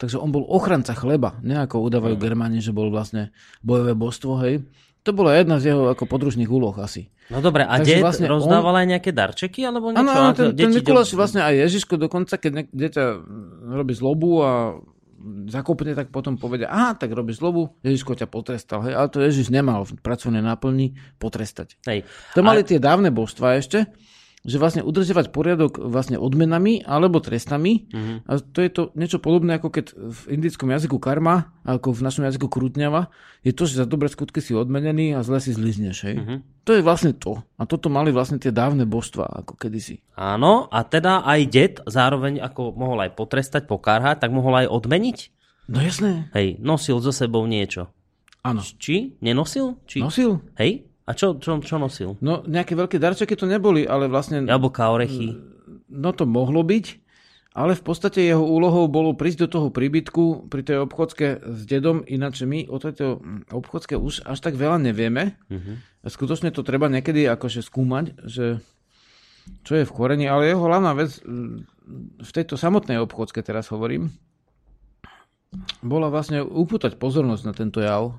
[0.00, 2.22] Takže on bol ochranca chleba, ne ako udávajú mm.
[2.24, 4.64] Germáni, že bol vlastne bojové božstvo, hej.
[5.04, 7.12] To bola jedna z jeho ako podružných úloh asi.
[7.28, 9.64] No dobre, a ded vlastne rozdával aj nejaké darčeky?
[9.64, 10.02] Alebo niečo?
[10.02, 13.04] Áno, áno, ten, ten deti Mikuláš do- vlastne aj Ježiško dokonca, keď dieťa
[13.76, 14.52] robí zlobu a
[15.52, 19.52] zakopne, tak potom povedia, aha, tak robíš zlobu, Ježiško ťa potrestal, hej, ale to Ježiš
[19.52, 21.76] nemal v pracovnej náplni potrestať.
[21.84, 22.08] Hej.
[22.32, 23.84] To mali tie dávne božstva ešte,
[24.40, 27.84] že vlastne udržiavať poriadok vlastne odmenami alebo trestami.
[27.92, 28.24] Uh-huh.
[28.24, 32.24] A to je to niečo podobné, ako keď v indickom jazyku karma, ako v našom
[32.24, 33.12] jazyku krutňava,
[33.44, 36.08] je to, že za dobré skutky si odmenený a zle si zlizneš.
[36.08, 36.14] Hej?
[36.16, 36.38] Uh-huh.
[36.64, 37.44] To je vlastne to.
[37.60, 40.00] A toto mali vlastne tie dávne božstva, ako kedysi.
[40.16, 45.18] Áno, a teda aj det zároveň ako mohol aj potrestať, pokárhať, tak mohol aj odmeniť?
[45.68, 46.32] No jasné.
[46.34, 47.92] Hej, nosil so sebou niečo.
[48.40, 48.64] Áno.
[48.64, 49.20] Či?
[49.20, 49.76] Nenosil?
[49.84, 50.00] Či?
[50.00, 50.40] Nosil?
[50.56, 50.89] Hej?
[51.10, 52.14] A čo, čo, čo nosil?
[52.22, 54.46] No nejaké veľké darčeky to neboli, ale vlastne...
[54.46, 55.34] Jablka, orechy.
[55.90, 56.86] No to mohlo byť,
[57.50, 62.06] ale v podstate jeho úlohou bolo prísť do toho príbytku pri tej obchodske s dedom,
[62.06, 63.18] ináč my o tejto
[63.50, 65.34] obchodske už až tak veľa nevieme.
[65.50, 65.82] Uh-huh.
[66.06, 68.62] Skutočne to treba niekedy akože skúmať, že
[69.66, 71.18] čo je v koreni, ale jeho hlavná vec
[72.22, 74.14] v tejto samotnej obchodske teraz hovorím,
[75.82, 78.14] bola vlastne upútať pozornosť na tento jav,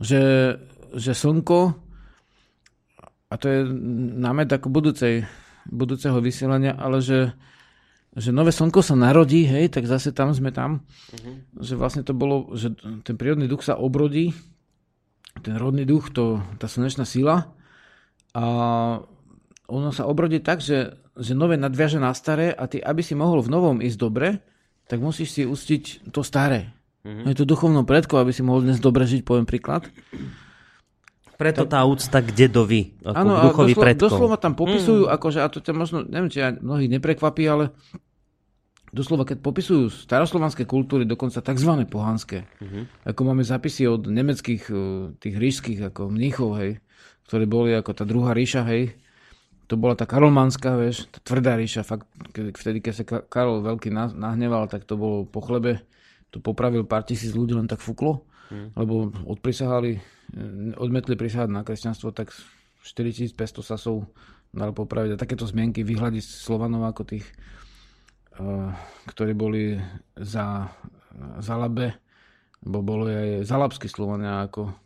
[0.00, 0.56] že,
[0.94, 1.76] že slnko,
[3.32, 3.60] a to je
[4.20, 5.24] námet ako budúcej,
[5.68, 7.32] budúceho vysielania, ale že,
[8.12, 11.64] že nové slnko sa narodí, hej, tak zase tam sme tam, uh-huh.
[11.64, 14.36] že vlastne to bolo, že ten prírodný duch sa obrodí,
[15.40, 17.56] ten rodný duch, to, tá slnečná sila
[18.36, 18.44] a
[19.72, 23.40] ono sa obrodí tak, že, že nové nadviaže na staré a ty, aby si mohol
[23.40, 24.44] v novom ísť dobre,
[24.84, 26.68] tak musíš si ustiť to staré.
[27.02, 27.26] Mm-hmm.
[27.30, 29.90] Je to duchovnou predkou, aby si mohol dnes dobre žiť, poviem príklad.
[31.34, 34.06] Preto tá úcta k dedovi, ako Áno, k duchovi doslo, predkom.
[34.06, 35.14] doslova tam popisujú, mm.
[35.18, 37.74] akože, a to ťa možno, neviem, či ja mnohých neprekvapí, ale
[38.94, 41.72] doslova, keď popisujú staroslovanské kultúry, dokonca tzv.
[41.90, 43.10] pohanské, mm-hmm.
[43.10, 44.78] ako máme zapisy od nemeckých, eh,
[45.18, 46.78] tých ríšských, ako mníchov, hej,
[47.26, 48.94] ktorí boli ako tá druhá ríša, hej,
[49.66, 52.06] to bola tá karolmanská, vieš, tá tvrdá ríša, fakt,
[52.36, 55.80] vtedy, keď sa Karol Veľký nahneval, tak to bolo po chlebe,
[56.32, 58.74] to popravil pár tisíc ľudí len tak fuklo, hmm.
[58.74, 62.32] lebo odprisahali, eh, odmetli prisahať na kresťanstvo, tak
[62.82, 64.08] 4500 sasov
[64.52, 67.24] dali popraviť a takéto zmienky vyhľadiť Slovanov ako tých,
[68.36, 68.68] uh,
[69.08, 69.80] ktorí boli
[70.18, 70.68] za,
[71.40, 71.96] za Labe,
[72.60, 74.76] bo bolo aj zalabskí Slovania ako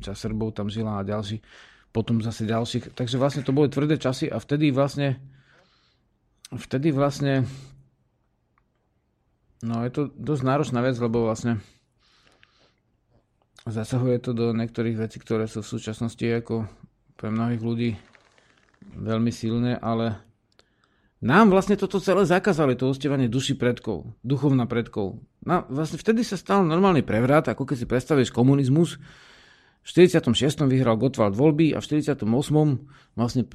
[0.00, 1.42] čas Srbov tam žila a ďalší,
[1.90, 2.94] potom zase ďalších.
[2.94, 5.18] Takže vlastne to boli tvrdé časy a vtedy vlastne
[6.52, 7.48] vtedy vlastne
[9.62, 11.62] No je to dosť náročná vec, lebo vlastne
[13.62, 16.66] zasahuje to do niektorých vecí, ktoré sú v súčasnosti ako
[17.14, 17.90] pre mnohých ľudí
[18.98, 20.18] veľmi silné, ale
[21.22, 25.22] nám vlastne toto celé zakázali, to ustievanie duši predkov, duchovná predkov.
[25.46, 28.98] No, vlastne vtedy sa stal normálny prevrat, ako keď si predstavíš komunizmus,
[29.82, 30.62] v 46.
[30.70, 32.22] vyhral Gottwald voľby a v 48.
[33.18, 33.50] vlastne eh,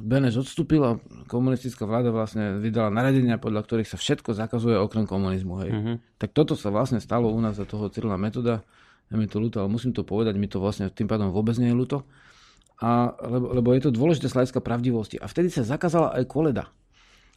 [0.00, 0.96] Beneš odstúpil a
[1.28, 5.54] komunistická vláda vlastne vydala naradenia, podľa ktorých sa všetko zakazuje okrem komunizmu.
[5.60, 5.70] Hej.
[5.70, 5.96] Uh-huh.
[6.16, 8.64] Tak toto sa vlastne stalo u nás za toho Cyrila metoda.
[9.12, 11.70] Je mi to ľúto, ale musím to povedať, mi to vlastne tým pádom vôbec nie
[11.70, 12.08] je ľúto.
[12.80, 15.16] A, lebo, lebo je to dôležité z hľadiska pravdivosti.
[15.20, 16.64] A vtedy sa zakázala aj koleda.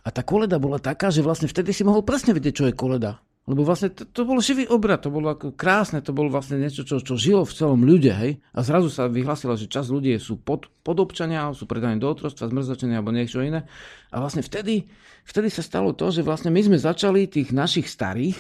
[0.04, 3.20] A tá koleda bola taká, že vlastne vtedy si mohol presne vedieť, čo je koleda.
[3.50, 6.86] Lebo vlastne to, to bol živý obrad, to bolo ako krásne, to bolo vlastne niečo,
[6.86, 8.38] čo, čo žilo v celom ľude, hej.
[8.54, 13.02] A zrazu sa vyhlasilo, že čas ľudí sú pod, podobčania, sú predaní do otrostva, zmrzačenia
[13.02, 13.66] alebo niečo iné.
[14.14, 14.86] A vlastne vtedy,
[15.26, 18.38] vtedy sa stalo to, že vlastne my sme začali tých našich starých,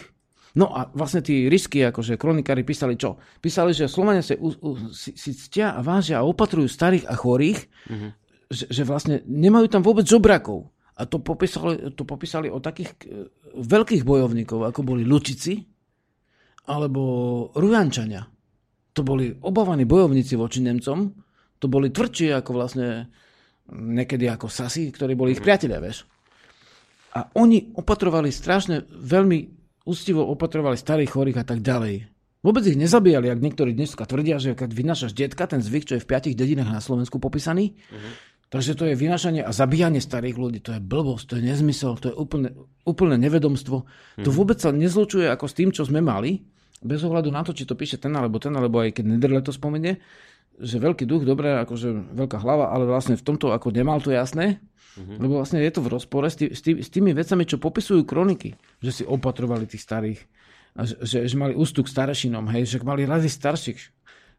[0.61, 3.17] no a vlastne tí risky, akože kronikári písali čo?
[3.41, 4.49] Písali, že Slovania u,
[4.93, 8.09] si, si ctia a vážia a opatrujú starých a chorých, mm-hmm.
[8.53, 10.69] že, že vlastne nemajú tam vôbec žobrakov.
[10.99, 15.63] A to popísali, to popísali o takých e, veľkých bojovníkov, ako boli Lučici
[16.67, 17.01] alebo
[17.55, 18.27] Rujančania.
[18.91, 21.15] To boli obávaní bojovníci voči Nemcom,
[21.55, 23.07] to boli tvrdší ako vlastne
[23.71, 26.03] niekedy ako Sasi, ktorí boli ich priatelia, vieš.
[27.15, 29.39] A oni opatrovali strašne, veľmi
[29.87, 32.11] ústivo opatrovali starých chorých a tak ďalej.
[32.43, 36.03] Vôbec ich nezabíjali, ak niektorí dneska tvrdia, že keď vynášaš detka, ten zvyk, čo je
[36.03, 40.59] v piatich dedinách na Slovensku popísaný, uh-huh Takže to je vynašanie a zabíjanie starých ľudí,
[40.65, 42.49] to je blbosť, to je nezmysel, to je úplne,
[42.81, 43.85] úplne nevedomstvo.
[44.17, 44.25] Mm.
[44.25, 44.35] To mhm.
[44.35, 46.41] vôbec sa nezlučuje ako s tým, čo sme mali,
[46.81, 49.53] bez ohľadu na to, či to píše ten alebo ten, alebo aj keď Nederle to
[49.53, 49.99] spomenie,
[50.59, 54.59] že veľký duch, dobre, akože veľká hlava, ale vlastne v tomto ako nemal to jasné,
[54.97, 55.17] mm-hmm.
[55.19, 58.03] lebo vlastne je to v rozpore s, tý, s, tý, s tými vecami, čo popisujú
[58.03, 60.19] kroniky, že si opatrovali tých starých,
[60.75, 63.79] a že, že, že mali ústup k starešinom, hej, že mali rady starších,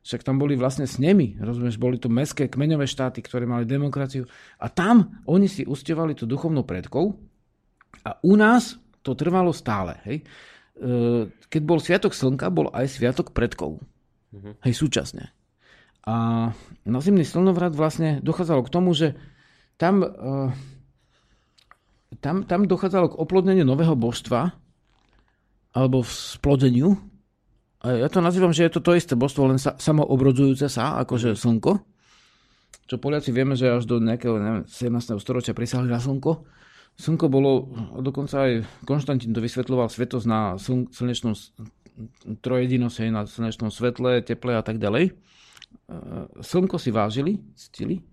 [0.00, 4.24] však tam boli vlastne s nimi, rozumieš, boli to mestské kmeňové štáty, ktoré mali demokraciu.
[4.56, 7.20] A tam oni si ustevali tú duchovnú predkov
[8.00, 10.00] a u nás to trvalo stále.
[10.08, 10.24] Hej.
[10.24, 10.24] E,
[11.52, 13.80] keď bol Sviatok Slnka, bol aj Sviatok predkov.
[14.32, 14.64] Mhm.
[14.64, 15.36] Hej, súčasne.
[16.08, 16.48] A
[16.88, 19.20] na zimný slnovrat vlastne dochádzalo k tomu, že
[19.76, 20.08] tam, e,
[22.24, 24.56] tam, tam dochádzalo k oplodneniu nového božstva,
[25.70, 26.88] alebo v splodeniu.
[27.80, 31.80] Ja to nazývam, že je to to isté božstvo, len sa, samoobrodzujúce sa, akože slnko.
[32.84, 35.16] Čo Poliaci vieme, že až do nejakého neviem, 17.
[35.16, 36.44] storočia prisahli na slnko.
[37.00, 37.72] Slnko bolo,
[38.04, 38.52] dokonca aj
[38.84, 41.32] Konštantín to vysvetľoval svetosť na sln, slnečnom
[42.44, 45.08] trojedinosť, na slnečnom svetle, teple a tak ďalej.
[45.08, 45.12] E,
[46.40, 48.04] Slnko si vážili, ctili.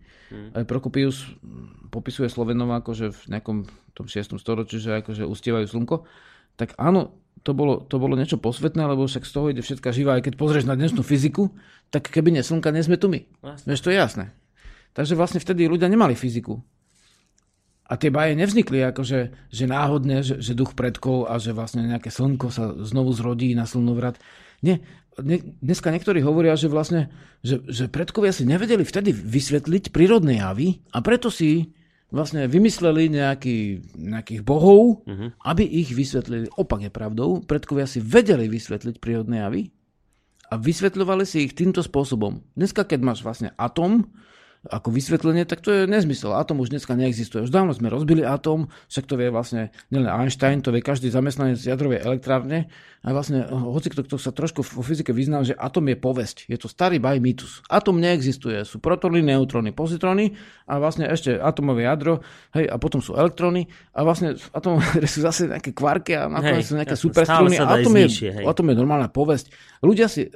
[0.51, 1.23] Aj Prokopius
[1.87, 3.63] popisuje Slovenov akože v nejakom
[3.95, 4.35] tom 6.
[4.35, 6.03] storočí, že akože ustievajú slnko.
[6.59, 7.15] Tak áno,
[7.47, 10.19] to bolo, to bolo niečo posvetné, lebo však z toho ide všetká živá.
[10.19, 11.55] Aj keď pozrieš na dnešnú fyziku,
[11.87, 13.23] tak keby nie slnka, nie sme tu my.
[13.63, 14.35] Vieš, to je jasné.
[14.91, 16.59] Takže vlastne vtedy ľudia nemali fyziku.
[17.87, 22.11] A tie baje nevznikli akože, že náhodne, že, že duch predkov a že vlastne nejaké
[22.11, 24.19] slnko sa znovu zrodí na slnovrat.
[24.59, 24.83] Nie,
[25.15, 27.07] ne, dneska niektorí hovoria, že vlastne,
[27.47, 31.71] že, že predkovia si nevedeli vtedy vysvetliť prírodné javy a preto si
[32.07, 33.57] vlastne vymysleli nejaký,
[33.99, 35.03] nejakých bohov,
[35.43, 36.47] aby ich vysvetlili.
[36.55, 39.61] Opak je pravdou, predkovia si vedeli vysvetliť prírodné javy
[40.47, 42.39] a vysvetľovali si ich týmto spôsobom.
[42.55, 44.07] Dneska, keď máš vlastne atom
[44.65, 46.33] ako vysvetlenie, tak to je nezmysel.
[46.33, 47.45] Atom už dneska neexistuje.
[47.45, 51.61] Už dávno sme rozbili atom, však to vie vlastne nielen Einstein, to vie každý zamestnanec
[51.61, 52.67] jadrovej elektrárne
[53.05, 56.49] a vlastne hoci kto, kto sa trošku vo fyzike vyznal, že atom je povesť.
[56.49, 57.63] Je to starý baj mýtus.
[57.69, 58.65] Atom neexistuje.
[58.67, 60.35] Sú protony, neutróny, pozitróny
[60.67, 62.19] a vlastne ešte atomové jadro,
[62.57, 64.81] hej, a potom sú elektróny a vlastne atom
[65.13, 67.55] sú zase nejaké kvarky a nakoniec sú nejaké superstruny.
[67.61, 69.53] Atom je, nižšie, atom je normálna povesť.
[69.85, 70.27] Ľudia si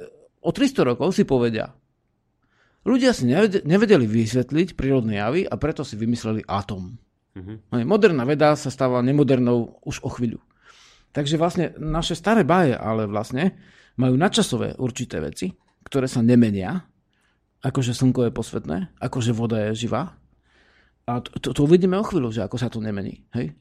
[0.42, 1.74] o 300 rokov si povedia,
[2.82, 6.98] Ľudia si nevede- nevedeli vysvetliť prírodné javy a preto si vymysleli atom.
[7.32, 7.56] Uh-huh.
[7.86, 10.42] Moderná veda sa stáva nemodernou už o chvíľu.
[11.12, 13.56] Takže vlastne naše staré báje ale vlastne
[14.00, 15.52] majú nadčasové určité veci,
[15.84, 16.88] ktoré sa nemenia,
[17.62, 20.16] akože slnko je posvetné, akože voda je živá.
[21.06, 23.22] A to, to, to uvidíme o chvíľu, že ako sa to nemení.
[23.36, 23.52] Hej?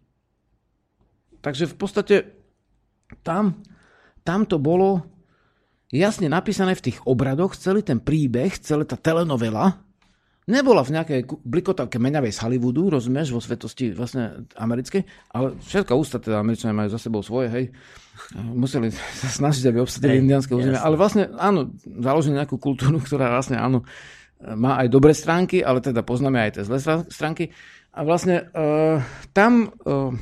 [1.41, 2.15] Takže v podstate
[3.25, 3.59] tam,
[4.23, 5.10] tam to bolo
[5.91, 9.83] jasne napísané v tých obradoch, celý ten príbeh, celá tá telenovela,
[10.49, 15.05] nebola v nejakej blikotavke meňavej z Hollywoodu, rozumieš, vo svetosti vlastne americkej,
[15.35, 17.65] ale všetká ústa, teda Američania majú za sebou svoje, hej,
[18.35, 23.61] museli sa snažiť, aby obsadili indianské územie, ale vlastne áno, založili nejakú kultúru, ktorá vlastne
[23.61, 23.85] áno,
[24.41, 27.53] má aj dobré stránky, ale teda poznáme aj tie zlé strá- stránky.
[27.93, 28.97] A vlastne uh,
[29.35, 30.15] tam, uh,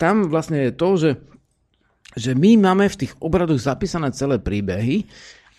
[0.00, 1.10] tam vlastne je to, že
[2.18, 5.06] že my máme v tých obradoch zapísané celé príbehy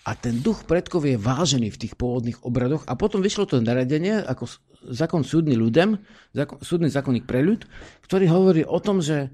[0.02, 4.18] a ten duch predkov je vážený v tých pôvodných obradoch a potom vyšlo to naradenie
[4.18, 4.50] ako
[4.82, 6.02] zákon súdny ľudem,
[6.34, 7.64] zákon, súdny zákonník pre ľud,
[8.02, 9.30] ktorý hovorí o tom, že,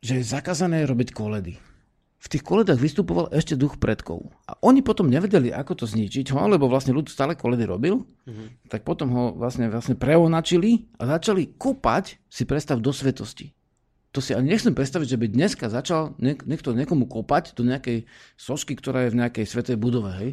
[0.00, 1.60] že je zakázané robiť koledy.
[2.18, 4.34] V tých koledách vystupoval ešte duch predkov.
[4.50, 8.02] A oni potom nevedeli, ako to zničiť, ho, lebo vlastne ľud stále koledy robil,
[8.66, 13.54] tak potom ho vlastne, vlastne preonačili a začali kopať, si predstav, do svetosti
[14.18, 18.10] to si ani nechcem predstaviť, že by dneska začal niek- niekto niekomu kopať do nejakej
[18.34, 20.30] sošky, ktorá je v nejakej svetej budove, hej?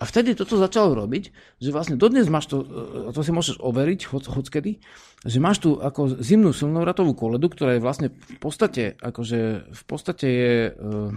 [0.00, 1.28] A vtedy toto začalo robiť,
[1.60, 4.80] že vlastne dodnes máš to, e, to si môžeš overiť, hoc, hoc kedy,
[5.20, 10.26] že máš tu ako zimnú silnovratovú koledu, ktorá je vlastne v podstate, akože v podstate
[10.26, 11.12] je, uh,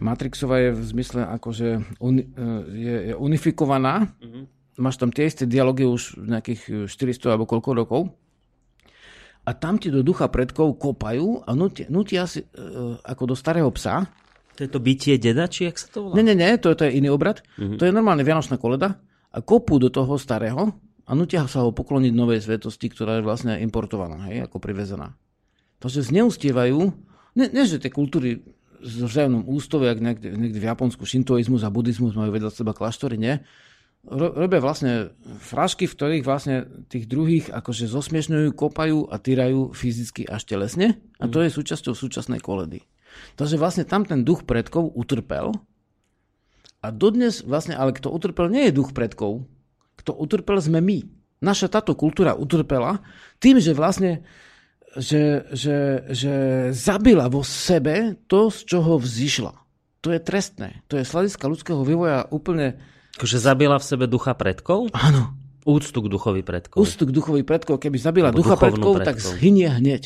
[0.00, 1.68] Matrixová je v zmysle akože
[2.00, 4.08] uni, uh, je, je unifikovaná,
[4.80, 8.00] máš tam tie isté dialógy už nejakých 400 alebo koľko rokov,
[9.42, 12.46] a tam ti do ducha predkov kopajú a nutia, nutia si e,
[13.02, 14.06] ako do starého psa.
[14.54, 16.14] To je to bytie deda, či jak sa to volá?
[16.20, 17.40] Nie, nie, nie, to, to je iný obrad.
[17.56, 19.00] To je normálne vianočná koleda
[19.32, 20.76] a kopú do toho starého
[21.08, 25.16] a nutia sa ho pokloniť novej svetosti, ktorá je vlastne importovaná, hej, ako privezená.
[25.82, 26.78] Takže zneustievajú,
[27.34, 28.44] nie, nie že tie kultúry
[28.82, 33.18] s vzájomnom ústove, jak niekde, niekde v Japonsku šintoizmus a buddhizmus majú vedľa seba kláštory,
[33.18, 33.40] nie.
[34.02, 40.26] Ro, robia vlastne frašky, v ktorých vlastne tých druhých akože zosmiešňujú, kopajú a týrajú fyzicky
[40.26, 42.82] až telesne a to je súčasťou súčasnej koledy.
[43.38, 45.54] Takže vlastne tam ten duch predkov utrpel
[46.82, 49.46] a dodnes vlastne, ale kto utrpel nie je duch predkov,
[50.02, 51.06] kto utrpel sme my.
[51.38, 53.06] Naša táto kultúra utrpela
[53.38, 54.26] tým, že vlastne
[54.92, 56.34] že, že, že
[56.76, 59.54] zabila vo sebe to, z čoho vzýšla.
[60.04, 60.84] To je trestné.
[60.92, 62.76] To je z hľadiska ľudského vývoja úplne...
[63.18, 64.88] Akože zabila v sebe ducha predkov?
[64.96, 65.36] Áno.
[65.62, 66.82] Úctu k duchovi predkov.
[66.82, 69.32] Ústup duchových predkov, keby zabila Alebo ducha duchovnú predkov, tak predkov.
[69.38, 70.02] zhynie hneď.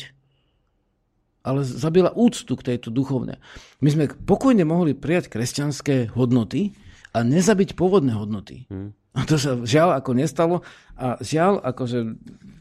[1.41, 3.41] Ale zabila úctu k tejto duchovne.
[3.81, 6.77] My sme pokojne mohli prijať kresťanské hodnoty
[7.15, 8.69] a nezabiť pôvodné hodnoty.
[8.69, 8.93] Hm.
[9.17, 10.55] A to sa žiaľ ako nestalo
[10.93, 11.99] a žiaľ akože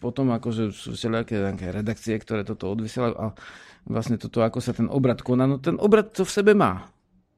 [0.01, 3.37] potom akože sú všelijaké redakcie, ktoré toto odvysielajú a
[3.85, 6.89] vlastne toto, ako sa ten obrad koná, no ten obrad to v sebe má.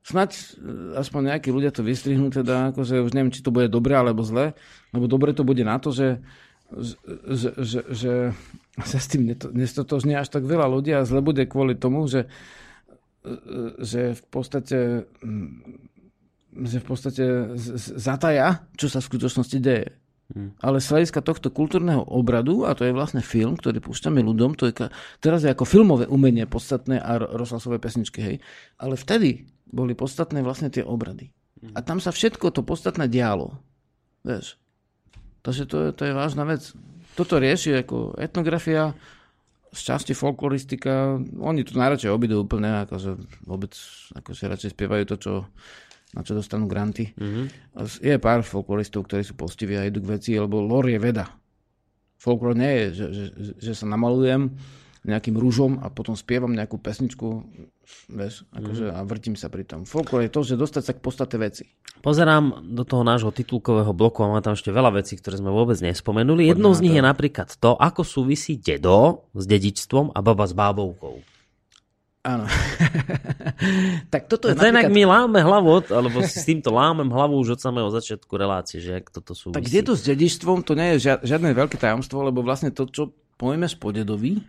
[0.05, 0.43] Snaď e,
[0.99, 4.55] aspoň nejakí ľudia to vystrihnú, teda akože už neviem, či to bude dobre alebo zle,
[4.95, 6.21] lebo dobre to bude na to, že
[6.69, 8.13] že, že, že
[8.85, 12.29] sa s tým nestotožní až tak veľa ľudí a zle bude kvôli tomu, že
[13.83, 15.89] že v podstate mm,
[16.65, 17.25] že v podstate
[17.95, 19.95] zataja, čo sa v skutočnosti deje.
[20.29, 20.53] Hmm.
[20.61, 24.69] Ale z hľadiska tohto kultúrneho obradu, a to je vlastne film, ktorý púšťame ľuďom, to
[24.69, 24.93] je, ka-
[25.25, 28.37] teraz je ako filmové umenie podstatné a ro- rozhlasové pesničky, hej.
[28.77, 31.33] Ale vtedy boli podstatné vlastne tie obrady.
[31.75, 33.57] A tam sa všetko to podstatné dialo.
[34.23, 34.61] Vieš.
[35.43, 36.71] Takže to je, to je vážna vec.
[37.17, 38.95] Toto rieši ako etnografia,
[39.73, 41.21] z časti folkloristika.
[41.41, 43.77] Oni tu najradšej obidú úplne, akože vôbec
[44.17, 45.33] akože radšej spievajú to, čo,
[46.17, 47.13] na čo dostanú granty.
[47.17, 47.45] Mm-hmm.
[48.01, 51.27] Je pár folkloristov, ktorí sú postiví a idú k veci, lebo lore je veda.
[52.19, 53.25] Folklor nie je, že, že,
[53.61, 54.51] že sa namalujem
[55.07, 57.47] nejakým rúžom a potom spievam nejakú pesničku
[58.13, 59.89] vieš, akože, a vrtím sa pri tom.
[59.89, 61.65] Folklor je to, že dostať sa k podstate veci.
[62.05, 65.79] Pozerám do toho nášho titulkového bloku a máme tam ešte veľa vecí, ktoré sme vôbec
[65.81, 66.51] nespomenuli.
[66.51, 71.38] Jednou z nich je napríklad to, ako súvisí dedo s dedičstvom a baba s bábovkou.
[72.27, 72.45] Áno.
[74.13, 74.91] tak toto je To napríklad...
[74.91, 78.99] my láme hlavu, alebo si s týmto lámem hlavu už od samého začiatku relácie, že
[78.99, 79.55] ak toto súvisí.
[79.55, 82.91] Tak kde to s dedičstvom, to nie je žia- žiadne veľké tajomstvo, lebo vlastne to,
[82.91, 84.43] čo pojmeš po dedovi,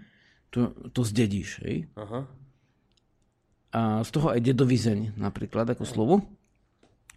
[0.50, 1.62] to, to zdedíš.
[1.62, 1.86] Hej?
[1.94, 2.26] Aha.
[3.70, 6.16] A z toho aj dedovizeň napríklad ako slovo.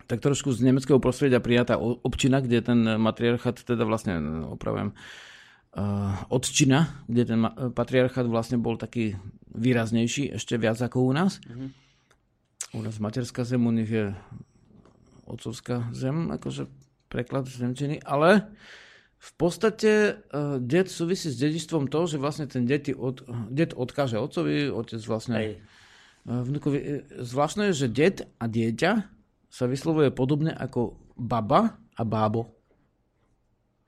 [0.04, 4.20] Tak trošku z nemeckého prostredia prijatá občina, kde ten matriarchát, teda vlastne
[4.52, 5.31] opravujem, uh,
[6.28, 7.40] odčina, kde ten
[7.72, 9.16] patriarchát vlastne bol taký
[9.52, 11.40] výraznejší, ešte viac ako u nás.
[12.72, 14.12] U nás materská zem, u nich je
[15.28, 16.68] otcovská zem, akože
[17.08, 18.48] preklad z Nemčiny, ale
[19.22, 23.22] v podstate uh, det súvisí s dedičstvom to, že vlastne ten deti od,
[23.52, 25.50] det odkáže otcovi, otec vlastne Hej.
[26.26, 27.06] uh, vnúkovi.
[27.22, 28.92] Zvláštne je, že det a dieťa
[29.52, 32.56] sa vyslovuje podobne ako baba a bábo.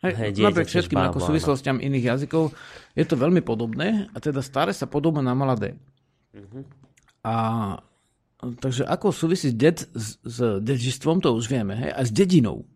[0.05, 1.29] Hej, dieťa napriek všetkým bábo, ako áno.
[1.33, 2.53] súvislostiam iných jazykov
[2.93, 5.81] je to veľmi podobné a teda staré sa podoba na mladé.
[6.37, 6.61] Mhm.
[7.25, 7.35] A
[8.61, 11.73] takže ako súvisí det s, s dedičstvom, to už vieme.
[11.73, 11.91] Hej?
[11.91, 12.69] A s dedinou.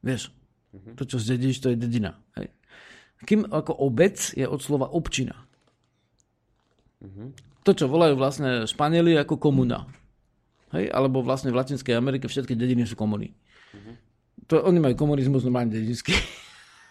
[0.00, 0.30] Vieš,
[0.70, 0.94] Mhm.
[0.94, 2.14] to, čo zdedíš, to je dedina.
[2.36, 2.52] Hej?
[3.24, 5.34] Kým ako obec je od slova občina.
[7.02, 7.32] Mhm.
[7.64, 9.90] To, čo volajú vlastne Španieli ako komuna.
[10.70, 10.86] Hej?
[10.88, 13.34] Alebo vlastne v Latinskej Amerike všetky dediny sú komuny.
[14.46, 16.14] To, oni majú komunizmus normálne dedinský.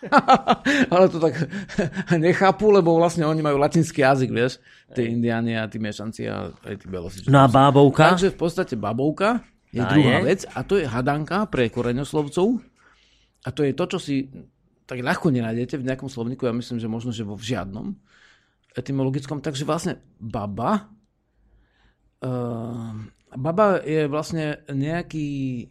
[0.93, 1.33] Ale to tak
[2.19, 4.59] nechápu, lebo vlastne oni majú latinský jazyk, vieš.
[4.91, 7.17] Tí indiáni a tí miešanci a aj tí belosi.
[7.25, 8.13] čo No a bábovka?
[8.13, 9.41] Takže v podstate babovka
[9.73, 10.27] je Tá druhá je.
[10.29, 12.59] vec a to je hadanka pre koreňoslovcov.
[13.45, 14.15] A to je to, čo si
[14.85, 17.97] tak ľahko nenájdete v nejakom slovníku, ja myslím, že možno, že vo žiadnom
[18.77, 19.41] etymologickom.
[19.41, 20.93] Takže vlastne baba
[22.21, 22.93] uh,
[23.35, 25.27] baba je vlastne nejaký,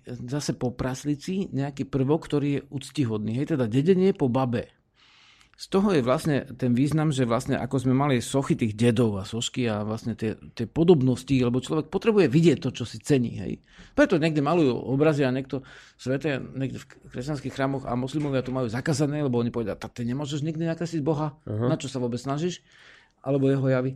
[0.07, 3.41] zase po praslici, nejaký prvok, ktorý je úctihodný.
[3.41, 4.71] Hej, teda dedenie po babe.
[5.55, 9.25] Z toho je vlastne ten význam, že vlastne ako sme mali sochy tých dedov a
[9.25, 13.39] sošky a vlastne tie, tie podobnosti, lebo človek potrebuje vidieť to, čo si cení.
[13.39, 13.53] Hej.
[13.95, 15.63] Preto niekde malujú obrazy a niekto
[15.95, 20.03] svete, niekde v kresťanských chrámoch a moslimovia to majú zakázané, lebo oni povedia, tak ty
[20.03, 21.71] nemôžeš nikdy nakresliť Boha, uh-huh.
[21.71, 22.59] na čo sa vôbec snažíš,
[23.23, 23.95] alebo jeho javy.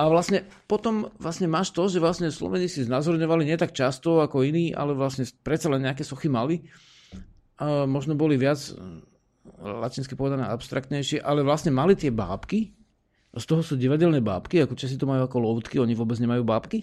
[0.00, 4.48] A vlastne potom vlastne máš to, že vlastne Sloveni si znázorňovali nie tak často ako
[4.48, 6.64] iní, ale vlastne predsa len nejaké sochy mali.
[7.60, 8.56] A možno boli viac
[9.60, 12.72] latinsky povedané abstraktnejšie, ale vlastne mali tie bábky,
[13.30, 16.82] z toho sú divadelné bábky, ako Česi to majú ako loutky, oni vôbec nemajú bábky.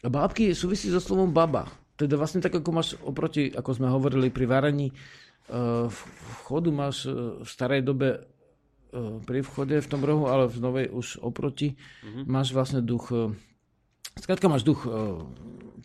[0.00, 1.68] A bábky súvisí so slovom baba.
[2.00, 6.00] Teda vlastne tak, ako máš oproti, ako sme hovorili pri varaní, eh, v
[6.48, 8.24] chodu máš eh, v starej dobe
[9.24, 12.24] pri vchode v tom rohu, ale v novej už oproti mm-hmm.
[12.26, 13.32] máš vlastne duch eh,
[14.10, 15.22] Skrátka máš duch uh,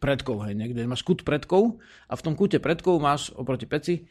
[0.02, 1.77] predkov, hej, niekde máš kút predkov
[2.10, 4.10] a v tom kúte predkov máš oproti peci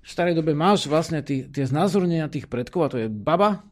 [0.00, 3.64] v starej dobe máš vlastne tí, tie znázornenia tých predkov a to je baba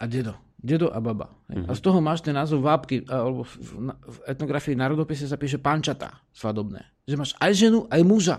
[0.00, 0.36] a dedo.
[0.56, 1.36] Dedo a baba.
[1.52, 1.68] Hej.
[1.68, 3.52] A z toho máš ten názov vápky, alebo v,
[3.92, 6.80] v, etnografii národopise sa píše pančata svadobné.
[7.04, 8.36] Že máš aj ženu, aj muža.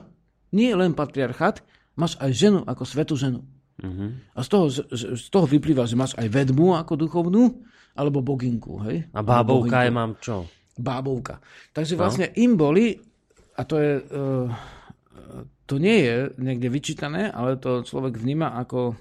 [0.49, 1.61] Nie len patriarchát,
[1.93, 3.45] máš aj ženu ako svetú ženu.
[4.33, 4.79] A z toho, z,
[5.17, 7.43] z toho vyplýva, že máš aj vedmu ako duchovnú,
[7.97, 8.81] alebo boginku.
[8.85, 9.09] Hej?
[9.13, 10.45] A bábovka je mám čo?
[10.77, 11.41] Bábovka.
[11.73, 12.93] Takže vlastne im boli,
[13.57, 14.49] a to je, uh,
[15.65, 18.93] to nie je niekde vyčítané, ale to človek vníma ako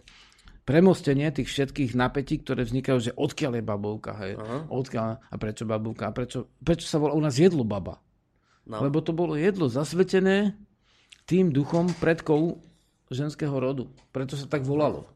[0.66, 4.32] premostenie tých všetkých napätí, ktoré vznikajú, že odkiaľ je babovka, hej?
[4.66, 8.02] Odkiaľ, a prečo babovka, a prečo, prečo sa volá u nás jedlo baba?
[8.66, 8.82] No.
[8.82, 10.58] Lebo to bolo jedlo zasvetené
[11.22, 12.65] tým duchom predkov
[13.10, 13.90] ženského rodu.
[14.10, 15.15] Preto sa tak volalo.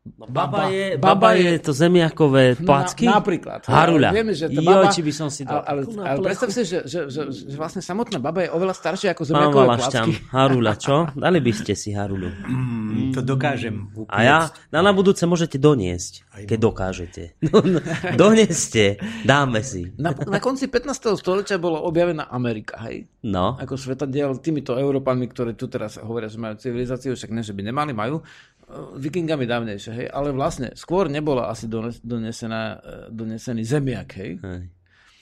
[0.00, 3.04] No, baba, Baba- je, baba baba je- je to zemiakové No, placky?
[3.04, 3.68] Na, napríklad.
[3.68, 4.16] Haruľa.
[4.16, 6.88] Vieme, že tá Joj, baba, či by som si dal ale, ale, predstav si, že,
[6.88, 10.32] že, že, že vlastne samotná baba je oveľa staršia ako Pán zemiakové Valašťan, placky.
[10.32, 10.96] Harula, čo?
[11.12, 12.32] Dali by ste si Harulu.
[12.32, 14.08] Mm, to dokážem upiecť.
[14.08, 14.38] A ja,
[14.72, 17.22] na, na budúce môžete doniesť, keď dokážete.
[17.50, 17.80] No, no,
[18.16, 18.96] doneste,
[19.26, 19.90] dáme si.
[20.00, 21.12] Na, na konci 15.
[21.12, 23.04] storočia bola objavená Amerika, hej?
[23.20, 27.52] No, Ako svetadiel týmito Európanmi, ktorí tu teraz hovoria, že majú civilizáciu, však ne, že
[27.52, 28.24] by nemali, majú.
[28.70, 30.06] Vikingami dávnejšie, hej?
[30.14, 32.78] Ale vlastne skôr nebola asi dones, donesená, eh,
[33.10, 34.38] donesený zemiak, hej?
[34.38, 34.62] Hej.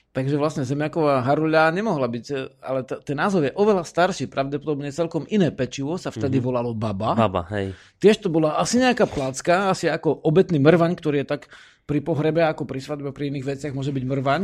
[0.09, 4.93] Takže vlastne zemiaková haruľa nemohla byť, eh, ale t- ten názov je oveľa starší, pravdepodobne
[4.93, 7.17] celkom iné pečivo sa vtedy volalo baba.
[7.17, 7.73] baba, hej.
[7.97, 11.49] Tiež to bola asi nejaká placka, asi ako obetný mrvaň, ktorý je tak
[11.89, 14.41] pri pohrebe, ako pri svadbe, pri iných veciach môže byť mrvaň.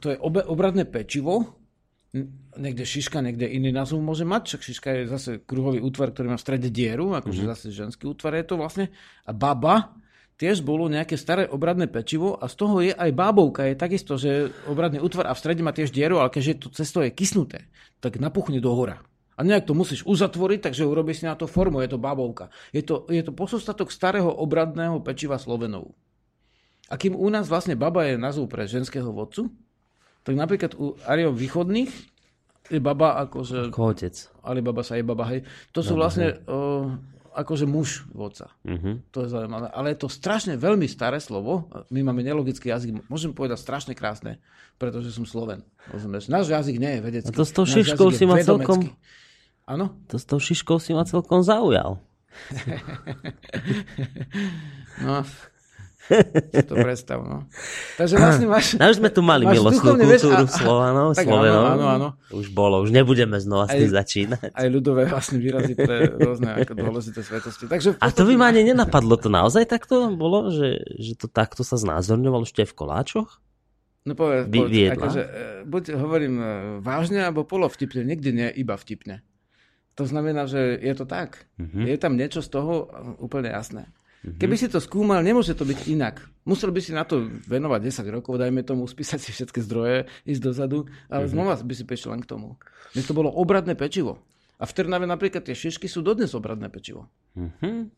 [0.00, 1.63] To je obe, obradné pečivo,
[2.54, 6.38] niekde šiška, niekde iný názov môže mať, však šiška je zase kruhový útvar, ktorý má
[6.38, 7.52] v strede dieru, akože mm-hmm.
[7.58, 8.86] zase ženský útvar je to vlastne.
[9.26, 9.98] A baba
[10.38, 13.66] tiež bolo nejaké staré obradné pečivo a z toho je aj bábovka.
[13.66, 17.02] Je takisto, že obradný útvar a v strede má tiež dieru, ale keďže to cesto
[17.02, 17.66] je kysnuté,
[17.98, 19.02] tak napuchne do hora.
[19.34, 22.54] A nejak to musíš uzatvoriť, takže urobíš si na to formu, je to bábovka.
[22.70, 25.90] Je to, je to pozostatok starého obradného pečiva Slovenov.
[26.86, 29.50] A kým u nás vlastne baba je názov pre ženského vodcu,
[30.24, 31.92] tak napríklad u Ariov východných
[32.64, 33.68] je baba akože...
[33.68, 34.14] Ako otec.
[34.40, 35.44] Alibaba sa je baba, hej.
[35.70, 36.88] To sú vlastne o,
[37.36, 38.48] akože muž vodca.
[38.64, 39.12] Mhm.
[39.12, 39.68] To je zaujímavé.
[39.68, 41.68] Ale je to strašne veľmi staré slovo.
[41.92, 43.04] My máme nelogický jazyk.
[43.06, 44.40] Môžem povedať strašne krásne,
[44.80, 45.60] pretože som Sloven.
[45.92, 46.32] Rozumieš?
[46.32, 47.28] Náš jazyk nie je vedecký.
[47.28, 48.96] A to s tou šiškou si ma celkom-
[49.68, 49.92] Áno?
[50.08, 52.00] To s tou šiškou si ma celkom zaujal.
[54.94, 55.26] No.
[56.04, 57.48] Si to predstav, no.
[57.96, 58.64] Takže vlastne máš...
[58.80, 61.62] No už sme tu mali milostnú vieš, kultúru a- Slovanov, tak Slovenov.
[61.64, 62.08] Áno, áno, áno.
[62.28, 64.52] Už bolo, už nebudeme znova s tým začínať.
[64.52, 67.64] Aj ľudové vlastne výrazy pre rôzne ako dôležité svetosti.
[67.64, 71.64] Takže A to by ma ani nenapadlo, to naozaj takto bolo, že, že to takto
[71.64, 73.30] sa znázorňovalo ešte aj v koláčoch?
[74.04, 75.30] No povedz, povedz akože, e,
[75.64, 76.46] buď hovorím e,
[76.84, 79.24] vážne, alebo polovtipne, nikdy nie iba vtipne.
[79.96, 81.48] To znamená, že je to tak.
[81.56, 81.88] Mhm.
[81.88, 82.86] Je tam niečo z toho e,
[83.24, 83.88] úplne jasné.
[84.24, 86.24] Keby si to skúmal, nemôže to byť inak.
[86.48, 90.40] Musel by si na to venovať 10 rokov, dajme tomu, spísať si všetky zdroje, ísť
[90.40, 92.56] dozadu, ale znova by si prišiel len k tomu.
[92.96, 94.24] Mne to bolo obradné pečivo.
[94.56, 97.12] A v Trnave napríklad tie šišky sú dodnes obradné pečivo.
[97.36, 97.92] Mhm.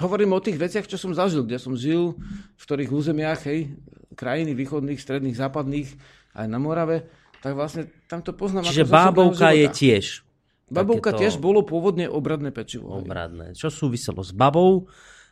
[0.00, 2.16] Hovorím o tých veciach, čo som zažil, kde som žil,
[2.56, 3.76] v ktorých územiach, hej,
[4.16, 5.92] krajiny východných, stredných, západných,
[6.38, 7.04] aj na Morave,
[7.44, 10.24] tak vlastne tam to poznám Čiže ako bábovka je tiež
[10.70, 12.94] Babovka takéto tiež bolo pôvodne obradné pečivo.
[13.02, 13.58] obradné.
[13.58, 14.86] Čo súviselo s babou,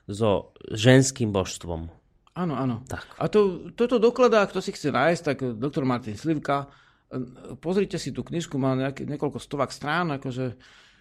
[0.08, 1.92] so ženským božstvom.
[2.32, 2.80] Áno, áno.
[2.88, 3.04] Tak.
[3.20, 6.72] A to, toto dokladá, kto si chce nájsť, tak doktor Martin Slivka,
[7.60, 10.56] pozrite si tú knižku, má nejaké, niekoľko stovák strán, akože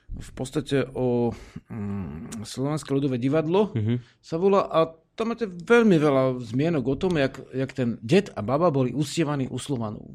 [0.07, 1.31] v podstate o
[1.67, 3.97] mm, Slovenské ľudové divadlo mm-hmm.
[4.23, 8.39] sa volá a tam máte veľmi veľa zmienok o tom, jak, jak ten det a
[8.45, 10.13] baba boli uctievaní u Slovanov.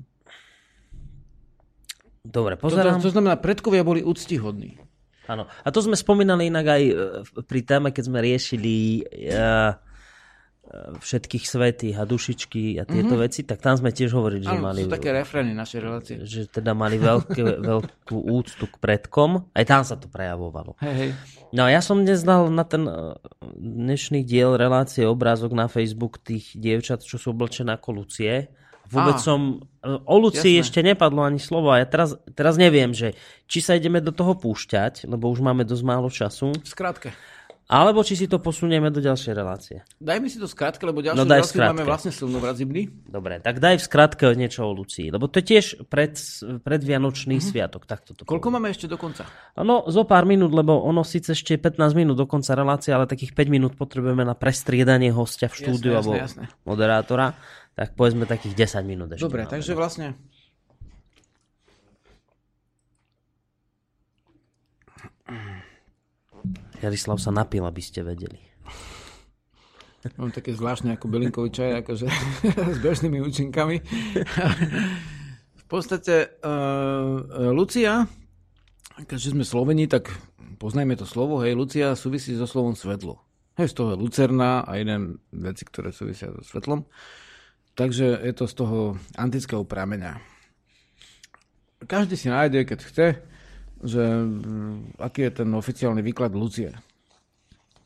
[2.23, 3.03] Dobre, To, to, pozerám.
[3.03, 4.79] to znamená, predkovia boli úctihodní.
[5.27, 5.47] Áno.
[5.47, 6.95] A to sme spomínali inak aj e,
[7.47, 9.79] pri téme, keď sme riešili uh,
[10.99, 13.25] všetkých svetých a dušičky a tieto mm-hmm.
[13.29, 16.15] veci, tak tam sme tiež hovorili, že Áno, mali, sú také refrény našej relácie.
[16.25, 19.53] že teda mali veľké, veľkú úctu k predkom.
[19.53, 20.79] Aj tam sa to prejavovalo.
[20.81, 21.11] Hej, hej.
[21.53, 22.89] No ja som dnes dal na ten
[23.61, 28.49] dnešný diel relácie obrázok na Facebook tých dievčat, čo sú oblečené ako Lucie.
[28.93, 29.65] Vôbec Á, som...
[29.83, 30.63] O Lucii jasné.
[30.63, 33.19] ešte nepadlo ani slovo a ja teraz, teraz neviem, že
[33.51, 37.11] či sa ideme do toho púšťať, lebo už máme dosť málo času, V skratke.
[37.67, 39.83] alebo či si to posunieme do ďalšej relácie.
[39.99, 42.95] Daj mi si to skratke, lebo ďalšiu No reláciu máme vlastne silnovrat zimný.
[43.11, 46.15] Dobre, tak daj v skratke niečo o Lucii, lebo to je tiež pred,
[46.63, 47.51] predvianočný mm-hmm.
[47.51, 47.83] sviatok.
[47.83, 49.27] Tak toto Koľko máme ešte do konca?
[49.59, 53.35] No, zo pár minút, lebo ono síce ešte 15 minút do konca relácie, ale takých
[53.35, 56.63] 5 minút potrebujeme na prestriedanie hostia v štúdiu Jasné, alebo jasné, jasné.
[56.63, 57.27] moderátora.
[57.73, 59.25] Tak povedzme takých 10 minút ešte.
[59.25, 59.53] Dobre, máme.
[59.57, 60.17] takže vlastne
[66.83, 68.43] Jarislav sa napil, aby ste vedeli.
[70.19, 72.07] mám také zvláštne ako bylinkový čaj, akože
[72.77, 73.79] s bežnými účinkami.
[75.55, 78.11] v podstate uh, Lucia,
[78.99, 80.11] keďže sme Sloveni, tak
[80.59, 83.23] poznajme to slovo, hej, Lucia súvisí so slovom svetlo.
[83.55, 84.97] Hej, z toho je lucerna a iné
[85.31, 86.89] veci, ktoré súvisia so svetlom.
[87.73, 88.79] Takže je to z toho
[89.17, 90.21] antického prameňa.
[91.83, 93.07] Každý si nájde, keď chce,
[93.83, 96.71] že mm, aký je ten oficiálny výklad Lucie.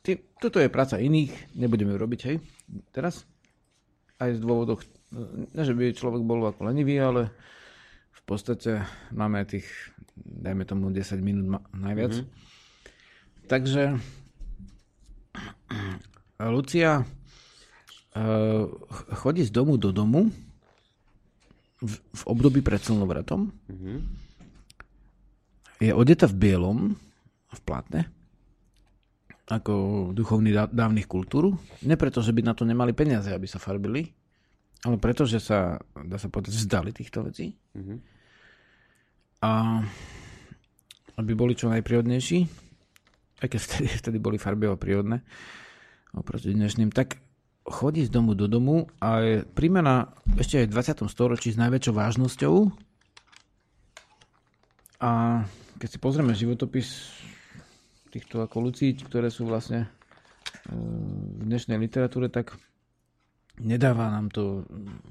[0.05, 2.37] Ty, toto je práca iných, nebudeme ju robiť, hej,
[2.93, 3.25] teraz.
[4.21, 4.81] Aj z dôvodov,
[5.53, 7.33] ne, že by človek bol ako lenivý, ale
[8.13, 9.65] v podstate máme tých,
[10.17, 12.21] dajme tomu 10 minút najviac.
[12.21, 12.45] Mm-hmm.
[13.47, 13.83] Takže
[16.53, 17.07] Lucia
[19.17, 20.31] chodí z domu do domu
[21.81, 23.51] v, v období pred slnovratom.
[25.77, 26.97] Je odeta v bielom
[27.53, 28.09] v platne
[29.47, 31.55] ako duchovní dá- dávnych kultúr.
[31.87, 34.11] Ne preto, že by na to nemali peniaze, aby sa farbili,
[34.83, 37.55] ale preto, že sa, dá sa povedať, vzdali týchto vecí.
[39.39, 39.81] A
[41.17, 42.39] aby boli čo najprírodnejší,
[43.39, 45.23] aj keď vtedy, vtedy boli farbivo prírodné,
[46.11, 47.15] oproti dnešným, tak
[47.67, 51.11] chodí z domu do domu a je príjmená ešte aj v 20.
[51.11, 52.55] storočí s najväčšou vážnosťou.
[55.03, 55.43] A
[55.77, 57.11] keď si pozrieme životopis
[58.09, 59.87] týchto ako Lucíť, ktoré sú vlastne e,
[61.37, 62.55] v dnešnej literatúre, tak
[63.61, 64.65] nedáva nám to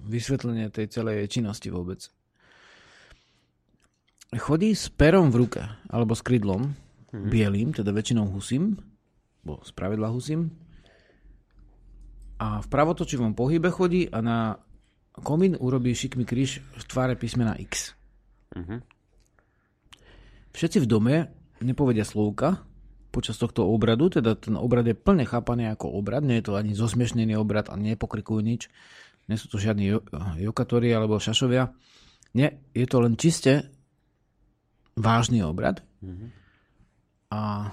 [0.08, 2.02] vysvetlenie tej celej činnosti vôbec.
[4.34, 6.74] Chodí s perom v ruke, alebo s krydlom,
[7.14, 8.74] bielým, teda väčšinou husím,
[9.46, 10.50] bo z pravidla husím.
[12.36, 14.38] A v pravotočivom pohybe chodí a na
[15.24, 17.96] komín urobí šikmý kríž v tváre písmena X.
[20.52, 21.16] Všetci v dome
[21.64, 22.64] nepovedia slovka
[23.08, 26.76] počas tohto obradu, teda ten obrad je plne chápaný ako obrad, nie je to ani
[26.76, 28.68] zosmiešnený obrad a nepokrikujú nič,
[29.24, 30.04] nie sú to žiadni jo-
[30.36, 31.72] jokatóri alebo šašovia.
[32.36, 33.72] Nie, je to len čiste
[34.92, 35.80] vážny obrad.
[37.32, 37.72] A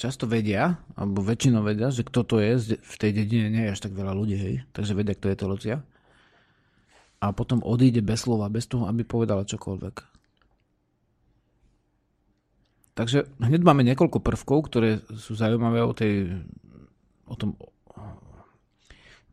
[0.00, 3.80] často vedia, alebo väčšinou vedia, že kto to je, v tej dedine nie je až
[3.84, 5.76] tak veľa ľudí, hej, takže vedia, kto je to Lucia.
[7.20, 10.08] A potom odíde bez slova, bez toho, aby povedala čokoľvek.
[12.96, 16.40] Takže hneď máme niekoľko prvkov, ktoré sú zaujímavé o tej,
[17.28, 17.60] o tom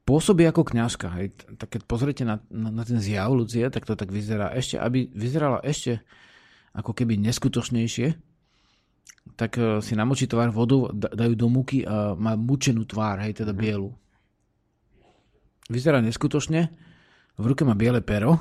[0.07, 1.07] pôsobí ako kňažka.
[1.19, 1.35] Hej.
[1.59, 5.11] Tak keď pozriete na, na, na ten zjav Lucie, tak to tak vyzerá ešte, aby
[5.11, 5.99] vyzerala ešte
[6.71, 8.26] ako keby neskutočnejšie,
[9.37, 13.43] tak eh, si namočí tvár vodou, da- dajú do múky a má mučenú tvár, hej,
[13.43, 13.91] teda bielu.
[15.67, 16.71] Vyzerá neskutočne,
[17.35, 18.39] v ruke má biele pero,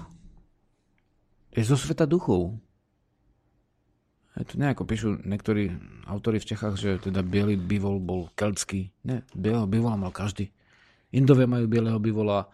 [1.51, 2.55] je zo sveta duchov.
[4.36, 5.72] Je to nejako píšu niektorí
[6.05, 8.93] autori v Čechách, že teda biely bivol bol keltský.
[9.01, 10.52] Nie, bieleho bivola mal každý.
[11.09, 12.44] Indovia majú bieleho bivola,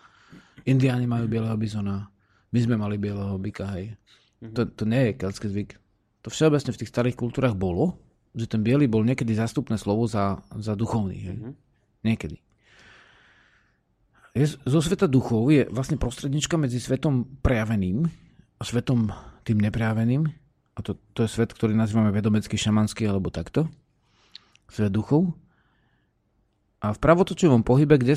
[0.62, 2.06] Indiáni majú bieleho bizona,
[2.55, 3.98] my sme mali bieleho byka, hej.
[4.55, 5.82] To, to nie je keltský zvyk.
[6.23, 7.99] To všeobecne v tých starých kultúrach bolo,
[8.32, 11.19] že ten biely bol niekedy zástupné slovo za, za duchovný.
[11.19, 11.36] Hej.
[12.03, 12.36] Niekedy.
[14.32, 18.09] Je, zo sveta duchov je vlastne prostrednička medzi svetom prejaveným
[18.57, 19.12] a svetom
[19.44, 20.24] tým neprejaveným.
[20.73, 23.69] A to, to je svet, ktorý nazývame vedomecký, šamanský alebo takto.
[24.73, 25.36] Svet duchov.
[26.81, 28.16] A v pravotočivom pohybe, kde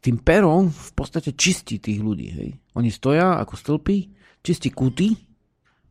[0.00, 2.28] tým perom v podstate čistí tých ľudí.
[2.32, 2.50] Hej.
[2.74, 3.96] Oni stoja ako stĺpy,
[4.40, 5.12] čistí kuty.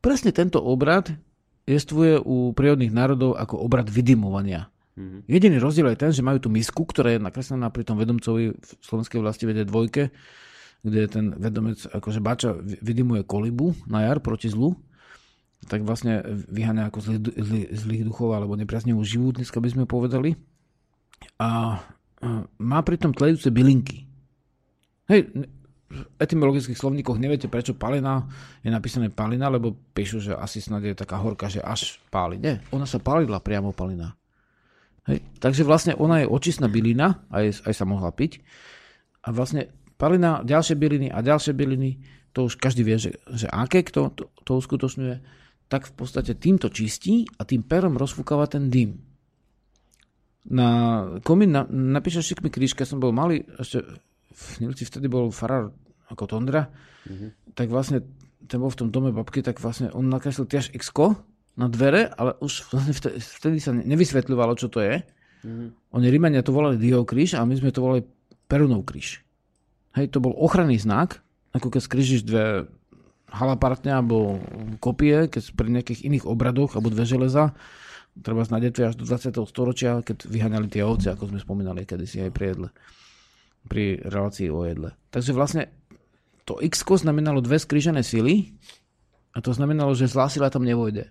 [0.02, 1.14] Presne tento obrad
[1.64, 4.68] jestvuje u prírodných národov ako obrad vydimovania.
[5.26, 8.70] Jediný rozdiel je ten, že majú tú misku, ktorá je nakreslená pri tom vedomcovi v
[8.86, 10.14] slovenskej vlasti vede dvojke,
[10.86, 14.78] kde ten vedomec, akože bača vy- vydimuje kolibu na jar proti zlu,
[15.66, 16.22] tak vlastne
[16.52, 20.38] vyháňa ako zlý, zlý, zlých duchov alebo nepriaznivú živú, dneska by sme povedali.
[21.42, 21.80] A
[22.60, 24.06] má pritom tlejúce bylinky.
[25.10, 25.32] Hej,
[26.18, 28.26] etymologických slovníkoch neviete, prečo palina
[28.66, 32.42] je napísané palina, lebo píšu, že asi snad je taká horka, že až páli.
[32.42, 34.18] Nie, ona sa palila priamo palina.
[35.08, 35.20] Hej.
[35.40, 38.40] Takže vlastne ona je očistná bylina, aj, aj sa mohla piť.
[39.24, 42.00] A vlastne palina, ďalšie byliny a ďalšie byliny,
[42.34, 45.16] to už každý vie, že, že aké kto to, to uskutočňuje,
[45.70, 49.00] tak v podstate týmto čistí a tým perom rozfúkava ten dym.
[50.44, 50.68] Na
[51.24, 53.80] komín na, napíše šikmi kríž, keď som bol malý, ešte
[54.34, 55.72] v Nilci vtedy bol farár
[56.10, 56.72] ako Tondra,
[57.54, 58.04] tak vlastne
[58.48, 60.92] ten bol v tom dome babky, tak vlastne on nakreslil tiež x
[61.54, 62.66] na dvere, ale už
[63.40, 65.06] vtedy, sa ne- nevysvetľovalo, čo to je.
[65.92, 68.02] Oni Rímania to volali Dio kríž a my sme to volali
[68.48, 69.22] Perunov kríž.
[69.94, 71.22] Hej, to bol ochranný znak,
[71.54, 72.66] ako keď skrížiš dve
[73.30, 74.42] halapartne alebo
[74.82, 77.54] kopie, keď pri nejakých iných obradoch alebo dve železa,
[78.22, 79.34] treba na detve až do 20.
[79.50, 82.70] storočia, keď vyháňali tie ovce, ako sme spomínali kedysi aj pri jedle,
[83.66, 84.94] pri relácii o jedle.
[85.10, 85.74] Takže vlastne
[86.44, 88.56] to x znamenalo dve skrížené sily
[89.34, 91.10] a to znamenalo, že zlá sila tam nevojde.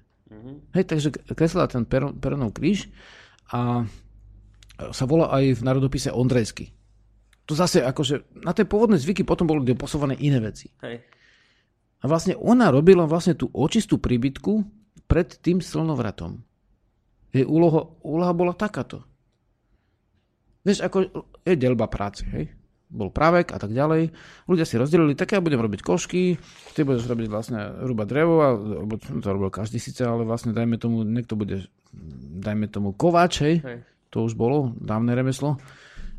[0.72, 2.88] Hej, takže kreslila ten per, Peronov kríž
[3.52, 3.84] a
[4.90, 6.72] sa volá aj v národopise Ondrejsky.
[7.46, 10.72] To zase akože na tie pôvodné zvyky potom boli doposované iné veci.
[10.80, 11.04] Hej.
[12.02, 14.64] A vlastne ona robila vlastne tú očistú príbytku
[15.06, 16.40] pred tým slnovratom.
[17.30, 19.04] Jej úloha, úloha bola takáto.
[20.62, 20.96] Vieš, ako
[21.42, 22.50] je delba práce, hej?
[22.92, 24.12] Bol právek a tak ďalej.
[24.44, 26.36] Ľudia si rozdelili, tak ja budem robiť košky,
[26.76, 31.00] ty budeš robiť vlastne rúba drevo, alebo to robil každý síce, ale vlastne dajme tomu,
[31.00, 31.72] niekto bude,
[32.36, 33.56] dajme tomu kováč, hej?
[33.64, 33.78] Hej.
[34.12, 35.56] To už bolo, dávne remeslo.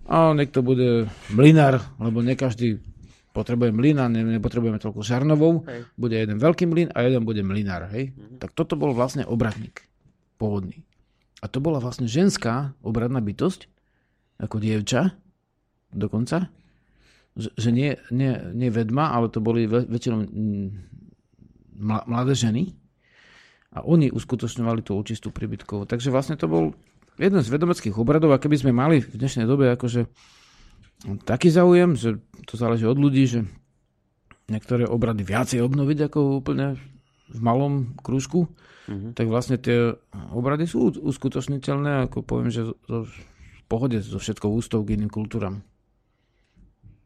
[0.09, 2.81] A niekto bude mlinár, lebo nie každý
[3.33, 5.89] potrebuje mlyna, ne, nepotrebujeme toľko žarnovou, Hej.
[5.97, 8.13] bude jeden veľký mlyn a jeden bude mlinár, hej?
[8.37, 9.85] Tak toto bol vlastne obradník.
[10.37, 10.85] pôvodný.
[11.41, 13.67] A to bola vlastne ženská obradná bytosť,
[14.37, 15.17] ako dievča
[15.93, 16.49] dokonca,
[17.33, 20.67] že, nie, nie, nie vedma, ale to boli väčšinou mm,
[21.81, 22.77] mla- mladé ženy
[23.73, 25.89] a oni uskutočňovali tú očistú príbytkov.
[25.89, 26.77] Takže vlastne to bol
[27.17, 30.05] jeden z vedomeckých obradov a keby sme mali v dnešnej dobe akože
[31.25, 33.39] taký záujem, že to záleží od ľudí, že
[34.47, 36.77] niektoré obrady viacej obnoviť ako úplne
[37.33, 38.45] v malom krúžku,
[38.85, 39.17] mm-hmm.
[39.17, 39.97] tak vlastne tie
[40.29, 43.13] obrady sú uskutočniteľné, ako poviem, že v
[43.65, 45.65] pohode so všetkou ústou k iným kultúram.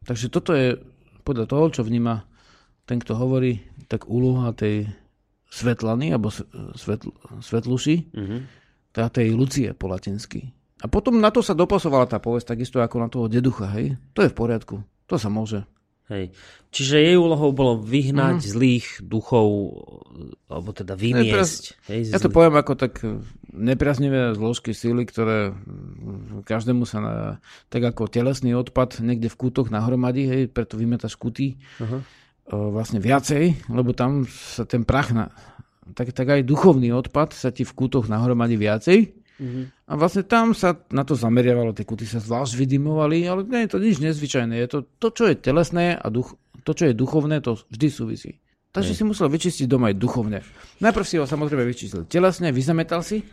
[0.08, 0.80] Takže toto je
[1.20, 2.24] podľa toho, čo vníma
[2.88, 4.88] ten, kto hovorí, tak úloha tej
[5.52, 6.32] svetlany, alebo
[6.72, 7.12] svetl,
[7.44, 8.40] svetluši, mm-hmm.
[8.96, 10.48] teda tej Lucie po latinsky.
[10.80, 14.00] A potom na to sa dopasovala tá povesť, takisto ako na toho deducha, hej?
[14.16, 14.80] To je v poriadku.
[15.12, 15.68] To sa môže.
[16.08, 16.32] Hej.
[16.72, 18.48] Čiže jej úlohou bolo vyhnať mm.
[18.48, 19.76] zlých duchov,
[20.48, 21.24] alebo teda vymiesť.
[21.28, 21.50] Nepraz...
[21.88, 23.04] Hej, ja to poviem ako tak
[23.52, 25.52] nepriaznivé zložky síly, ktoré
[26.48, 27.14] každému sa na,
[27.68, 32.00] tak ako telesný odpad niekde v kútoch nahromadí, hej, preto vymetaš kuty uh-huh.
[32.48, 35.32] vlastne viacej, lebo tam sa ten prach, na,
[35.92, 39.64] tak, tak aj duchovný odpad sa ti v kútoch nahromadí viacej Mm-hmm.
[39.86, 43.70] A vlastne tam sa na to zameriavalo, tie kuty sa zvlášť vydimovali, ale nie je
[43.70, 44.54] to nič nezvyčajné.
[44.58, 46.34] Je to, to čo je telesné a duch,
[46.66, 48.30] to, čo je duchovné, to vždy súvisí.
[48.74, 48.98] Takže mm.
[48.98, 50.38] si musel vyčistiť doma aj duchovne.
[50.82, 53.24] Najprv si ho samozrejme vyčistil telesne, vyzametal si,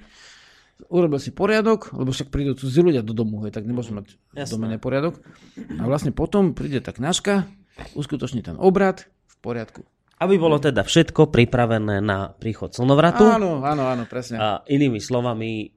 [0.88, 4.48] urobil si poriadok, lebo však prídu cudzí ľudia do domu, hej, tak nemôžeme mať v
[4.48, 5.19] dome neporiadok.
[5.82, 7.49] A vlastne potom príde tá knažka,
[7.98, 9.82] uskutoční ten obrad v poriadku.
[10.15, 13.27] Aby bolo teda všetko pripravené na príchod slnovratu.
[13.27, 14.40] Áno, áno, áno, presne.
[14.40, 15.74] A inými slovami,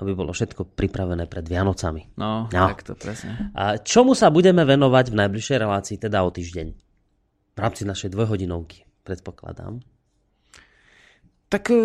[0.00, 2.16] aby bolo všetko pripravené pred Vianocami.
[2.16, 2.66] No, no.
[2.72, 3.52] tak to presne.
[3.52, 6.68] A čomu sa budeme venovať v najbližšej relácii, teda o týždeň?
[7.52, 9.84] V rámci našej dvojhodinovky, predpokladám.
[11.52, 11.76] Tak e,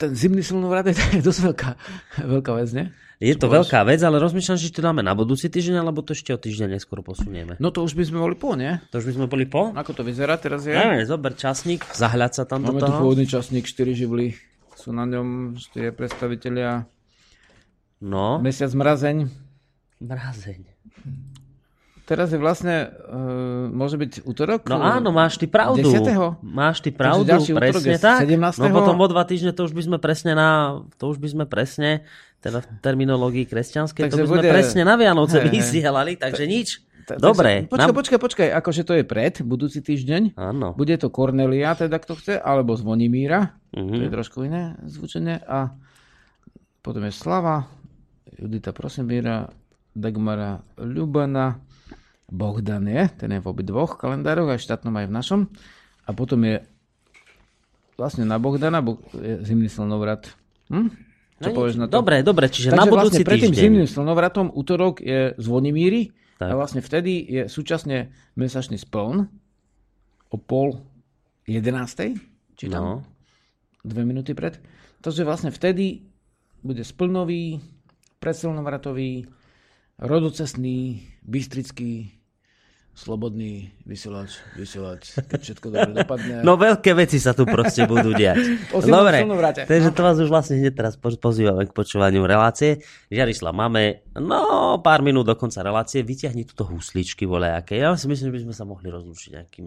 [0.00, 1.70] ten zimný silnovrat je dosť veľká,
[2.24, 2.86] veľká vec, nie?
[3.18, 6.14] Je to Čo veľká vec, ale rozmýšľam, že to dáme na budúci týždeň, alebo to
[6.14, 7.58] ešte o týždeň neskôr posunieme.
[7.58, 8.78] No to už by sme boli po, nie?
[8.94, 9.74] To už by sme boli po?
[9.74, 10.72] Ako to vyzerá teraz je?
[10.72, 12.94] Ne, zober časník, zahľad sa tam Máme do toho.
[12.94, 14.38] tu pôvodný časník, 4 živly.
[14.78, 16.86] Sú na ňom 4 predstavitelia
[17.98, 18.38] No.
[18.38, 19.26] Mesiac mrazeň.
[19.98, 20.62] Mrazeň.
[22.08, 24.64] Teraz je vlastne, uh, môže byť útorok?
[24.72, 25.84] No áno, máš ty pravdu.
[25.84, 26.40] 10.
[26.40, 28.24] Máš ty pravdu, presne tak.
[28.24, 28.64] 17.
[28.64, 31.44] No potom o dva týždne to už by sme presne na, to už by sme
[31.44, 32.08] presne,
[32.40, 34.48] teda v terminológii kresťanskej, to by sme bude...
[34.48, 36.80] presne na Vianoce hey, vysielali, takže nič.
[37.16, 37.68] Dobre.
[37.68, 40.36] Počkaj, počkaj, počkaj, akože to je pred, budúci týždeň.
[40.36, 40.72] Áno.
[40.76, 43.52] Bude to Cornelia, teda kto chce, alebo Zvonimíra.
[43.72, 43.96] Mm-hmm.
[43.96, 45.40] To je trošku iné zvučenie.
[45.44, 45.72] A
[46.84, 47.68] potom je Slava,
[48.36, 49.48] Judita Prosimíra,
[49.96, 51.58] Dagmara Ľubana,
[52.28, 55.40] Bohdan je, ten je v obi dvoch kalendároch, aj v štátnom, aj v našom.
[56.04, 56.60] A potom je
[57.98, 58.78] vlastne na Bohdana
[59.16, 60.30] je zimný slnovrat.
[60.70, 60.88] Hm?
[61.38, 61.98] Čo no, povieš na to?
[61.98, 66.50] Dobre, dobre, čiže Takže na budúci vlastne pred tým zimným slnovratom útorok je Zvonimíry tak.
[66.50, 69.26] a vlastne vtedy je súčasne mesačný spln
[70.30, 70.82] o pol
[71.46, 72.18] jedenástej,
[72.58, 72.94] či tam no.
[73.86, 74.58] dve minúty pred.
[74.98, 76.10] Takže vlastne vtedy
[76.62, 77.62] bude splnový,
[78.18, 79.26] predsilnovratový,
[79.98, 82.17] rodocestný, bystrický,
[82.98, 86.42] slobodný vysielač, vysielač, keď všetko dobre dopadne.
[86.42, 88.58] No veľké veci sa tu proste budú diať.
[88.90, 89.22] dobre,
[89.70, 92.82] takže to vás už vlastne hneď teraz pozývame k počúvaniu relácie.
[93.14, 97.78] Žiarislav, máme no pár minút do konca relácie, vyťahni túto husličky volejaké.
[97.78, 99.66] Ja si myslím, že by sme sa mohli rozlučiť nejakým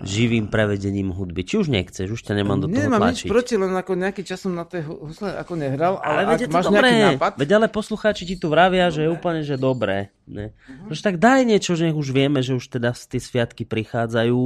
[0.00, 1.44] živým prevedením hudby.
[1.44, 4.56] Či už nechceš, už ťa nemám do toho Nemám nič proti, len ako nejaký časom
[4.56, 6.88] na tej husle ako nehral, ale, ale ak máš dobré.
[6.88, 7.32] nejaký nápad...
[7.36, 8.96] Veď ale poslucháči ti tu vravia, dobre.
[8.96, 10.08] že je úplne, že dobré.
[10.26, 10.54] Ne?
[10.68, 10.94] Uh-huh.
[10.94, 14.42] tak daj niečo, že nech už vieme, že už teda tie sviatky prichádzajú,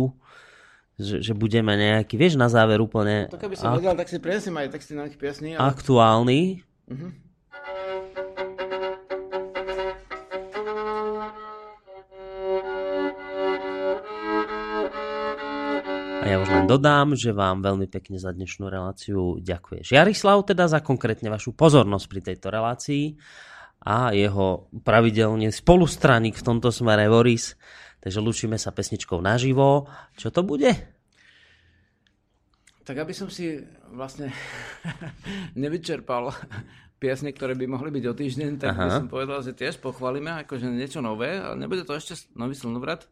[0.97, 3.29] že, že budeme nejaký, vieš, na záver úplne...
[3.29, 3.85] No, tak aby som ak...
[3.85, 5.55] vedel, tak si prinesím aj texty na piesní.
[5.55, 5.69] Ale...
[5.69, 6.65] Aktuálny.
[6.89, 7.13] Uh-huh.
[16.27, 20.67] A ja už len dodám, že vám veľmi pekne za dnešnú reláciu ďakuje Jarislav teda
[20.67, 23.15] za konkrétne vašu pozornosť pri tejto relácii
[23.87, 27.55] a jeho pravidelne spolustraník v tomto smere Boris.
[28.03, 29.87] Takže lúčime sa pesničkou naživo.
[30.19, 30.75] Čo to bude?
[32.83, 33.63] Tak aby som si
[33.95, 34.35] vlastne
[35.63, 36.35] nevyčerpal
[37.03, 38.83] piesne, ktoré by mohli byť o týždeň, tak Aha.
[38.83, 43.07] by som povedal, že tiež pochválime akože niečo nové, ale nebude to ešte nový slnovrat.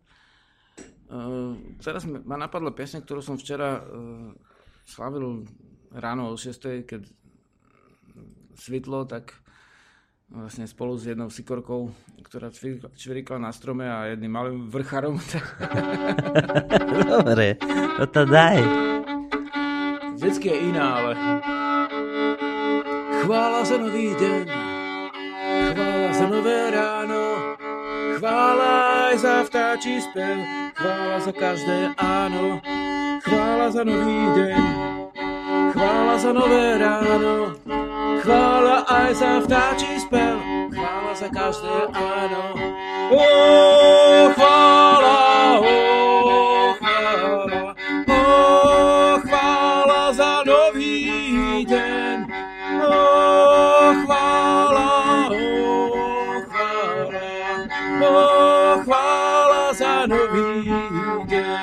[1.05, 4.35] Uh, teraz ma napadla piesne, ktorú som včera uh,
[4.89, 5.47] slavil
[5.95, 7.07] ráno o 6, keď
[8.59, 9.44] svitlo, tak
[10.31, 11.93] vlastne spolu s jednou sikorkou,
[12.25, 12.49] ktorá
[12.97, 15.21] čvirikla na strome a jedným malým vrcharom.
[17.13, 17.61] Dobre,
[18.01, 18.59] to to daj.
[20.15, 21.13] Vždycky je iná, ale...
[23.25, 24.45] Chvála za nový deň,
[25.73, 27.23] chvála za nové ráno,
[28.21, 28.73] chvála
[29.09, 30.45] aj za vtáčí spev,
[30.77, 32.61] chvála za každé áno,
[33.25, 34.63] chvála za nový deň,
[35.73, 37.57] chvála za nové ráno,
[38.23, 40.39] chvála aj za vtáčí spev,
[40.75, 42.45] chvála za každé áno.
[43.11, 43.27] Ó,
[44.35, 45.19] chvála,
[45.61, 45.77] ó,
[46.79, 47.75] chvála,
[48.09, 48.21] ó,
[49.25, 52.17] chvála za nový deň.
[52.85, 52.99] Ó,
[54.05, 54.91] chvála,
[55.31, 55.39] ó,
[56.49, 57.07] chvála,
[58.01, 58.15] ó,
[58.85, 60.71] chvála za nový
[61.27, 61.61] deň.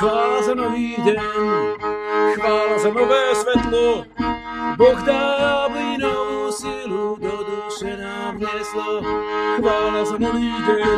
[0.00, 1.20] Chvála za nový deň,
[2.34, 4.08] chvála za nové svetlo.
[4.80, 5.29] Boh dá,
[9.60, 10.88] Chvála za nový deň,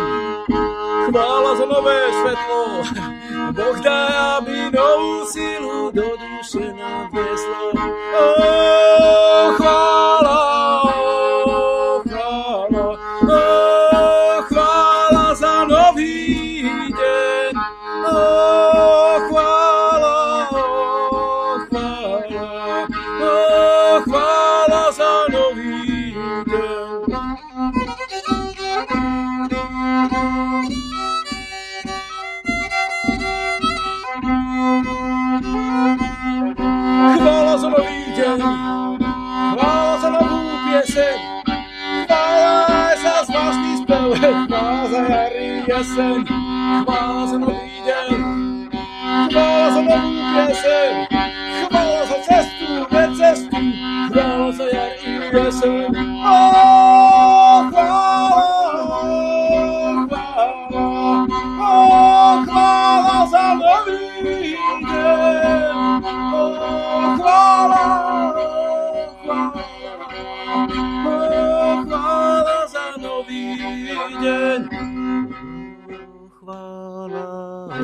[1.10, 2.62] chvála za nové svetlo.
[3.58, 7.74] Boh dá, aby novú silu do duše nám vneslo.
[8.14, 9.91] Ó, chvála,
[45.82, 46.24] jeseň,
[46.86, 48.14] chvála za nový deň,
[49.34, 50.92] chvála za novú pieseň,
[51.66, 53.60] chvála za cestu, necestu,
[54.14, 56.01] chvála za jar i jeseň.
[77.72, 77.80] Ó,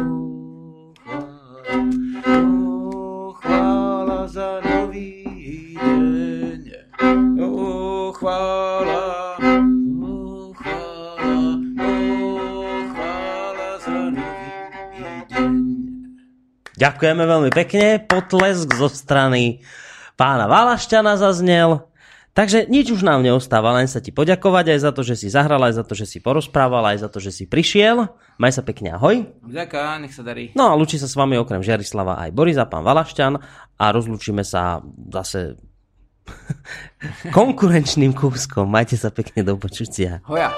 [8.13, 10.13] chvála, ó,
[12.93, 15.57] chvála za nový deň.
[16.77, 19.65] Ďakujeme veľmi pekne, potlesk zo strany
[20.21, 21.88] pána Valašťana zaznel.
[22.39, 25.59] Takže nič už nám neostáva, len sa ti poďakovať aj za to, že si zahral,
[25.59, 28.15] aj za to, že si porozprával, aj za to, že si prišiel.
[28.39, 29.27] Maj sa pekne, ahoj.
[29.43, 30.55] Ďaká, nech sa darí.
[30.55, 33.43] No a lúči sa s vami okrem Žiarislava aj Borisa, pán Valašťan
[33.75, 34.79] a rozlúčime sa
[35.11, 35.59] zase
[37.35, 38.71] konkurenčným kúskom.
[38.71, 40.23] Majte sa pekne do počutia.
[40.23, 40.55] Hoja.